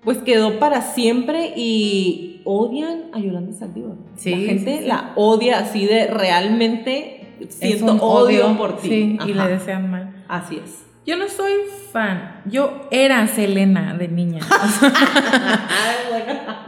pues 0.06 0.20
quedó 0.20 0.60
para 0.60 0.82
siempre 0.82 1.52
y 1.58 2.42
odian 2.46 3.06
a 3.14 3.20
Yolanda 3.20 3.52
Saldívar. 3.54 3.96
Sí, 4.16 4.32
la 4.32 4.38
gente 4.38 4.80
sí, 4.82 4.88
la 4.88 5.12
odia 5.16 5.60
así 5.60 5.86
de 5.86 6.08
realmente 6.08 7.28
siento 7.50 7.94
odio, 8.02 8.56
por 8.58 8.78
ti. 8.78 8.88
Sí, 8.88 9.18
y 9.28 9.34
le 9.34 9.48
desean 9.48 9.92
mal. 9.92 10.24
Así 10.28 10.60
es. 10.64 10.84
Yo 11.06 11.18
no 11.18 11.28
soy 11.28 11.52
fan. 11.92 12.42
Yo 12.46 12.88
era 12.92 13.28
Selena 13.28 13.94
de 13.96 14.08
niña. 14.08 14.40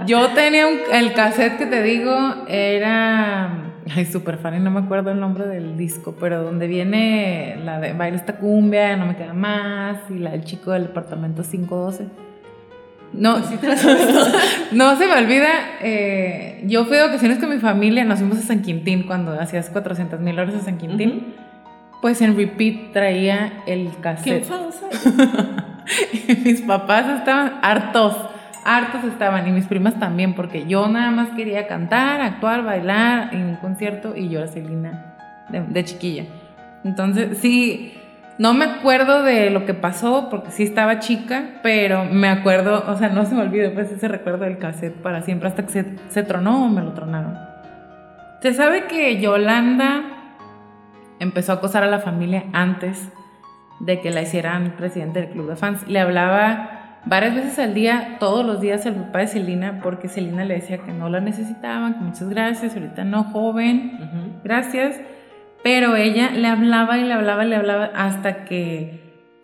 Yo 0.05 0.27
tenía 0.29 0.67
un- 0.67 0.79
el 0.91 1.13
cassette 1.13 1.57
que 1.57 1.65
te 1.65 1.81
digo, 1.81 2.15
era. 2.47 3.63
Ay, 3.95 4.05
súper 4.05 4.37
fan 4.37 4.55
y 4.55 4.59
no 4.59 4.69
me 4.69 4.81
acuerdo 4.81 5.11
el 5.11 5.19
nombre 5.19 5.47
del 5.47 5.77
disco, 5.77 6.15
pero 6.19 6.43
donde 6.43 6.67
viene 6.67 7.57
la 7.63 7.79
de 7.79 7.93
Baila 7.93 8.17
esta 8.17 8.37
cumbia, 8.37 8.95
no 8.97 9.05
me 9.05 9.15
queda 9.15 9.33
más, 9.33 9.97
y 10.09 10.15
la 10.19 10.31
del 10.31 10.43
chico 10.43 10.71
del 10.71 10.83
departamento 10.83 11.41
512. 11.41 12.05
No, 13.13 13.35
Pues 13.37 13.45
sí 13.49 13.57
te 13.57 13.67
no 14.75 14.97
se 14.97 15.07
me 15.07 15.13
olvida, 15.13 15.47
eh, 15.81 16.63
yo 16.65 16.85
fui 16.85 16.97
de 16.97 17.03
vacaciones 17.03 17.39
con 17.39 17.49
mi 17.49 17.57
familia, 17.57 18.03
nos 18.05 18.19
fuimos 18.19 18.37
a 18.37 18.41
San 18.41 18.61
Quintín 18.61 19.03
cuando 19.03 19.39
hacías 19.39 19.69
400 19.69 20.19
mil 20.19 20.37
horas 20.37 20.55
a 20.55 20.59
San 20.61 20.77
Quintín. 20.77 21.33
Pues 22.01 22.21
en 22.21 22.35
repeat 22.37 22.91
traía 22.93 23.63
el 23.65 23.89
Qué 23.89 24.01
cassette. 24.01 24.43
enfadosa. 24.43 24.85
mis 26.43 26.61
papás 26.61 27.19
estaban 27.19 27.53
hartos, 27.61 28.15
hartos 28.65 29.03
estaban, 29.05 29.47
y 29.47 29.51
mis 29.51 29.65
primas 29.65 29.97
también, 29.99 30.33
porque 30.35 30.65
yo 30.67 30.87
nada 30.87 31.09
más 31.11 31.29
quería 31.29 31.67
cantar, 31.67 32.21
actuar, 32.21 32.63
bailar 32.63 33.33
en 33.33 33.45
un 33.45 33.55
concierto, 33.55 34.15
y 34.15 34.29
yo 34.29 34.39
era 34.39 34.47
Celina 34.47 35.15
de, 35.49 35.61
de 35.61 35.85
chiquilla. 35.85 36.25
Entonces, 36.83 37.37
sí, 37.39 37.93
no 38.37 38.53
me 38.53 38.65
acuerdo 38.65 39.23
de 39.23 39.49
lo 39.49 39.65
que 39.65 39.73
pasó, 39.73 40.27
porque 40.29 40.51
sí 40.51 40.63
estaba 40.63 40.99
chica, 40.99 41.59
pero 41.63 42.05
me 42.05 42.29
acuerdo, 42.29 42.83
o 42.87 42.95
sea, 42.95 43.09
no 43.09 43.25
se 43.25 43.33
me 43.35 43.41
olvida 43.41 43.71
pues 43.73 43.91
ese 43.91 44.07
recuerdo 44.07 44.45
del 44.45 44.57
cassette 44.57 44.95
para 44.95 45.21
siempre, 45.23 45.47
hasta 45.47 45.63
que 45.65 45.71
se, 45.71 45.95
se 46.09 46.23
tronó 46.23 46.65
o 46.65 46.69
me 46.69 46.81
lo 46.81 46.93
tronaron. 46.93 47.37
Se 48.41 48.53
sabe 48.53 48.85
que 48.85 49.19
Yolanda 49.19 50.03
empezó 51.19 51.53
a 51.53 51.55
acosar 51.55 51.83
a 51.83 51.87
la 51.87 51.99
familia 51.99 52.45
antes 52.53 53.09
de 53.79 54.01
que 54.01 54.11
la 54.11 54.21
hicieran 54.21 54.75
presidente 54.77 55.21
del 55.21 55.29
club 55.29 55.49
de 55.49 55.55
fans. 55.55 55.87
Le 55.87 55.99
hablaba 55.99 56.99
varias 57.05 57.35
veces 57.35 57.59
al 57.59 57.73
día, 57.73 58.17
todos 58.19 58.45
los 58.45 58.61
días 58.61 58.85
al 58.85 58.95
papá 58.95 59.19
de 59.19 59.27
Celina, 59.27 59.79
porque 59.81 60.07
Celina 60.07 60.45
le 60.45 60.55
decía 60.55 60.79
que 60.79 60.91
no 60.91 61.09
la 61.09 61.19
necesitaban, 61.19 61.95
que 61.95 61.99
muchas 62.01 62.29
gracias, 62.29 62.75
ahorita 62.75 63.03
no, 63.03 63.23
joven, 63.25 64.39
gracias. 64.43 64.99
Pero 65.63 65.95
ella 65.95 66.31
le 66.31 66.47
hablaba 66.47 66.97
y 66.97 67.03
le 67.03 67.13
hablaba 67.13 67.45
y 67.45 67.49
le 67.49 67.55
hablaba 67.55 67.91
hasta 67.95 68.45
que 68.45 69.01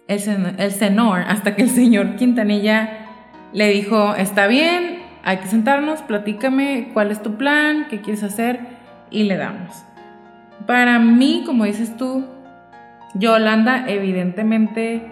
el, 0.08 0.20
sen- 0.20 0.70
senor, 0.70 1.22
hasta 1.28 1.56
que 1.56 1.64
el 1.64 1.70
señor 1.70 2.16
Quintanilla 2.16 2.90
le 3.52 3.68
dijo, 3.70 4.16
está 4.16 4.48
bien, 4.48 5.00
hay 5.24 5.38
que 5.38 5.48
sentarnos, 5.48 6.02
platícame 6.02 6.90
cuál 6.94 7.12
es 7.12 7.22
tu 7.22 7.36
plan, 7.36 7.88
qué 7.90 8.02
quieres 8.02 8.24
hacer 8.24 8.60
y 9.12 9.24
le 9.24 9.38
damos. 9.38 9.86
Para 10.66 11.00
mí, 11.00 11.44
como 11.46 11.66
dices 11.66 11.98
tú, 11.98 12.26
Yolanda 13.16 13.86
evidentemente 13.88 15.04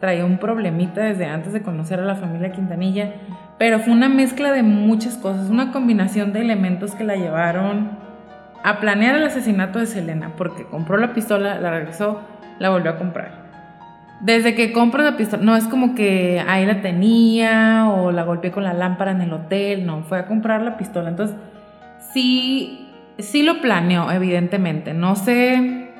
traía 0.00 0.24
un 0.24 0.38
problemita 0.38 1.02
desde 1.02 1.26
antes 1.26 1.52
de 1.52 1.62
conocer 1.62 2.00
a 2.00 2.04
la 2.04 2.14
familia 2.14 2.52
Quintanilla, 2.52 3.14
pero 3.58 3.80
fue 3.80 3.92
una 3.92 4.08
mezcla 4.08 4.52
de 4.52 4.62
muchas 4.62 5.16
cosas, 5.16 5.50
una 5.50 5.72
combinación 5.72 6.32
de 6.32 6.40
elementos 6.40 6.94
que 6.94 7.04
la 7.04 7.16
llevaron 7.16 7.90
a 8.64 8.80
planear 8.80 9.16
el 9.16 9.24
asesinato 9.24 9.78
de 9.78 9.86
Selena, 9.86 10.32
porque 10.36 10.64
compró 10.64 10.96
la 10.96 11.14
pistola, 11.14 11.60
la 11.60 11.70
regresó, 11.70 12.20
la 12.58 12.70
volvió 12.70 12.92
a 12.92 12.98
comprar. 12.98 13.48
Desde 14.20 14.54
que 14.54 14.72
compra 14.72 15.04
la 15.04 15.16
pistola, 15.16 15.42
no 15.44 15.56
es 15.56 15.64
como 15.64 15.94
que 15.94 16.42
ahí 16.46 16.66
la 16.66 16.82
tenía 16.82 17.88
o 17.88 18.10
la 18.10 18.24
golpeé 18.24 18.50
con 18.50 18.64
la 18.64 18.72
lámpara 18.72 19.12
en 19.12 19.20
el 19.20 19.32
hotel, 19.32 19.86
no, 19.86 20.02
fue 20.02 20.18
a 20.18 20.26
comprar 20.26 20.62
la 20.62 20.76
pistola. 20.76 21.08
Entonces, 21.08 21.36
sí, 22.12 22.88
sí 23.18 23.44
lo 23.44 23.60
planeó, 23.60 24.10
evidentemente. 24.10 24.92
No 24.92 25.14
sé 25.14 25.92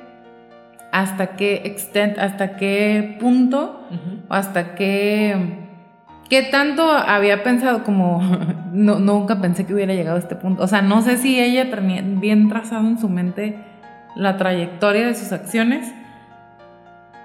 hasta 0.91 1.37
qué 1.37 1.63
extent, 1.65 2.19
hasta 2.19 2.57
qué 2.57 3.17
punto 3.21 3.87
hasta 4.29 4.75
qué, 4.75 5.68
qué 6.29 6.43
tanto 6.43 6.91
había 6.91 7.43
pensado 7.43 7.85
como 7.85 8.21
no, 8.73 8.99
nunca 8.99 9.41
pensé 9.41 9.67
que 9.67 9.75
hubiera 9.75 9.95
llegado 9.95 10.17
a 10.17 10.21
este 10.21 10.37
punto. 10.37 10.63
O 10.63 10.67
sea, 10.69 10.83
no 10.83 11.03
sé 11.03 11.17
si 11.17 11.41
ella 11.41 11.71
tenía 11.71 12.03
bien 12.03 12.49
trazado 12.49 12.87
en 12.87 12.99
su 12.99 13.09
mente 13.09 13.57
la 14.15 14.37
trayectoria 14.37 15.07
de 15.07 15.15
sus 15.15 15.33
acciones, 15.33 15.93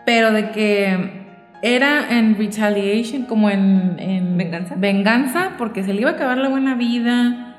pero 0.05 0.31
de 0.31 0.51
que 0.51 1.23
era 1.61 2.17
en 2.17 2.37
retaliation, 2.37 3.23
como 3.23 3.49
en, 3.49 3.95
en 3.97 4.37
¿Venganza? 4.37 4.75
venganza, 4.77 5.51
porque 5.57 5.83
se 5.83 5.93
le 5.93 6.01
iba 6.01 6.11
a 6.11 6.13
acabar 6.13 6.37
la 6.37 6.49
buena 6.49 6.75
vida. 6.75 7.55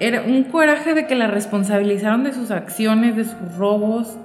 Era 0.00 0.22
un 0.22 0.44
coraje 0.44 0.92
de 0.92 1.06
que 1.06 1.14
la 1.14 1.28
responsabilizaron 1.28 2.24
de 2.24 2.32
sus 2.32 2.50
acciones, 2.50 3.16
de 3.16 3.24
sus 3.24 3.56
robos. 3.56 4.18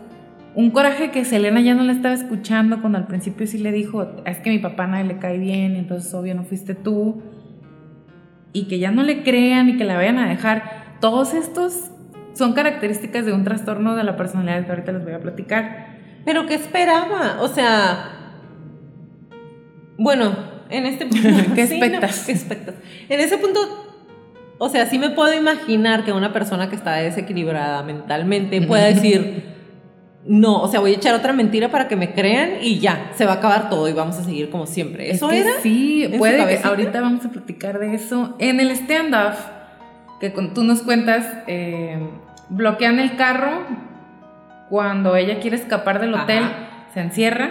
Un 0.56 0.72
coraje 0.72 1.12
que 1.12 1.26
Selena 1.26 1.62
ya 1.62 1.76
no 1.76 1.84
le 1.84 1.94
estaba 1.94 2.14
escuchando 2.14 2.82
cuando 2.82 2.98
al 2.98 3.08
principio 3.08 3.46
sí 3.46 3.60
le 3.60 3.72
dijo, 3.72 4.08
es 4.26 4.38
que 4.40 4.50
mi 4.50 4.60
papá 4.60 4.88
nadie 4.88 5.06
le 5.06 5.18
cae 5.18 5.38
bien, 5.38 5.76
entonces 5.76 6.14
obvio 6.14 6.34
no 6.36 6.44
fuiste 6.44 6.76
tú. 6.76 7.22
Y 8.52 8.68
que 8.68 8.80
ya 8.80 8.92
no 8.92 9.04
le 9.04 9.24
crean 9.24 9.70
y 9.70 9.78
que 9.78 9.86
la 9.86 9.96
vayan 9.96 10.18
a 10.18 10.28
dejar. 10.28 10.98
Todos 11.00 11.36
estos 11.36 11.92
son 12.34 12.54
características 12.54 13.26
de 13.26 13.34
un 13.34 13.44
trastorno 13.44 13.96
de 13.96 14.04
la 14.04 14.18
personalidad 14.18 14.66
que 14.66 14.72
ahorita 14.72 14.92
les 14.92 15.04
voy 15.04 15.14
a 15.14 15.20
platicar. 15.20 16.00
Pero 16.26 16.48
¿qué 16.48 16.56
esperaba? 16.56 17.38
O 17.42 17.48
sea, 17.48 18.10
bueno, 19.98 20.36
en 20.70 20.86
este 20.88 21.06
punto... 21.06 21.28
¿Qué 21.56 21.62
expectas? 21.62 22.26
¿Qué 22.26 22.32
expectas? 22.32 22.76
En 23.08 23.20
ese 23.20 23.38
punto, 23.38 23.60
o 24.58 24.68
sea, 24.68 24.88
sí 24.88 24.98
me 24.98 25.12
puedo 25.12 25.34
imaginar 25.34 26.04
que 26.04 26.12
una 26.12 26.34
persona 26.34 26.70
que 26.70 26.76
está 26.76 26.96
desequilibrada 26.96 27.84
mentalmente 27.84 28.62
pueda 28.64 28.86
decir 28.86 29.59
no, 30.26 30.62
o 30.62 30.68
sea, 30.68 30.80
voy 30.80 30.92
a 30.94 30.96
echar 30.96 31.16
otra 31.16 31.34
mentira 31.34 31.70
para 31.70 31.88
que 31.88 31.96
me 31.96 32.14
crean 32.14 32.58
y 32.62 32.80
ya, 32.80 33.12
se 33.16 33.26
va 33.26 33.34
a 33.34 33.36
acabar 33.36 33.70
todo 33.70 33.88
y 33.88 33.94
vamos 33.94 34.18
a 34.20 34.24
seguir 34.24 34.50
como 34.50 34.66
siempre. 34.66 35.10
¿Eso 35.12 35.32
era? 35.32 35.52
Sí, 35.62 36.14
puede 36.18 36.46
que 36.46 36.68
ahorita 36.68 37.02
vamos 37.02 37.26
a 37.26 37.30
platicar 37.30 37.80
de 37.80 37.96
eso. 37.96 38.36
En 38.38 38.60
el 38.60 38.72
stand-off, 38.72 39.40
que 40.20 40.30
tú 40.30 40.64
nos 40.64 40.82
cuentas, 40.82 41.26
eh, 41.48 41.98
bloquean 42.50 43.00
el 43.00 43.16
carro 43.16 43.66
cuando 44.70 45.16
ella 45.16 45.40
quiere 45.40 45.56
escapar 45.56 46.02
del 46.02 46.14
hotel, 46.14 46.44
se 46.94 47.00
encierra, 47.00 47.50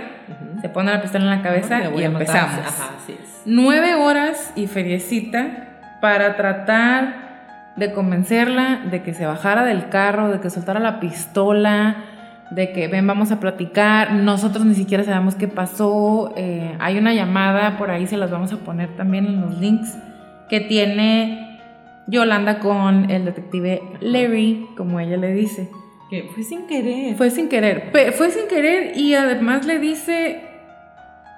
se 0.60 0.68
pone 0.68 0.92
la 0.92 1.00
pistola 1.00 1.24
en 1.24 1.30
la 1.30 1.42
cabeza 1.42 1.80
y 1.96 2.02
empezamos. 2.02 2.60
Ajá, 2.66 2.90
así 3.02 3.12
es. 3.12 3.42
Nueve 3.46 3.94
horas 3.94 4.52
y 4.56 4.66
feriecita 4.66 5.98
para 6.02 6.36
tratar 6.36 7.72
de 7.76 7.92
convencerla 7.92 8.82
de 8.90 9.02
que 9.02 9.14
se 9.14 9.24
bajara 9.24 9.64
del 9.64 9.88
carro, 9.88 10.28
de 10.28 10.40
que 10.40 10.50
soltara 10.50 10.80
la 10.80 11.00
pistola 11.00 12.04
de 12.50 12.72
que 12.72 12.88
ven, 12.88 13.06
vamos 13.06 13.30
a 13.30 13.40
platicar, 13.40 14.12
nosotros 14.12 14.64
ni 14.64 14.74
siquiera 14.74 15.04
sabemos 15.04 15.34
qué 15.34 15.48
pasó, 15.48 16.32
eh, 16.36 16.74
hay 16.78 16.98
una 16.98 17.12
llamada, 17.12 17.76
por 17.76 17.90
ahí 17.90 18.06
se 18.06 18.16
las 18.16 18.30
vamos 18.30 18.52
a 18.52 18.56
poner 18.58 18.96
también 18.96 19.26
en 19.26 19.40
los 19.40 19.58
links, 19.58 19.96
que 20.48 20.60
tiene 20.60 21.60
Yolanda 22.06 22.58
con 22.58 23.10
el 23.10 23.26
detective 23.26 23.82
Larry, 24.00 24.66
como 24.76 24.98
ella 24.98 25.16
le 25.16 25.32
dice. 25.34 25.68
Que 26.08 26.22
fue 26.34 26.42
sin 26.42 26.66
querer. 26.66 27.16
Fue 27.16 27.30
sin 27.30 27.48
querer, 27.48 27.90
fue 28.16 28.30
sin 28.30 28.48
querer 28.48 28.96
y 28.96 29.14
además 29.14 29.66
le 29.66 29.78
dice, 29.78 30.40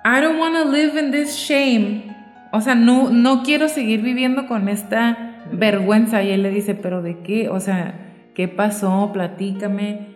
I 0.04 0.20
don't 0.20 0.38
want 0.38 0.56
to 0.56 0.70
live 0.70 0.98
in 0.98 1.10
this 1.10 1.36
shame. 1.36 2.16
O 2.52 2.60
sea, 2.60 2.74
no, 2.74 3.10
no 3.10 3.42
quiero 3.42 3.68
seguir 3.68 4.00
viviendo 4.02 4.46
con 4.46 4.68
esta 4.68 5.44
vergüenza. 5.52 6.22
Y 6.22 6.30
él 6.30 6.42
le 6.42 6.50
dice, 6.50 6.74
pero 6.74 7.02
¿de 7.02 7.18
qué? 7.18 7.48
O 7.48 7.60
sea, 7.60 7.94
¿qué 8.34 8.48
pasó? 8.48 9.10
Platícame. 9.12 10.09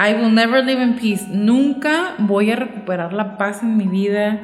I 0.00 0.14
will 0.14 0.32
never 0.32 0.64
live 0.64 0.80
in 0.80 0.94
peace. 0.94 1.26
Nunca 1.28 2.14
voy 2.16 2.50
a 2.50 2.56
recuperar 2.56 3.12
la 3.12 3.36
paz 3.36 3.62
en 3.62 3.76
mi 3.76 3.86
vida. 3.86 4.40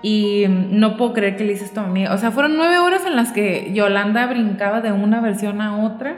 Y 0.00 0.46
no 0.48 0.96
puedo 0.96 1.12
creer 1.12 1.36
que 1.36 1.44
le 1.44 1.54
hice 1.54 1.64
esto 1.64 1.80
a 1.80 1.88
mí. 1.88 2.06
O 2.06 2.16
sea, 2.18 2.30
fueron 2.30 2.56
nueve 2.56 2.78
horas 2.78 3.04
en 3.04 3.16
las 3.16 3.32
que 3.32 3.72
Yolanda 3.74 4.26
brincaba 4.26 4.80
de 4.80 4.92
una 4.92 5.20
versión 5.20 5.60
a 5.60 5.84
otra. 5.84 6.16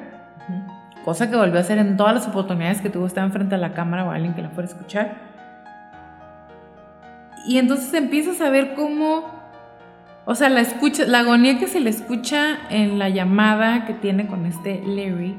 Cosa 1.03 1.31
que 1.31 1.37
volvió 1.37 1.57
a 1.57 1.61
hacer 1.63 1.79
en 1.79 1.97
todas 1.97 2.15
las 2.15 2.29
oportunidades 2.29 2.83
que 2.83 2.91
tuvo 2.91 3.07
estar 3.07 3.25
enfrente 3.25 3.55
a 3.55 3.59
la 3.59 3.73
cámara 3.73 4.05
o 4.05 4.11
alguien 4.11 4.35
que 4.35 4.43
la 4.43 4.51
fuera 4.51 4.69
a 4.69 4.73
escuchar. 4.73 5.15
Y 7.47 7.57
entonces 7.57 7.93
empiezas 7.95 8.41
a 8.43 8.51
ver 8.51 8.75
cómo, 8.75 9.25
o 10.27 10.35
sea, 10.35 10.51
la 10.51 10.61
escucha, 10.61 11.07
la 11.07 11.21
agonía 11.21 11.59
que 11.59 11.69
se 11.69 11.81
le 11.81 11.89
escucha 11.89 12.59
en 12.69 12.99
la 12.99 13.09
llamada 13.09 13.87
que 13.87 13.95
tiene 13.95 14.27
con 14.27 14.45
este 14.45 14.83
Larry 14.87 15.37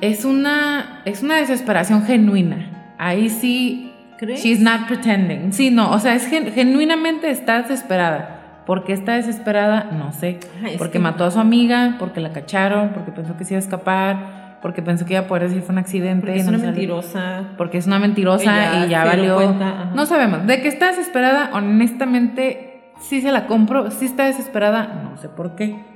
es 0.00 0.24
una, 0.24 1.02
es 1.04 1.22
una 1.22 1.36
desesperación 1.36 2.04
genuina. 2.04 2.94
Ahí 2.98 3.30
sí, 3.30 3.92
¿Crees? 4.18 4.42
she's 4.42 4.60
not 4.60 4.86
pretending. 4.86 5.52
Sí, 5.52 5.70
no, 5.70 5.90
o 5.90 5.98
sea, 5.98 6.14
es 6.14 6.26
genuinamente 6.26 7.30
está 7.30 7.62
desesperada. 7.62 8.36
¿Por 8.66 8.84
qué 8.84 8.92
está 8.92 9.14
desesperada? 9.14 9.90
No 9.92 10.12
sé. 10.12 10.38
porque 10.78 10.98
mató 10.98 11.24
a 11.24 11.30
su 11.30 11.40
amiga, 11.40 11.96
porque 11.98 12.20
la 12.20 12.32
cacharon, 12.32 12.90
porque 12.90 13.10
pensó 13.10 13.36
que 13.36 13.44
se 13.44 13.54
iba 13.54 13.58
a 13.58 13.64
escapar, 13.64 14.58
porque 14.62 14.82
pensó 14.82 15.06
que 15.06 15.14
iba 15.14 15.22
a 15.22 15.26
poder 15.26 15.48
decir 15.48 15.62
fue 15.62 15.72
un 15.72 15.78
accidente. 15.78 16.26
Porque 16.26 16.40
es 16.40 16.46
una 16.46 16.58
mentirosa. 16.58 17.44
Porque 17.56 17.78
es 17.78 17.86
una 17.86 17.98
mentirosa 17.98 18.84
y 18.84 18.88
ya 18.88 19.04
valió. 19.04 19.54
no 19.94 20.06
sabemos. 20.06 20.46
De 20.46 20.60
que 20.60 20.68
está 20.68 20.88
desesperada, 20.88 21.50
honestamente, 21.52 22.82
sí 23.00 23.22
se 23.22 23.32
la 23.32 23.46
compro. 23.46 23.90
Sí 23.90 24.04
está 24.04 24.26
desesperada, 24.26 25.02
no 25.02 25.16
sé 25.16 25.28
por 25.28 25.56
qué. 25.56 25.89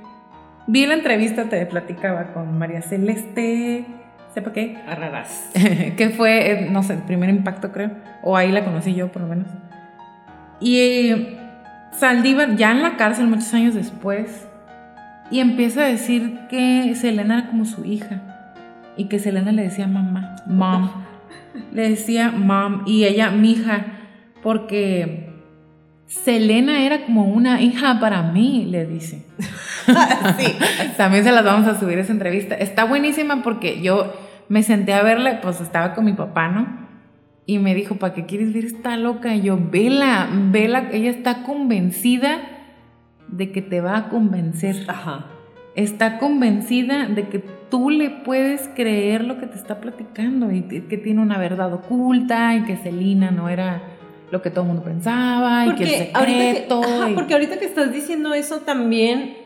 Vi 0.67 0.85
la 0.87 0.95
entrevista, 0.95 1.43
te 1.45 1.63
platicaba 1.67 2.33
con 2.33 2.57
María 2.57 2.81
Celeste, 2.81 3.85
¿sepa 4.33 4.51
qué? 4.51 4.77
Arraras. 4.87 5.51
que 5.97 6.09
fue, 6.09 6.51
eh, 6.51 6.69
no 6.71 6.81
sé, 6.81 6.93
el 6.93 7.03
primer 7.03 7.29
impacto 7.29 7.71
creo, 7.71 7.91
o 8.23 8.35
ahí 8.35 8.51
la 8.51 8.65
conocí 8.65 8.95
yo 8.95 9.11
por 9.11 9.21
lo 9.21 9.27
menos. 9.27 9.47
Y 10.59 11.37
Saldívar, 11.91 12.55
ya 12.55 12.71
en 12.71 12.81
la 12.81 12.97
cárcel 12.97 13.27
muchos 13.27 13.53
años 13.53 13.75
después, 13.75 14.47
y 15.29 15.39
empieza 15.39 15.81
a 15.81 15.87
decir 15.87 16.39
que 16.49 16.95
Selena 16.95 17.39
era 17.39 17.47
como 17.47 17.65
su 17.65 17.85
hija, 17.85 18.21
y 18.97 19.05
que 19.05 19.19
Selena 19.19 19.51
le 19.51 19.63
decía 19.63 19.87
mamá, 19.87 20.35
mom, 20.47 20.89
le 21.71 21.89
decía 21.89 22.31
mom, 22.31 22.83
y 22.87 23.05
ella, 23.05 23.29
mi 23.29 23.51
hija, 23.51 23.85
porque 24.41 25.24
Selena 26.07 26.85
era 26.85 27.05
como 27.05 27.25
una 27.25 27.61
hija 27.61 27.99
para 27.99 28.21
mí, 28.21 28.65
le 28.69 28.85
dice. 28.85 29.25
sí. 29.37 30.55
También 30.97 31.23
se 31.23 31.31
las 31.31 31.43
vamos 31.43 31.67
a 31.67 31.79
subir 31.79 31.97
esa 31.97 32.11
entrevista. 32.11 32.55
Está 32.55 32.85
buenísima 32.85 33.41
porque 33.41 33.81
yo 33.81 34.13
me 34.47 34.61
senté 34.63 34.93
a 34.93 35.01
verla, 35.01 35.41
pues 35.41 35.61
estaba 35.61 35.93
con 35.95 36.05
mi 36.05 36.13
papá, 36.13 36.47
¿no? 36.49 36.85
Y 37.47 37.59
me 37.59 37.75
dijo, 37.75 37.95
¿para 37.95 38.13
qué 38.13 38.25
quieres 38.25 38.53
ver 38.53 38.65
esta 38.65 38.97
loca? 38.97 39.35
Y 39.35 39.41
yo, 39.41 39.59
vela, 39.59 40.27
vela, 40.51 40.89
ella 40.91 41.09
está 41.09 41.43
convencida 41.43 42.39
de 43.27 43.51
que 43.51 43.61
te 43.61 43.81
va 43.81 43.97
a 43.97 44.09
convencer. 44.09 44.85
Ajá. 44.87 45.27
Está 45.75 46.19
convencida 46.19 47.07
de 47.07 47.27
que 47.27 47.39
tú 47.69 47.89
le 47.89 48.09
puedes 48.09 48.69
creer 48.75 49.23
lo 49.23 49.39
que 49.39 49.47
te 49.47 49.57
está 49.57 49.81
platicando 49.81 50.51
y 50.51 50.61
que 50.61 50.97
tiene 50.97 51.21
una 51.21 51.37
verdad 51.37 51.73
oculta 51.73 52.55
y 52.55 52.63
que 52.63 52.77
Selina 52.77 53.31
no 53.31 53.49
era 53.49 53.81
lo 54.35 54.41
que 54.41 54.49
todo 54.49 54.63
el 54.63 54.67
mundo 54.67 54.83
pensaba 54.83 55.65
y 55.65 55.75
que 55.75 55.83
el 55.83 55.89
secreto. 55.89 56.81
Porque 57.15 57.33
ahorita 57.33 57.57
que 57.57 57.65
estás 57.65 57.93
diciendo 57.93 58.33
eso 58.33 58.59
también, 58.59 59.37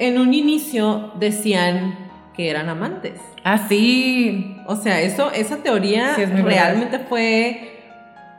en 0.00 0.18
un 0.18 0.34
inicio 0.34 1.12
decían 1.20 2.10
que 2.34 2.50
eran 2.50 2.68
amantes. 2.68 3.20
Ah, 3.44 3.66
sí. 3.68 4.56
O 4.66 4.74
sea, 4.74 5.00
eso, 5.00 5.30
esa 5.32 5.58
teoría 5.58 6.16
realmente 6.16 6.98
fue. 6.98 7.68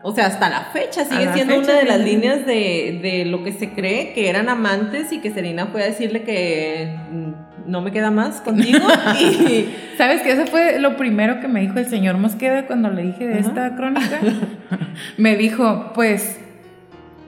O 0.03 0.13
sea, 0.13 0.25
hasta 0.25 0.49
la 0.49 0.65
fecha 0.73 1.05
sigue 1.05 1.31
siendo 1.33 1.57
una 1.57 1.75
de 1.75 1.85
las 1.85 2.01
líneas 2.01 2.45
de, 2.45 2.99
de, 3.01 3.23
lo 3.23 3.41
que 3.41 3.53
se 3.53 3.69
cree 3.69 4.11
que 4.11 4.27
eran 4.27 4.49
amantes 4.49 5.13
y 5.13 5.19
que 5.19 5.31
Serena 5.31 5.67
fue 5.67 5.81
a 5.81 5.85
decirle 5.85 6.23
que 6.23 6.93
no 7.65 7.81
me 7.81 7.91
queda 7.91 8.11
más 8.11 8.41
contigo. 8.41 8.79
y... 9.19 9.69
¿Sabes 9.97 10.21
que 10.21 10.31
Eso 10.31 10.45
fue 10.47 10.79
lo 10.79 10.97
primero 10.97 11.39
que 11.39 11.47
me 11.47 11.61
dijo 11.61 11.79
el 11.79 11.85
señor 11.85 12.17
Mosqueda 12.17 12.65
cuando 12.65 12.89
le 12.89 13.03
dije 13.03 13.27
de 13.27 13.39
esta 13.39 13.75
crónica. 13.75 14.19
me 15.17 15.35
dijo, 15.35 15.91
pues, 15.93 16.39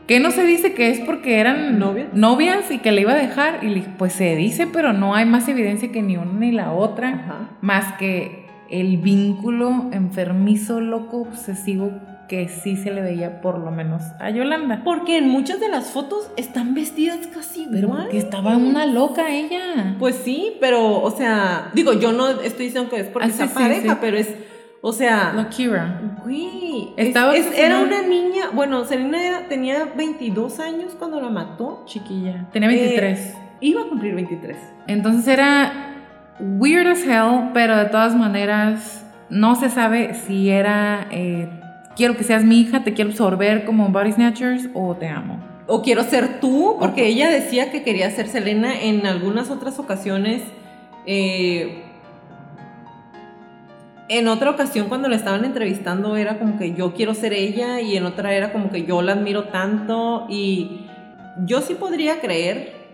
¿qué 0.07 0.19
no 0.19 0.31
se 0.31 0.43
dice 0.43 0.73
que 0.73 0.89
es 0.89 0.99
porque 0.99 1.39
eran 1.39 1.79
novias? 1.79 2.07
novias 2.13 2.71
y 2.71 2.79
que 2.79 2.91
le 2.91 3.01
iba 3.01 3.13
a 3.13 3.17
dejar? 3.17 3.63
Y 3.63 3.67
le 3.67 3.75
dije, 3.75 3.89
pues 3.97 4.13
se 4.13 4.36
dice, 4.36 4.67
pero 4.67 4.93
no 4.93 5.15
hay 5.15 5.25
más 5.25 5.47
evidencia 5.47 5.91
que 5.91 6.01
ni 6.01 6.17
una 6.17 6.33
ni 6.33 6.51
la 6.51 6.71
otra, 6.71 7.49
más 7.61 7.93
que 7.93 8.45
el 8.69 8.97
vínculo 8.97 9.89
enfermizo, 9.91 10.81
loco, 10.81 11.21
obsesivo 11.21 11.91
que 12.28 12.47
sí 12.47 12.76
se 12.76 12.91
le 12.91 13.01
veía 13.01 13.41
por 13.41 13.59
lo 13.59 13.71
menos 13.71 14.01
a 14.19 14.30
Yolanda. 14.30 14.82
Porque 14.84 15.17
en 15.17 15.30
muchas 15.30 15.59
de 15.59 15.69
las 15.69 15.88
fotos 15.91 16.30
están 16.38 16.73
vestidas 16.73 17.28
casi 17.28 17.67
pero 17.71 18.09
Que 18.09 18.17
estaba 18.17 18.57
una 18.57 18.86
loca 18.86 19.30
ella. 19.30 19.95
Pues 19.99 20.15
sí, 20.15 20.57
pero, 20.59 21.01
o 21.01 21.11
sea, 21.11 21.69
digo, 21.73 21.93
yo 21.93 22.11
no 22.11 22.30
estoy 22.30 22.65
diciendo 22.65 22.89
que 22.89 23.01
es 23.01 23.07
porque 23.07 23.32
ah, 23.39 23.47
pareja, 23.53 23.99
pero 24.01 24.17
es, 24.17 24.34
o 24.82 24.91
sea... 24.91 25.34
No, 25.34 25.49
Kira. 25.49 26.01
Güey. 26.23 26.93
Estaba 26.97 27.36
era 27.36 27.80
una 27.80 28.01
niña, 28.01 28.49
bueno, 28.53 28.86
Serena 28.86 29.47
tenía 29.47 29.86
22 29.95 30.59
años 30.59 30.95
cuando 30.97 31.21
la 31.21 31.30
mató. 31.30 31.84
Chiquilla. 31.86 32.47
Tenía 32.51 32.69
23. 32.69 33.19
Eh, 33.19 33.36
iba 33.61 33.82
a 33.82 33.86
cumplir 33.86 34.15
23. 34.15 34.57
Entonces 34.88 35.28
era 35.28 35.91
weird 36.39 36.88
as 36.88 37.03
hell, 37.03 37.51
pero 37.53 37.78
de 37.78 37.86
todas 37.86 38.15
maneras 38.15 39.05
no 39.30 39.55
se 39.55 39.69
sabe 39.69 40.13
si 40.13 40.49
era... 40.49 41.07
Eh, 41.11 41.61
quiero 41.96 42.16
que 42.16 42.24
seas 42.24 42.43
mi 42.43 42.62
hija, 42.62 42.84
te 42.84 42.93
quiero 42.93 43.12
absorber 43.12 43.66
como 43.66 43.89
Body 43.89 44.12
Snatchers 44.12 44.70
o 44.74 44.96
te 44.96 45.08
amo. 45.08 45.39
O 45.68 45.82
quiero 45.82 46.04
ser 46.04 46.39
tú, 46.39 46.78
porque 46.80 47.08
ella 47.08 47.30
decía 47.30 47.72
que 47.72 47.84
quería 47.84 48.12
ser 48.12 48.28
Selena 48.28 48.82
en 48.82 49.06
algunas 49.08 49.50
otras 49.50 49.80
ocasiones. 49.80 50.43
Eh, 51.08 51.84
en 54.08 54.28
otra 54.28 54.52
ocasión 54.52 54.88
cuando 54.88 55.08
la 55.08 55.16
estaban 55.16 55.46
entrevistando 55.46 56.16
era 56.16 56.38
como 56.38 56.60
que 56.60 56.74
yo 56.74 56.93
quiero 56.93 57.16
ser 57.16 57.34
ella 57.34 57.82
y 57.82 57.98
en 57.98 58.06
otra 58.06 58.34
era 58.34 58.52
como 58.52 58.70
que 58.70 58.86
yo 58.86 59.02
la 59.02 59.14
admiro 59.14 59.46
tanto 59.46 60.28
y 60.30 60.88
yo 61.46 61.62
sí 61.62 61.74
podría 61.74 62.22
creer 62.22 62.86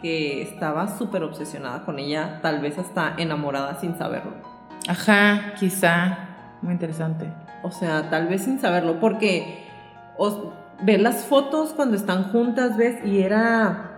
que 0.00 0.42
estaba 0.42 0.96
súper 0.98 1.24
obsesionada 1.24 1.84
con 1.84 1.98
ella, 1.98 2.38
tal 2.42 2.60
vez 2.60 2.78
hasta 2.78 3.14
enamorada 3.16 3.80
sin 3.80 3.96
saberlo. 3.96 4.34
Ajá, 4.86 5.54
quizá. 5.58 6.23
Muy 6.64 6.72
interesante. 6.72 7.26
O 7.62 7.70
sea, 7.70 8.10
tal 8.10 8.26
vez 8.26 8.42
sin 8.42 8.58
saberlo, 8.58 8.98
porque 8.98 9.64
ver 10.82 11.00
las 11.00 11.24
fotos 11.24 11.74
cuando 11.74 11.96
están 11.96 12.24
juntas, 12.24 12.76
ves, 12.76 12.96
y 13.04 13.20
era 13.20 13.90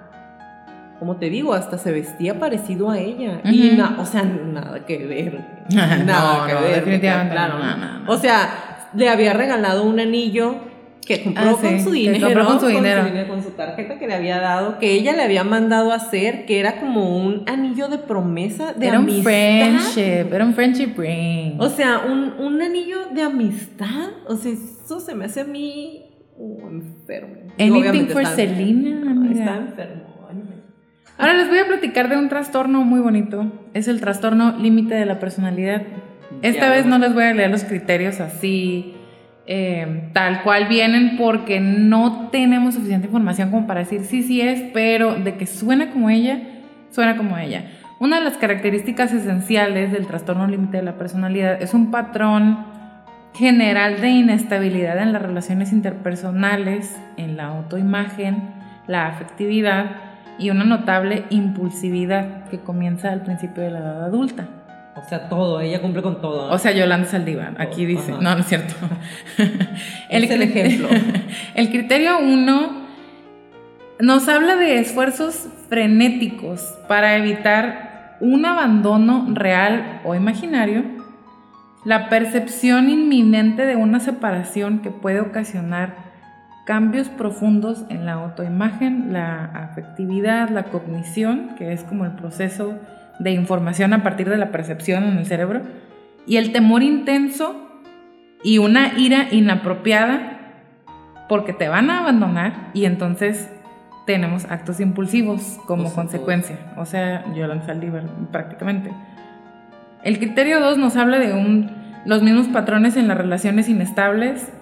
como 0.98 1.16
te 1.16 1.28
digo, 1.28 1.52
hasta 1.54 1.78
se 1.78 1.92
vestía 1.92 2.38
parecido 2.38 2.90
a 2.90 2.98
ella. 2.98 3.40
Y 3.44 3.78
o 3.98 4.06
sea, 4.06 4.24
nada 4.24 4.84
que 4.86 5.06
ver. 5.06 5.40
nada 5.68 6.46
que 6.46 6.54
ver. 6.54 7.00
Claro. 7.00 7.58
o 8.06 8.16
sea, 8.16 8.88
le 8.94 9.08
había 9.08 9.32
regalado 9.32 9.84
un 9.84 10.00
anillo 10.00 10.56
que 11.06 11.22
compró 11.22 11.50
ah, 11.50 11.58
con 11.60 11.80
su 11.80 11.90
dinero. 11.92 12.26
Compró 12.26 12.46
con 12.46 12.60
su 12.60 12.66
dinero. 12.66 13.28
Con 13.28 13.42
su 13.42 13.50
tarjeta 13.50 13.98
que 13.98 14.06
le 14.08 14.14
había 14.14 14.40
dado, 14.40 14.78
que 14.78 14.92
ella 14.92 15.14
le 15.14 15.22
había 15.22 15.44
mandado 15.44 15.92
a 15.92 15.94
hacer, 15.94 16.44
que 16.46 16.58
era 16.58 16.80
como 16.80 17.16
un 17.16 17.44
anillo 17.46 17.88
de 17.88 17.98
promesa 17.98 18.72
de 18.72 18.88
era 18.88 18.98
amistad. 18.98 19.32
Era 19.32 19.70
un 19.70 19.78
friendship, 19.80 20.34
era 20.34 20.44
un 20.44 20.54
friendship 20.54 20.94
ring. 20.96 21.60
O 21.60 21.68
sea, 21.68 22.02
un, 22.06 22.34
un 22.38 22.60
anillo 22.60 23.06
de 23.14 23.22
amistad. 23.22 24.10
O 24.26 24.36
sea, 24.36 24.52
eso 24.52 25.00
se 25.00 25.14
me 25.14 25.26
hace 25.26 25.42
a 25.42 25.44
mí 25.44 26.06
uh, 26.36 26.68
enfermo. 26.68 27.36
Anything 27.58 28.08
for 28.08 28.26
Selena, 28.26 29.30
Está 29.30 29.56
enfermo. 29.56 30.06
Ahora 31.18 31.32
les 31.32 31.48
voy 31.48 31.58
a 31.58 31.66
platicar 31.66 32.10
de 32.10 32.16
un 32.18 32.28
trastorno 32.28 32.84
muy 32.84 33.00
bonito. 33.00 33.50
Es 33.72 33.88
el 33.88 34.00
trastorno 34.00 34.58
límite 34.58 34.94
de 34.94 35.06
la 35.06 35.18
personalidad. 35.18 35.82
Esta 36.42 36.68
vez 36.68 36.84
no 36.84 36.98
les 36.98 37.14
voy 37.14 37.24
a 37.24 37.32
leer 37.32 37.50
los 37.50 37.64
criterios 37.64 38.20
así, 38.20 38.95
eh, 39.46 40.10
tal 40.12 40.42
cual 40.42 40.66
vienen, 40.66 41.16
porque 41.16 41.60
no 41.60 42.28
tenemos 42.30 42.74
suficiente 42.74 43.06
información 43.06 43.50
como 43.50 43.66
para 43.66 43.80
decir 43.80 44.02
sí, 44.04 44.22
sí 44.22 44.40
es, 44.40 44.60
pero 44.72 45.14
de 45.14 45.36
que 45.36 45.46
suena 45.46 45.90
como 45.90 46.10
ella, 46.10 46.40
suena 46.90 47.16
como 47.16 47.38
ella. 47.38 47.64
Una 47.98 48.18
de 48.18 48.24
las 48.24 48.36
características 48.36 49.12
esenciales 49.12 49.92
del 49.92 50.06
trastorno 50.06 50.46
límite 50.46 50.78
de 50.78 50.82
la 50.82 50.98
personalidad 50.98 51.62
es 51.62 51.74
un 51.74 51.90
patrón 51.90 52.66
general 53.34 54.00
de 54.00 54.08
inestabilidad 54.08 54.98
en 54.98 55.12
las 55.12 55.22
relaciones 55.22 55.72
interpersonales, 55.72 56.96
en 57.16 57.36
la 57.36 57.46
autoimagen, 57.46 58.54
la 58.86 59.06
afectividad, 59.06 59.96
y 60.38 60.50
una 60.50 60.64
notable 60.64 61.24
impulsividad 61.30 62.44
que 62.48 62.58
comienza 62.58 63.10
al 63.10 63.22
principio 63.22 63.62
de 63.62 63.70
la 63.70 63.78
edad 63.78 64.04
adulta. 64.04 64.46
O 64.96 65.06
sea, 65.06 65.28
todo, 65.28 65.60
ella 65.60 65.82
cumple 65.82 66.00
con 66.00 66.22
todo. 66.22 66.50
O 66.50 66.58
sea, 66.58 66.72
Yolanda 66.72 67.06
Saldívar, 67.06 67.54
aquí 67.58 67.84
dice. 67.84 68.12
No, 68.12 68.34
no 68.34 68.38
es 68.38 68.46
cierto. 68.46 68.74
el, 70.08 70.24
es 70.24 70.30
el 70.30 70.42
ejemplo. 70.42 70.88
el 71.54 71.70
criterio 71.70 72.18
uno 72.18 72.86
nos 74.00 74.28
habla 74.28 74.56
de 74.56 74.78
esfuerzos 74.78 75.48
frenéticos 75.68 76.62
para 76.88 77.16
evitar 77.16 78.16
un 78.20 78.46
abandono 78.46 79.26
real 79.34 80.00
o 80.04 80.14
imaginario, 80.14 80.84
la 81.84 82.08
percepción 82.08 82.88
inminente 82.88 83.66
de 83.66 83.76
una 83.76 84.00
separación 84.00 84.80
que 84.80 84.90
puede 84.90 85.20
ocasionar 85.20 85.94
cambios 86.64 87.08
profundos 87.08 87.84
en 87.90 88.06
la 88.06 88.14
autoimagen, 88.14 89.12
la 89.12 89.44
afectividad, 89.44 90.48
la 90.48 90.64
cognición, 90.64 91.54
que 91.56 91.72
es 91.72 91.84
como 91.84 92.04
el 92.04 92.12
proceso 92.12 92.78
de 93.18 93.32
información 93.32 93.92
a 93.92 94.02
partir 94.02 94.28
de 94.28 94.36
la 94.36 94.50
percepción 94.50 95.04
en 95.04 95.18
el 95.18 95.26
cerebro, 95.26 95.62
y 96.26 96.36
el 96.36 96.52
temor 96.52 96.82
intenso 96.82 97.66
y 98.42 98.58
una 98.58 98.98
ira 98.98 99.28
inapropiada 99.30 100.36
porque 101.28 101.52
te 101.52 101.68
van 101.68 101.90
a 101.90 102.00
abandonar 102.00 102.70
y 102.74 102.84
entonces 102.84 103.50
tenemos 104.06 104.44
actos 104.46 104.80
impulsivos 104.80 105.58
como 105.66 105.92
consecuencia. 105.92 106.56
O 106.76 106.86
sea, 106.86 107.24
Yolanda 107.34 107.66
Saldívar 107.66 108.04
prácticamente. 108.30 108.92
El 110.04 110.18
criterio 110.18 110.60
2 110.60 110.78
nos 110.78 110.96
habla 110.96 111.18
de 111.18 111.32
un, 111.32 111.70
los 112.04 112.22
mismos 112.22 112.46
patrones 112.48 112.96
en 112.96 113.08
las 113.08 113.18
relaciones 113.18 113.68
inestables, 113.68 114.52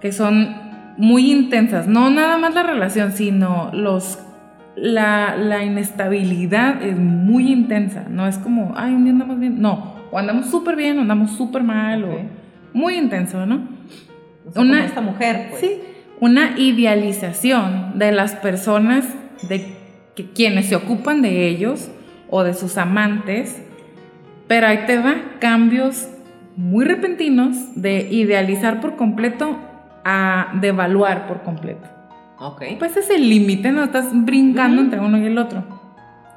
que 0.00 0.10
son 0.10 0.56
muy 0.96 1.30
intensas, 1.30 1.86
no 1.86 2.10
nada 2.10 2.38
más 2.38 2.54
la 2.54 2.64
relación, 2.64 3.12
sino 3.12 3.70
los 3.72 4.18
la, 4.80 5.36
la 5.36 5.64
inestabilidad 5.64 6.82
es 6.82 6.96
muy 6.98 7.52
intensa, 7.52 8.06
no 8.08 8.26
es 8.26 8.38
como, 8.38 8.74
ay, 8.76 8.94
un 8.94 9.04
día 9.04 9.12
andamos 9.12 9.38
bien, 9.38 9.60
no, 9.60 9.94
o 10.10 10.18
andamos 10.18 10.50
súper 10.50 10.76
bien 10.76 10.98
o 10.98 11.02
andamos 11.02 11.32
súper 11.32 11.62
mal, 11.62 12.04
o 12.04 12.18
muy 12.72 12.94
intenso, 12.94 13.44
¿no? 13.46 13.78
una, 14.54 14.84
esta 14.84 15.00
mujer, 15.00 15.48
pues. 15.50 15.60
Sí, 15.60 15.80
una 16.20 16.58
idealización 16.58 17.98
de 17.98 18.12
las 18.12 18.34
personas, 18.34 19.04
de 19.48 19.76
que, 20.14 20.30
quienes 20.30 20.66
se 20.66 20.76
ocupan 20.76 21.22
de 21.22 21.48
ellos 21.48 21.90
o 22.30 22.42
de 22.44 22.54
sus 22.54 22.76
amantes, 22.76 23.62
pero 24.46 24.66
ahí 24.66 24.84
te 24.86 24.98
va 24.98 25.16
cambios 25.40 26.08
muy 26.56 26.84
repentinos 26.84 27.56
de 27.76 28.08
idealizar 28.10 28.80
por 28.80 28.96
completo 28.96 29.56
a 30.04 30.52
devaluar 30.60 31.28
por 31.28 31.42
completo. 31.42 31.97
Ok. 32.40 32.62
Pues 32.78 32.96
es 32.96 33.10
el 33.10 33.28
límite, 33.28 33.72
no 33.72 33.84
estás 33.84 34.08
brincando 34.12 34.80
entre 34.80 35.00
uno 35.00 35.18
y 35.18 35.26
el 35.26 35.38
otro. 35.38 35.64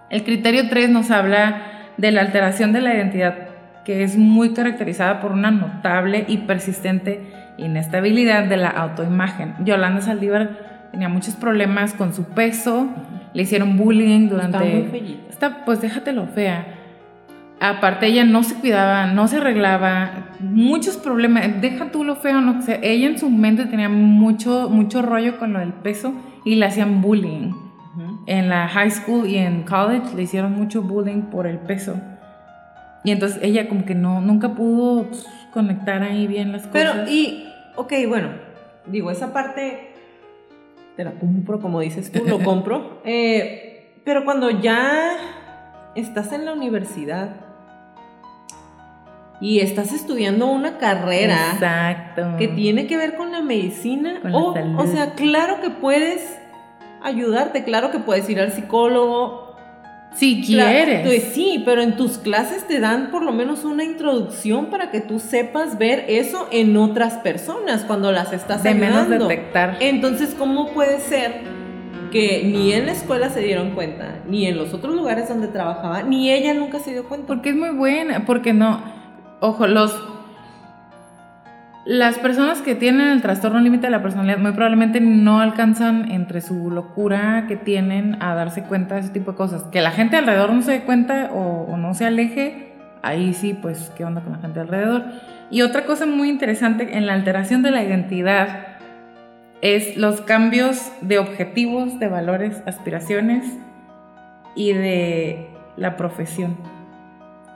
El 0.09 0.23
criterio 0.23 0.69
3 0.69 0.89
nos 0.89 1.11
habla 1.11 1.93
de 1.97 2.11
la 2.11 2.21
alteración 2.21 2.73
de 2.73 2.81
la 2.81 2.93
identidad, 2.93 3.49
que 3.85 4.03
es 4.03 4.17
muy 4.17 4.53
caracterizada 4.53 5.21
por 5.21 5.31
una 5.31 5.51
notable 5.51 6.25
y 6.27 6.37
persistente 6.39 7.21
inestabilidad 7.57 8.45
de 8.45 8.57
la 8.57 8.69
autoimagen. 8.69 9.55
Yolanda 9.63 10.01
Saldívar 10.01 10.89
tenía 10.91 11.09
muchos 11.09 11.35
problemas 11.35 11.93
con 11.93 12.13
su 12.13 12.25
peso, 12.25 12.89
le 13.33 13.43
hicieron 13.43 13.77
bullying 13.77 14.27
durante... 14.27 14.57
Está 14.57 14.91
muy 14.91 15.19
Está, 15.29 15.65
pues 15.65 15.81
déjatelo 15.81 16.27
fea 16.27 16.80
Aparte 17.63 18.07
ella 18.07 18.23
no 18.23 18.41
se 18.41 18.55
cuidaba, 18.55 19.05
no 19.05 19.27
se 19.27 19.37
arreglaba, 19.37 20.31
muchos 20.39 20.97
problemas, 20.97 21.61
deja 21.61 21.91
tú 21.91 22.03
lo 22.03 22.15
feo, 22.15 22.41
no 22.41 22.59
sé, 22.63 22.79
ella 22.81 23.07
en 23.07 23.19
su 23.19 23.29
mente 23.29 23.65
tenía 23.65 23.87
mucho, 23.87 24.67
mucho 24.67 25.03
rollo 25.03 25.37
con 25.37 25.53
lo 25.53 25.59
del 25.59 25.71
peso 25.71 26.11
y 26.43 26.55
le 26.55 26.65
hacían 26.65 27.03
bullying. 27.03 27.53
En 28.25 28.49
la 28.49 28.67
high 28.67 28.89
school 28.89 29.27
y 29.27 29.37
en 29.37 29.61
college 29.61 30.15
le 30.15 30.23
hicieron 30.23 30.53
mucho 30.53 30.81
bullying 30.81 31.23
por 31.23 31.45
el 31.45 31.59
peso. 31.59 31.97
Y 33.03 33.11
entonces 33.11 33.39
ella 33.43 33.69
como 33.69 33.85
que 33.85 33.93
no, 33.93 34.21
nunca 34.21 34.55
pudo 34.55 35.03
pues, 35.03 35.27
conectar 35.53 36.01
ahí 36.01 36.25
bien 36.25 36.51
las 36.51 36.65
cosas. 36.65 36.71
Pero, 36.73 37.09
y, 37.11 37.47
ok, 37.75 37.93
bueno, 38.07 38.29
digo, 38.87 39.11
esa 39.11 39.33
parte 39.33 39.93
te 40.95 41.03
la 41.03 41.11
compro, 41.11 41.59
como 41.59 41.79
dices 41.79 42.11
tú, 42.11 42.23
lo 42.25 42.39
compro. 42.43 43.01
Eh, 43.05 43.97
pero 44.03 44.25
cuando 44.25 44.49
ya 44.49 45.11
estás 45.93 46.31
en 46.31 46.45
la 46.45 46.53
universidad, 46.53 47.50
y 49.41 49.59
estás 49.59 49.91
estudiando 49.91 50.45
una 50.45 50.77
carrera 50.77 52.05
que 52.37 52.47
tiene 52.47 52.85
que 52.85 52.95
ver 52.95 53.15
con 53.15 53.31
la 53.31 53.41
medicina. 53.41 54.21
o, 54.31 54.53
o 54.77 54.87
sea, 54.87 55.13
claro 55.15 55.59
que 55.61 55.71
puedes 55.71 56.39
ayudarte, 57.01 57.63
claro 57.63 57.89
que 57.91 57.97
puedes 57.99 58.29
ir 58.29 58.39
al 58.39 58.51
psicólogo. 58.51 59.49
Si 60.13 60.41
quieres. 60.41 61.07
Pues 61.07 61.23
sí, 61.33 61.63
pero 61.65 61.81
en 61.81 61.95
tus 61.95 62.17
clases 62.17 62.67
te 62.67 62.79
dan 62.79 63.11
por 63.11 63.23
lo 63.23 63.31
menos 63.31 63.63
una 63.63 63.83
introducción 63.83 64.67
para 64.67 64.91
que 64.91 64.99
tú 64.99 65.19
sepas 65.19 65.77
ver 65.77 66.05
eso 66.09 66.47
en 66.51 66.75
otras 66.77 67.15
personas 67.15 67.83
cuando 67.85 68.11
las 68.11 68.33
estás 68.33 68.61
de 68.61 68.75
menos 68.75 69.09
detectar. 69.09 69.77
Entonces, 69.79 70.35
¿cómo 70.37 70.67
puede 70.73 70.99
ser 70.99 71.41
que 72.11 72.43
ni 72.43 72.73
en 72.73 72.87
la 72.87 72.91
escuela 72.91 73.29
se 73.29 73.39
dieron 73.39 73.71
cuenta, 73.71 74.19
ni 74.27 74.45
en 74.45 74.57
los 74.57 74.73
otros 74.73 74.93
lugares 74.93 75.29
donde 75.29 75.47
trabajaba, 75.47 76.03
ni 76.03 76.29
ella 76.29 76.53
nunca 76.53 76.79
se 76.79 76.91
dio 76.91 77.07
cuenta? 77.07 77.27
Porque 77.27 77.51
es 77.51 77.55
muy 77.55 77.69
buena, 77.69 78.25
porque 78.25 78.51
no 78.51 79.00
ojo, 79.41 79.67
los 79.67 79.99
las 81.83 82.19
personas 82.19 82.61
que 82.61 82.75
tienen 82.75 83.07
el 83.07 83.23
trastorno 83.23 83.59
límite 83.59 83.87
de 83.87 83.91
la 83.91 84.03
personalidad 84.03 84.37
muy 84.37 84.51
probablemente 84.51 85.01
no 85.01 85.39
alcanzan 85.39 86.11
entre 86.11 86.41
su 86.41 86.69
locura 86.69 87.45
que 87.47 87.55
tienen 87.55 88.21
a 88.21 88.35
darse 88.35 88.63
cuenta 88.63 88.95
de 88.95 89.01
ese 89.01 89.09
tipo 89.09 89.31
de 89.31 89.37
cosas. 89.37 89.63
Que 89.63 89.81
la 89.81 89.89
gente 89.89 90.15
alrededor 90.15 90.53
no 90.53 90.61
se 90.61 90.73
dé 90.73 90.81
cuenta 90.81 91.31
o, 91.33 91.75
no 91.77 91.95
se 91.95 92.05
aleje, 92.05 92.73
ahí 93.01 93.33
sí, 93.33 93.57
pues, 93.59 93.91
¿qué 93.97 94.05
onda 94.05 94.21
con 94.21 94.33
la 94.33 94.39
gente 94.39 94.59
alrededor? 94.59 95.05
Y 95.49 95.63
otra 95.63 95.85
cosa 95.85 96.05
muy 96.05 96.29
interesante 96.29 96.97
en 96.97 97.07
la 97.07 97.13
alteración 97.13 97.63
de 97.63 97.71
la 97.71 97.83
identidad 97.83 98.67
es 99.61 99.97
los 99.97 100.21
cambios 100.21 100.91
de 101.01 101.17
objetivos, 101.17 101.99
de 101.99 102.07
valores, 102.09 102.61
aspiraciones 102.67 103.57
y 104.55 104.73
de 104.73 105.47
la 105.77 105.97
profesión. 105.97 106.57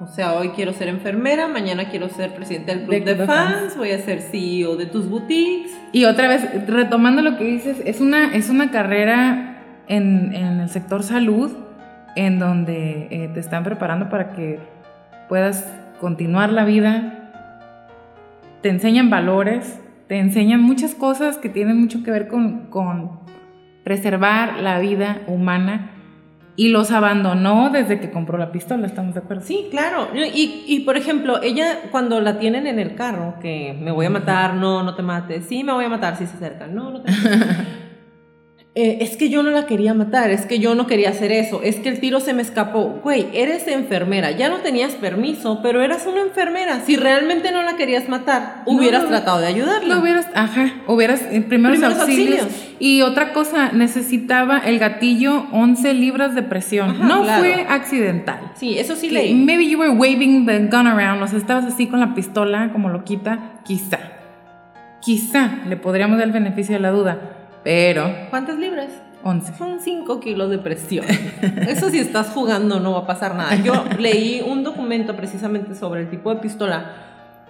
O 0.02 0.08
sea, 0.08 0.34
hoy 0.34 0.50
quiero 0.50 0.74
ser 0.74 0.90
enfermera, 0.90 1.48
mañana 1.48 1.88
quiero 1.88 2.10
ser 2.10 2.34
presidente 2.36 2.76
del 2.76 2.86
club 2.86 3.06
de, 3.06 3.26
fans, 3.26 3.78
voy 3.78 3.92
a 3.92 4.00
ser 4.00 4.20
CEO 4.20 4.76
de 4.76 4.88
tus 4.88 5.10
boutiques. 5.10 5.72
Y 5.94 6.04
otra 6.04 6.28
vez, 6.28 6.68
retomando 6.68 7.22
lo 7.22 7.38
que 7.38 7.46
dices, 7.46 7.82
es 7.86 8.02
una, 8.02 8.36
es 8.36 8.50
una 8.50 8.72
carrera 8.72 9.62
en, 9.88 10.34
el 10.34 10.68
sector 10.68 11.02
salud 11.02 11.50
en 12.18 12.40
donde 12.40 13.08
eh, 13.10 13.30
te 13.34 13.40
están 13.40 13.64
preparando 13.64 14.10
para 14.10 14.34
que 14.34 14.60
puedas 15.30 15.66
continuar 16.02 16.52
la 16.52 16.66
vida. 16.66 17.32
Te 18.62 18.68
enseñan 18.68 19.10
valores, 19.10 19.80
te 20.08 20.18
enseñan 20.18 20.62
muchas 20.62 20.94
cosas 20.94 21.38
que 21.38 21.48
tienen 21.48 21.80
mucho 21.80 22.04
que 22.04 22.12
ver 22.12 22.28
con, 22.28 22.66
con 22.66 23.22
preservar 23.86 24.60
la 24.60 24.78
vida 24.80 25.22
humana 25.28 25.95
y 26.58 26.70
los 26.70 26.92
abandonó 26.92 27.70
desde 27.70 28.00
que 28.00 28.12
compró 28.12 28.38
la 28.38 28.52
pistola, 28.52 28.88
¿estamos 28.88 29.14
de 29.14 29.20
acuerdo? 29.20 29.44
Sí, 29.44 29.68
claro. 29.70 30.10
Y, 30.14 30.64
y, 30.68 30.80
por 30.82 30.98
ejemplo, 30.98 31.42
ella 31.42 31.84
cuando 31.92 32.22
la 32.22 32.40
tienen 32.40 32.68
en 32.68 32.80
el 32.80 32.96
carro, 32.96 33.36
que 33.42 33.78
me 33.80 33.92
voy 33.92 34.06
a 34.06 34.10
matar, 34.10 34.56
no, 34.56 34.84
no 34.84 34.96
te 34.96 35.04
mates, 35.04 35.46
sí, 35.46 35.64
me 35.64 35.74
voy 35.74 35.86
a 35.86 35.90
matar, 35.90 36.18
si 36.18 36.26
se 36.26 36.36
acercan, 36.36 36.74
no, 36.74 36.92
no 36.92 37.02
te 37.02 37.12
mates. 37.12 37.68
Eh, 38.78 38.98
es 39.00 39.16
que 39.16 39.30
yo 39.30 39.42
no 39.42 39.52
la 39.52 39.68
quería 39.68 39.94
matar, 39.94 40.32
es 40.32 40.46
que 40.46 40.60
yo 40.60 40.76
no 40.76 40.86
quería 40.86 41.10
hacer 41.10 41.32
eso, 41.32 41.62
es 41.64 41.78
que 41.78 41.88
el 41.88 42.02
tiro 42.02 42.20
se 42.20 42.34
me 42.34 42.42
escapó. 42.42 43.00
Güey, 43.02 43.28
eres 43.34 43.66
enfermera, 43.70 44.32
ya 44.32 44.50
no 44.50 44.58
tenías 44.58 44.96
permiso, 44.96 45.62
pero 45.64 45.82
eras 45.82 46.06
una 46.06 46.20
enfermera. 46.20 46.82
Si 46.82 46.98
realmente 46.98 47.54
no 47.54 47.64
la 47.64 47.78
querías 47.78 48.10
matar, 48.10 48.64
hubieras 48.66 49.08
tratado 49.08 49.40
de 49.40 49.48
ayudarla. 49.48 49.96
Lo 49.96 50.02
hubieras, 50.02 50.28
ajá, 50.34 50.74
hubieras, 50.88 51.22
en 51.22 51.44
eh, 51.44 51.46
primeros, 51.48 51.82
auxilios. 51.82 52.48
Y 52.78 53.02
otra 53.02 53.32
cosa, 53.32 53.72
necesitaba 53.72 54.58
el 54.58 54.78
gatillo 54.78 55.46
11 55.54 55.94
libras 55.94 56.36
de 56.36 56.44
presión. 56.44 57.08
no 57.08 57.24
fue 57.24 57.66
accidental. 57.70 58.52
Sí, 58.56 58.78
eso 58.78 58.98
sí 58.98 59.10
leí. 59.10 59.34
Maybe 59.36 59.70
you 59.70 59.80
were 59.80 59.94
waving 59.94 60.46
the 60.46 60.60
gun 60.60 60.86
around, 60.86 61.24
o 61.24 61.28
sea, 61.30 61.40
estabas 61.40 61.64
así 61.64 61.88
con 61.88 62.02
la 62.02 62.14
pistola 62.14 62.74
como 62.74 62.90
loquita, 62.90 63.62
quizá. 63.64 64.00
Quizá 65.00 65.60
le 65.66 65.78
podríamos 65.78 66.18
dar 66.18 66.28
el 66.28 66.34
beneficio 66.34 66.74
de 66.74 66.82
la 66.82 66.92
duda 66.92 67.35
pero. 67.66 68.10
¿Cuántas 68.30 68.58
libras? 68.58 68.88
11. 69.24 69.56
Son 69.56 69.80
5 69.80 70.20
kilos 70.20 70.52
de 70.52 70.60
presión. 70.60 71.04
Eso 71.68 71.90
si 71.90 71.98
estás 71.98 72.28
jugando 72.28 72.80
no 72.80 72.92
va 72.92 73.00
a 73.00 73.08
pasar 73.08 73.34
nada. 73.34 73.56
Yo 73.56 73.74
leí 73.98 74.42
un 74.48 74.64
documento 74.64 75.16
precisamente 75.16 75.74
sobre 75.74 76.02
el 76.02 76.10
tipo 76.12 76.34
de 76.34 76.40
pistola 76.40 76.92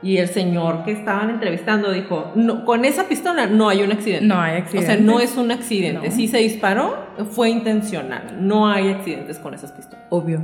y 0.02 0.18
el 0.18 0.30
señor 0.30 0.86
que 0.86 0.94
estaban 0.94 1.32
entrevistando 1.32 1.92
dijo, 1.92 2.32
no, 2.36 2.64
con 2.64 2.86
esa 2.86 3.10
pistola 3.10 3.48
no 3.48 3.68
hay 3.68 3.84
un 3.84 3.92
accidente. 3.92 4.26
No 4.26 4.40
hay 4.40 4.58
accidente. 4.58 4.90
O 4.90 4.96
sea, 4.96 5.04
no 5.04 5.20
es 5.20 5.36
un 5.36 5.52
accidente. 5.52 6.12
Si 6.12 6.30
se 6.30 6.38
disparó, 6.38 6.98
fue 7.32 7.50
intencional. 7.50 8.38
No 8.40 8.70
hay 8.70 8.90
accidentes 8.90 9.38
con 9.38 9.54
esas 9.54 9.74
pistolas. 9.74 10.06
Obvio. 10.10 10.42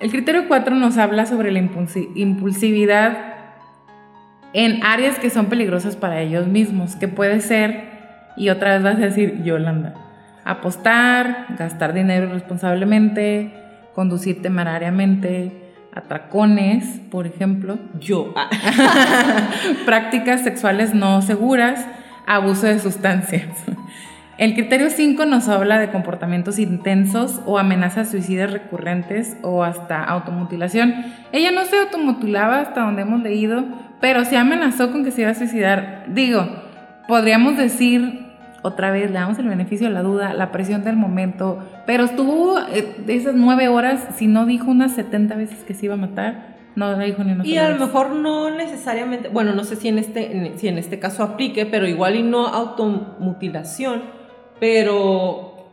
El 0.00 0.10
criterio 0.10 0.48
4 0.48 0.74
nos 0.74 0.98
habla 0.98 1.26
sobre 1.26 1.52
la 1.52 1.60
impulsividad 1.60 3.34
en 4.52 4.82
áreas 4.82 5.20
que 5.20 5.30
son 5.30 5.46
peligrosas 5.46 5.94
para 5.94 6.20
ellos 6.20 6.48
mismos, 6.48 6.96
que 6.96 7.06
puede 7.06 7.40
ser 7.40 7.93
y 8.36 8.48
otra 8.48 8.74
vez 8.74 8.82
vas 8.82 8.96
a 8.96 9.00
decir, 9.00 9.42
Yolanda, 9.42 9.94
apostar, 10.44 11.46
gastar 11.58 11.92
dinero 11.92 12.30
responsablemente, 12.32 13.52
conducir 13.94 14.42
temerariamente, 14.42 15.64
atracones, 15.94 17.00
por 17.10 17.26
ejemplo. 17.26 17.78
Yo. 17.98 18.34
prácticas 19.86 20.42
sexuales 20.42 20.94
no 20.94 21.22
seguras, 21.22 21.86
abuso 22.26 22.66
de 22.66 22.78
sustancias. 22.78 23.48
El 24.36 24.54
criterio 24.54 24.90
5 24.90 25.26
nos 25.26 25.48
habla 25.48 25.78
de 25.78 25.90
comportamientos 25.90 26.58
intensos 26.58 27.40
o 27.46 27.56
amenazas 27.56 28.10
suicidas 28.10 28.52
recurrentes 28.52 29.36
o 29.42 29.62
hasta 29.62 30.02
automutilación. 30.02 30.92
Ella 31.30 31.52
no 31.52 31.64
se 31.64 31.78
automutilaba 31.78 32.58
hasta 32.58 32.80
donde 32.80 33.02
hemos 33.02 33.22
leído, 33.22 33.64
pero 34.00 34.24
se 34.24 34.36
amenazó 34.36 34.90
con 34.90 35.04
que 35.04 35.12
se 35.12 35.20
iba 35.20 35.30
a 35.30 35.34
suicidar. 35.34 36.06
Digo, 36.08 36.48
podríamos 37.06 37.56
decir 37.56 38.23
otra 38.64 38.90
vez 38.90 39.10
le 39.10 39.18
damos 39.18 39.38
el 39.38 39.46
beneficio 39.46 39.88
de 39.88 39.92
la 39.92 40.02
duda, 40.02 40.32
la 40.32 40.50
presión 40.50 40.84
del 40.84 40.96
momento, 40.96 41.58
pero 41.86 42.04
estuvo 42.04 42.58
eh, 42.58 42.96
esas 43.08 43.34
nueve 43.34 43.68
horas, 43.68 44.08
si 44.16 44.26
no 44.26 44.46
dijo 44.46 44.70
unas 44.70 44.94
70 44.94 45.36
veces 45.36 45.64
que 45.64 45.74
se 45.74 45.84
iba 45.84 45.94
a 45.94 45.98
matar, 45.98 46.56
no 46.74 46.98
dijo 46.98 47.22
ni 47.22 47.32
una 47.32 47.46
Y 47.46 47.58
a 47.58 47.68
lo 47.68 47.78
mejor 47.78 48.12
no 48.16 48.48
necesariamente, 48.48 49.28
bueno, 49.28 49.54
no 49.54 49.64
sé 49.64 49.76
si 49.76 49.88
en, 49.88 49.98
este, 49.98 50.54
si 50.56 50.68
en 50.68 50.78
este 50.78 50.98
caso 50.98 51.22
aplique, 51.22 51.66
pero 51.66 51.86
igual 51.86 52.16
y 52.16 52.22
no 52.22 52.46
automutilación, 52.46 54.04
pero 54.58 55.68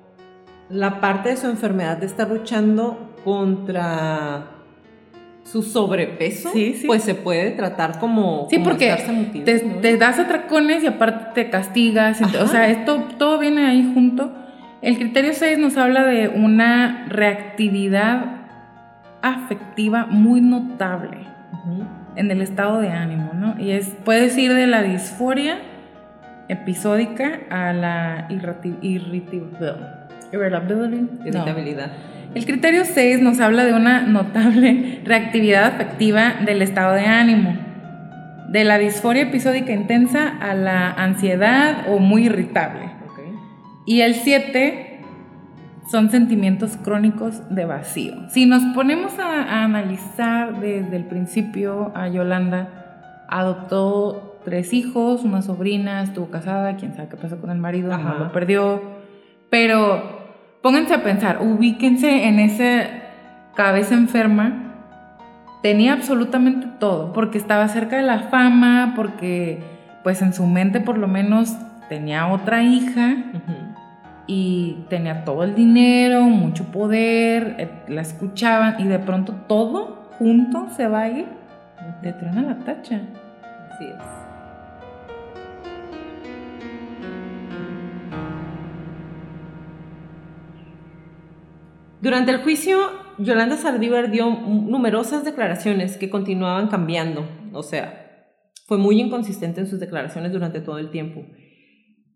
la 0.69 0.99
parte 0.99 1.29
de 1.29 1.37
su 1.37 1.47
enfermedad 1.47 1.95
de 1.95 2.07
estar 2.07 2.29
luchando 2.29 3.15
contra 3.23 4.47
su 5.43 5.63
sobrepeso, 5.63 6.51
pues 6.85 7.03
se 7.03 7.15
puede 7.15 7.51
tratar 7.51 7.99
como. 7.99 8.47
Sí, 8.49 8.59
porque 8.59 8.95
te, 9.43 9.97
das 9.97 10.19
atracones 10.19 10.83
y 10.83 10.87
aparte 10.87 11.43
te 11.43 11.49
castigas. 11.49 12.21
o 12.21 12.47
sea, 12.47 12.69
esto 12.69 13.07
todo 13.17 13.39
viene 13.39 13.65
ahí 13.65 13.91
junto. 13.93 14.33
El 14.81 14.97
criterio 14.97 15.33
6 15.33 15.59
nos 15.59 15.77
habla 15.77 16.05
de 16.05 16.27
una 16.27 17.05
reactividad 17.07 18.41
afectiva 19.21 20.07
muy 20.07 20.41
notable 20.41 21.17
en 22.15 22.31
el 22.31 22.41
estado 22.41 22.79
de 22.81 22.89
ánimo, 22.89 23.31
¿no? 23.35 23.59
Y 23.59 23.71
es, 23.71 23.95
puedes 24.03 24.37
ir 24.37 24.53
de 24.53 24.67
la 24.67 24.81
disforia 24.81 25.59
episódica 26.49 27.41
a 27.49 27.73
la 27.73 28.27
irritabilidad. 28.29 30.09
Irritabilidad. 31.25 31.91
El 32.33 32.45
criterio 32.45 32.85
6 32.85 33.21
nos 33.21 33.41
habla 33.41 33.65
de 33.65 33.73
una 33.73 34.03
notable 34.03 35.01
reactividad 35.03 35.65
afectiva 35.65 36.35
del 36.45 36.61
estado 36.61 36.93
de 36.93 37.05
ánimo, 37.05 37.57
de 38.49 38.63
la 38.63 38.77
disforia 38.77 39.23
episódica 39.23 39.73
intensa 39.73 40.29
a 40.39 40.53
la 40.53 40.91
ansiedad 40.91 41.87
o 41.89 41.99
muy 41.99 42.27
irritable. 42.27 42.89
Y 43.85 43.99
el 44.01 44.15
7 44.15 45.01
son 45.91 46.09
sentimientos 46.09 46.77
crónicos 46.77 47.53
de 47.53 47.65
vacío. 47.65 48.29
Si 48.29 48.45
nos 48.45 48.63
ponemos 48.73 49.19
a, 49.19 49.63
analizar 49.65 50.61
desde 50.61 50.95
el 50.95 51.03
principio, 51.05 51.91
a 51.95 52.07
Yolanda 52.07 53.25
adoptó 53.27 54.39
tres 54.45 54.73
hijos, 54.73 55.23
una 55.23 55.41
sobrina, 55.41 56.01
estuvo 56.01 56.29
casada, 56.29 56.77
quién 56.77 56.95
sabe 56.95 57.09
qué 57.09 57.17
pasó 57.17 57.41
con 57.41 57.51
el 57.51 57.57
marido, 57.57 57.97
no 57.97 58.19
lo 58.19 58.31
perdió, 58.31 58.81
pero 59.49 60.20
pónganse 60.61 60.93
a 60.93 61.03
pensar, 61.03 61.39
ubíquense 61.41 62.27
en 62.27 62.39
esa 62.39 62.89
cabeza 63.55 63.95
enferma. 63.95 64.67
Tenía 65.61 65.93
absolutamente 65.93 66.67
todo, 66.79 67.13
porque 67.13 67.37
estaba 67.37 67.67
cerca 67.67 67.97
de 67.97 68.03
la 68.03 68.19
fama, 68.29 68.93
porque 68.95 69.63
pues 70.03 70.21
en 70.21 70.33
su 70.33 70.47
mente 70.47 70.79
por 70.79 70.97
lo 70.97 71.07
menos 71.07 71.55
tenía 71.87 72.27
otra 72.27 72.63
hija 72.63 73.17
y 74.25 74.85
tenía 74.89 75.23
todo 75.23 75.43
el 75.43 75.55
dinero, 75.55 76.21
mucho 76.23 76.71
poder, 76.71 77.55
eh, 77.59 77.69
la 77.87 78.01
escuchaban 78.01 78.79
y 78.79 78.85
de 78.85 78.97
pronto 78.97 79.33
todo 79.47 80.09
junto 80.17 80.69
se 80.69 80.87
va 80.87 81.01
a 81.01 81.09
ir, 81.09 81.27
de 82.01 82.13
tren 82.13 82.37
a 82.37 82.41
la 82.41 82.55
tacha. 82.59 83.01
Así 83.71 83.85
es. 83.85 84.20
Durante 92.01 92.31
el 92.31 92.39
juicio, 92.39 92.79
Yolanda 93.19 93.57
Saldívar 93.57 94.09
dio 94.09 94.27
numerosas 94.27 95.23
declaraciones 95.23 95.97
que 95.97 96.09
continuaban 96.09 96.67
cambiando, 96.67 97.29
o 97.53 97.61
sea, 97.61 98.01
fue 98.65 98.79
muy 98.79 98.99
inconsistente 98.99 99.61
en 99.61 99.67
sus 99.67 99.79
declaraciones 99.79 100.31
durante 100.31 100.61
todo 100.61 100.79
el 100.79 100.89
tiempo. 100.89 101.23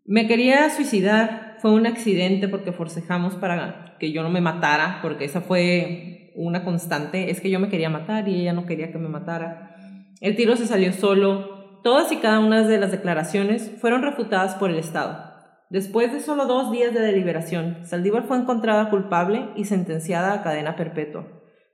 Me 0.04 0.26
quería 0.26 0.72
suicidar, 0.72 1.58
fue 1.62 1.72
un 1.72 1.86
accidente 1.86 2.48
porque 2.48 2.72
forcejamos 2.72 3.36
para 3.36 3.96
que 4.00 4.12
yo 4.12 4.24
no 4.24 4.30
me 4.30 4.42
matara, 4.42 5.00
porque 5.04 5.26
esa 5.26 5.42
fue 5.42 6.32
una 6.36 6.64
constante, 6.64 7.30
es 7.30 7.40
que 7.40 7.52
yo 7.52 7.60
me 7.60 7.70
quería 7.70 7.90
matar 7.90 8.28
y 8.28 8.42
ella 8.42 8.54
no 8.54 8.66
quería 8.66 8.92
que 8.92 8.98
me 8.98 9.08
matara. 9.08 9.76
El 10.20 10.36
tiro 10.36 10.56
se 10.56 10.66
salió 10.66 10.94
solo, 10.94 11.80
todas 11.84 12.12
y 12.12 12.18
cada 12.18 12.40
una 12.40 12.68
de 12.68 12.80
las 12.80 12.92
declaraciones 12.92 13.72
fueron 13.80 14.02
refutadas 14.02 14.56
por 14.56 14.72
el 14.72 14.80
Estado. 14.80 15.35
Después 15.70 16.14
de 16.14 16.20
solo 16.20 16.46
dos 16.46 16.72
días 16.72 16.94
de 16.94 17.02
deliberación, 17.02 17.80
Saldívar 17.86 18.24
fue 18.24 18.38
encontrada 18.38 18.90
culpable 18.90 19.50
y 19.56 19.66
sentenciada 19.66 20.34
a 20.34 20.44
cadena 20.44 20.76
perpetua. 20.76 21.28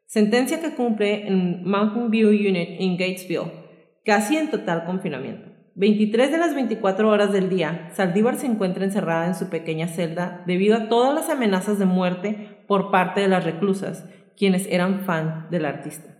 Sentencia 0.05 0.61
que 0.61 0.75
cumple 0.75 1.27
en 1.27 1.63
Mountain 1.69 2.09
View 2.09 2.29
Unit 2.29 2.79
en 2.79 2.97
Gatesville, 2.97 3.51
casi 4.05 4.37
en 4.37 4.49
total 4.49 4.85
confinamiento. 4.85 5.49
23 5.75 6.31
de 6.31 6.37
las 6.37 6.53
24 6.53 7.09
horas 7.09 7.31
del 7.31 7.49
día, 7.49 7.89
Saldívar 7.93 8.35
se 8.35 8.45
encuentra 8.45 8.83
encerrada 8.83 9.27
en 9.27 9.35
su 9.35 9.49
pequeña 9.49 9.87
celda 9.87 10.43
debido 10.45 10.75
a 10.75 10.89
todas 10.89 11.13
las 11.13 11.29
amenazas 11.29 11.79
de 11.79 11.85
muerte 11.85 12.63
por 12.67 12.91
parte 12.91 13.21
de 13.21 13.27
las 13.27 13.43
reclusas, 13.43 14.05
quienes 14.37 14.67
eran 14.67 15.01
fan 15.01 15.47
del 15.49 15.65
artista. 15.65 16.17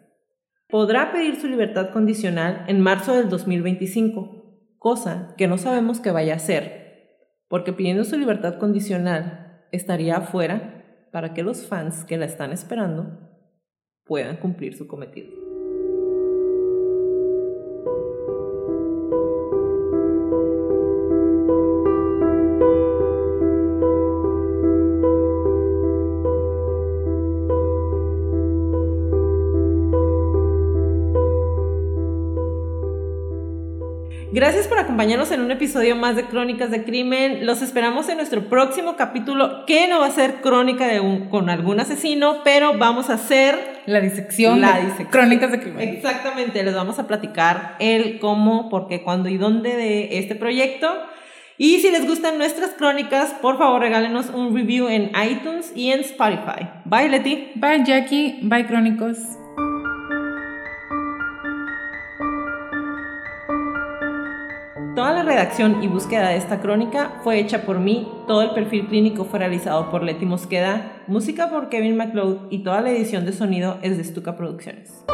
Podrá 0.70 1.12
pedir 1.12 1.36
su 1.36 1.48
libertad 1.48 1.90
condicional 1.90 2.64
en 2.68 2.80
marzo 2.80 3.14
del 3.14 3.30
2025, 3.30 4.78
cosa 4.78 5.34
que 5.38 5.48
no 5.48 5.58
sabemos 5.58 6.00
que 6.00 6.12
vaya 6.12 6.36
a 6.36 6.40
ser, 6.40 6.82
porque 7.52 7.74
pidiendo 7.74 8.06
su 8.06 8.18
libertad 8.18 8.58
condicional 8.60 9.66
estaría 9.74 10.16
afuera 10.16 11.10
para 11.12 11.34
que 11.34 11.44
los 11.44 11.68
fans 11.68 12.06
que 12.06 12.16
la 12.16 12.24
están 12.24 12.54
esperando 12.54 13.20
puedan 14.06 14.38
cumplir 14.38 14.74
su 14.74 14.88
cometido. 14.88 15.41
Gracias 34.42 34.68
por 34.68 34.80
acompañarnos 34.80 35.30
en 35.30 35.42
un 35.42 35.52
episodio 35.52 35.96
más 35.96 36.16
de 36.16 36.26
Crónicas 36.26 36.72
de 36.72 36.84
Crimen. 36.84 37.46
Los 37.46 37.62
esperamos 37.62 38.10
en 38.10 38.18
nuestro 38.18 38.50
próximo 38.50 38.96
capítulo, 38.96 39.68
que 39.68 39.88
no 39.88 40.00
va 40.00 40.08
a 40.08 40.12
ser 40.12 40.42
crónica 40.42 40.88
de 40.88 41.00
un, 41.00 41.30
con 41.30 41.48
algún 41.52 41.80
asesino, 41.80 42.42
pero 42.44 42.76
vamos 42.76 43.12
a 43.12 43.14
hacer 43.14 43.84
la 43.86 44.02
disección. 44.02 44.60
La 44.60 44.78
de 44.78 44.82
disección. 44.86 45.10
Crónicas 45.10 45.52
de 45.52 45.60
Crimen. 45.60 45.90
Exactamente, 45.90 46.64
les 46.64 46.74
vamos 46.74 46.98
a 46.98 47.06
platicar 47.06 47.76
el 47.78 48.18
cómo, 48.18 48.68
por 48.72 48.88
qué, 48.88 49.04
cuándo 49.04 49.30
y 49.30 49.38
dónde 49.38 49.76
de 49.76 50.18
este 50.18 50.34
proyecto. 50.34 50.88
Y 51.60 51.78
si 51.82 51.92
les 51.92 52.08
gustan 52.08 52.40
nuestras 52.40 52.72
crónicas, 52.72 53.36
por 53.44 53.60
favor 53.60 53.80
regálenos 53.80 54.32
un 54.32 54.56
review 54.56 54.88
en 54.88 55.12
iTunes 55.24 55.72
y 55.76 55.92
en 55.92 56.00
Spotify. 56.00 56.68
Bye, 56.86 57.10
Leti. 57.10 57.52
Bye, 57.58 57.84
Jackie. 57.86 58.40
Bye, 58.42 58.66
Crónicos. 58.66 59.20
Toda 64.96 65.14
la 65.14 65.24
redacción 65.24 65.82
y 65.82 65.88
búsqueda 65.88 66.28
de 66.28 66.36
esta 66.36 66.60
crónica 66.60 67.22
fue 67.24 67.40
hecha 67.40 67.62
por 67.62 67.80
mí, 67.80 68.12
todo 68.28 68.42
el 68.42 68.52
perfil 68.52 68.88
clínico 68.88 69.24
fue 69.24 69.40
realizado 69.40 69.90
por 69.90 70.04
Leti 70.04 70.26
Mosqueda, 70.26 71.02
música 71.08 71.50
por 71.50 71.70
Kevin 71.70 71.96
MacLeod 71.96 72.52
y 72.52 72.60
toda 72.60 72.82
la 72.82 72.90
edición 72.90 73.26
de 73.26 73.32
sonido 73.32 73.78
es 73.84 73.98
de 73.98 74.04
Stuka 74.04 74.36
Producciones. 74.36 75.06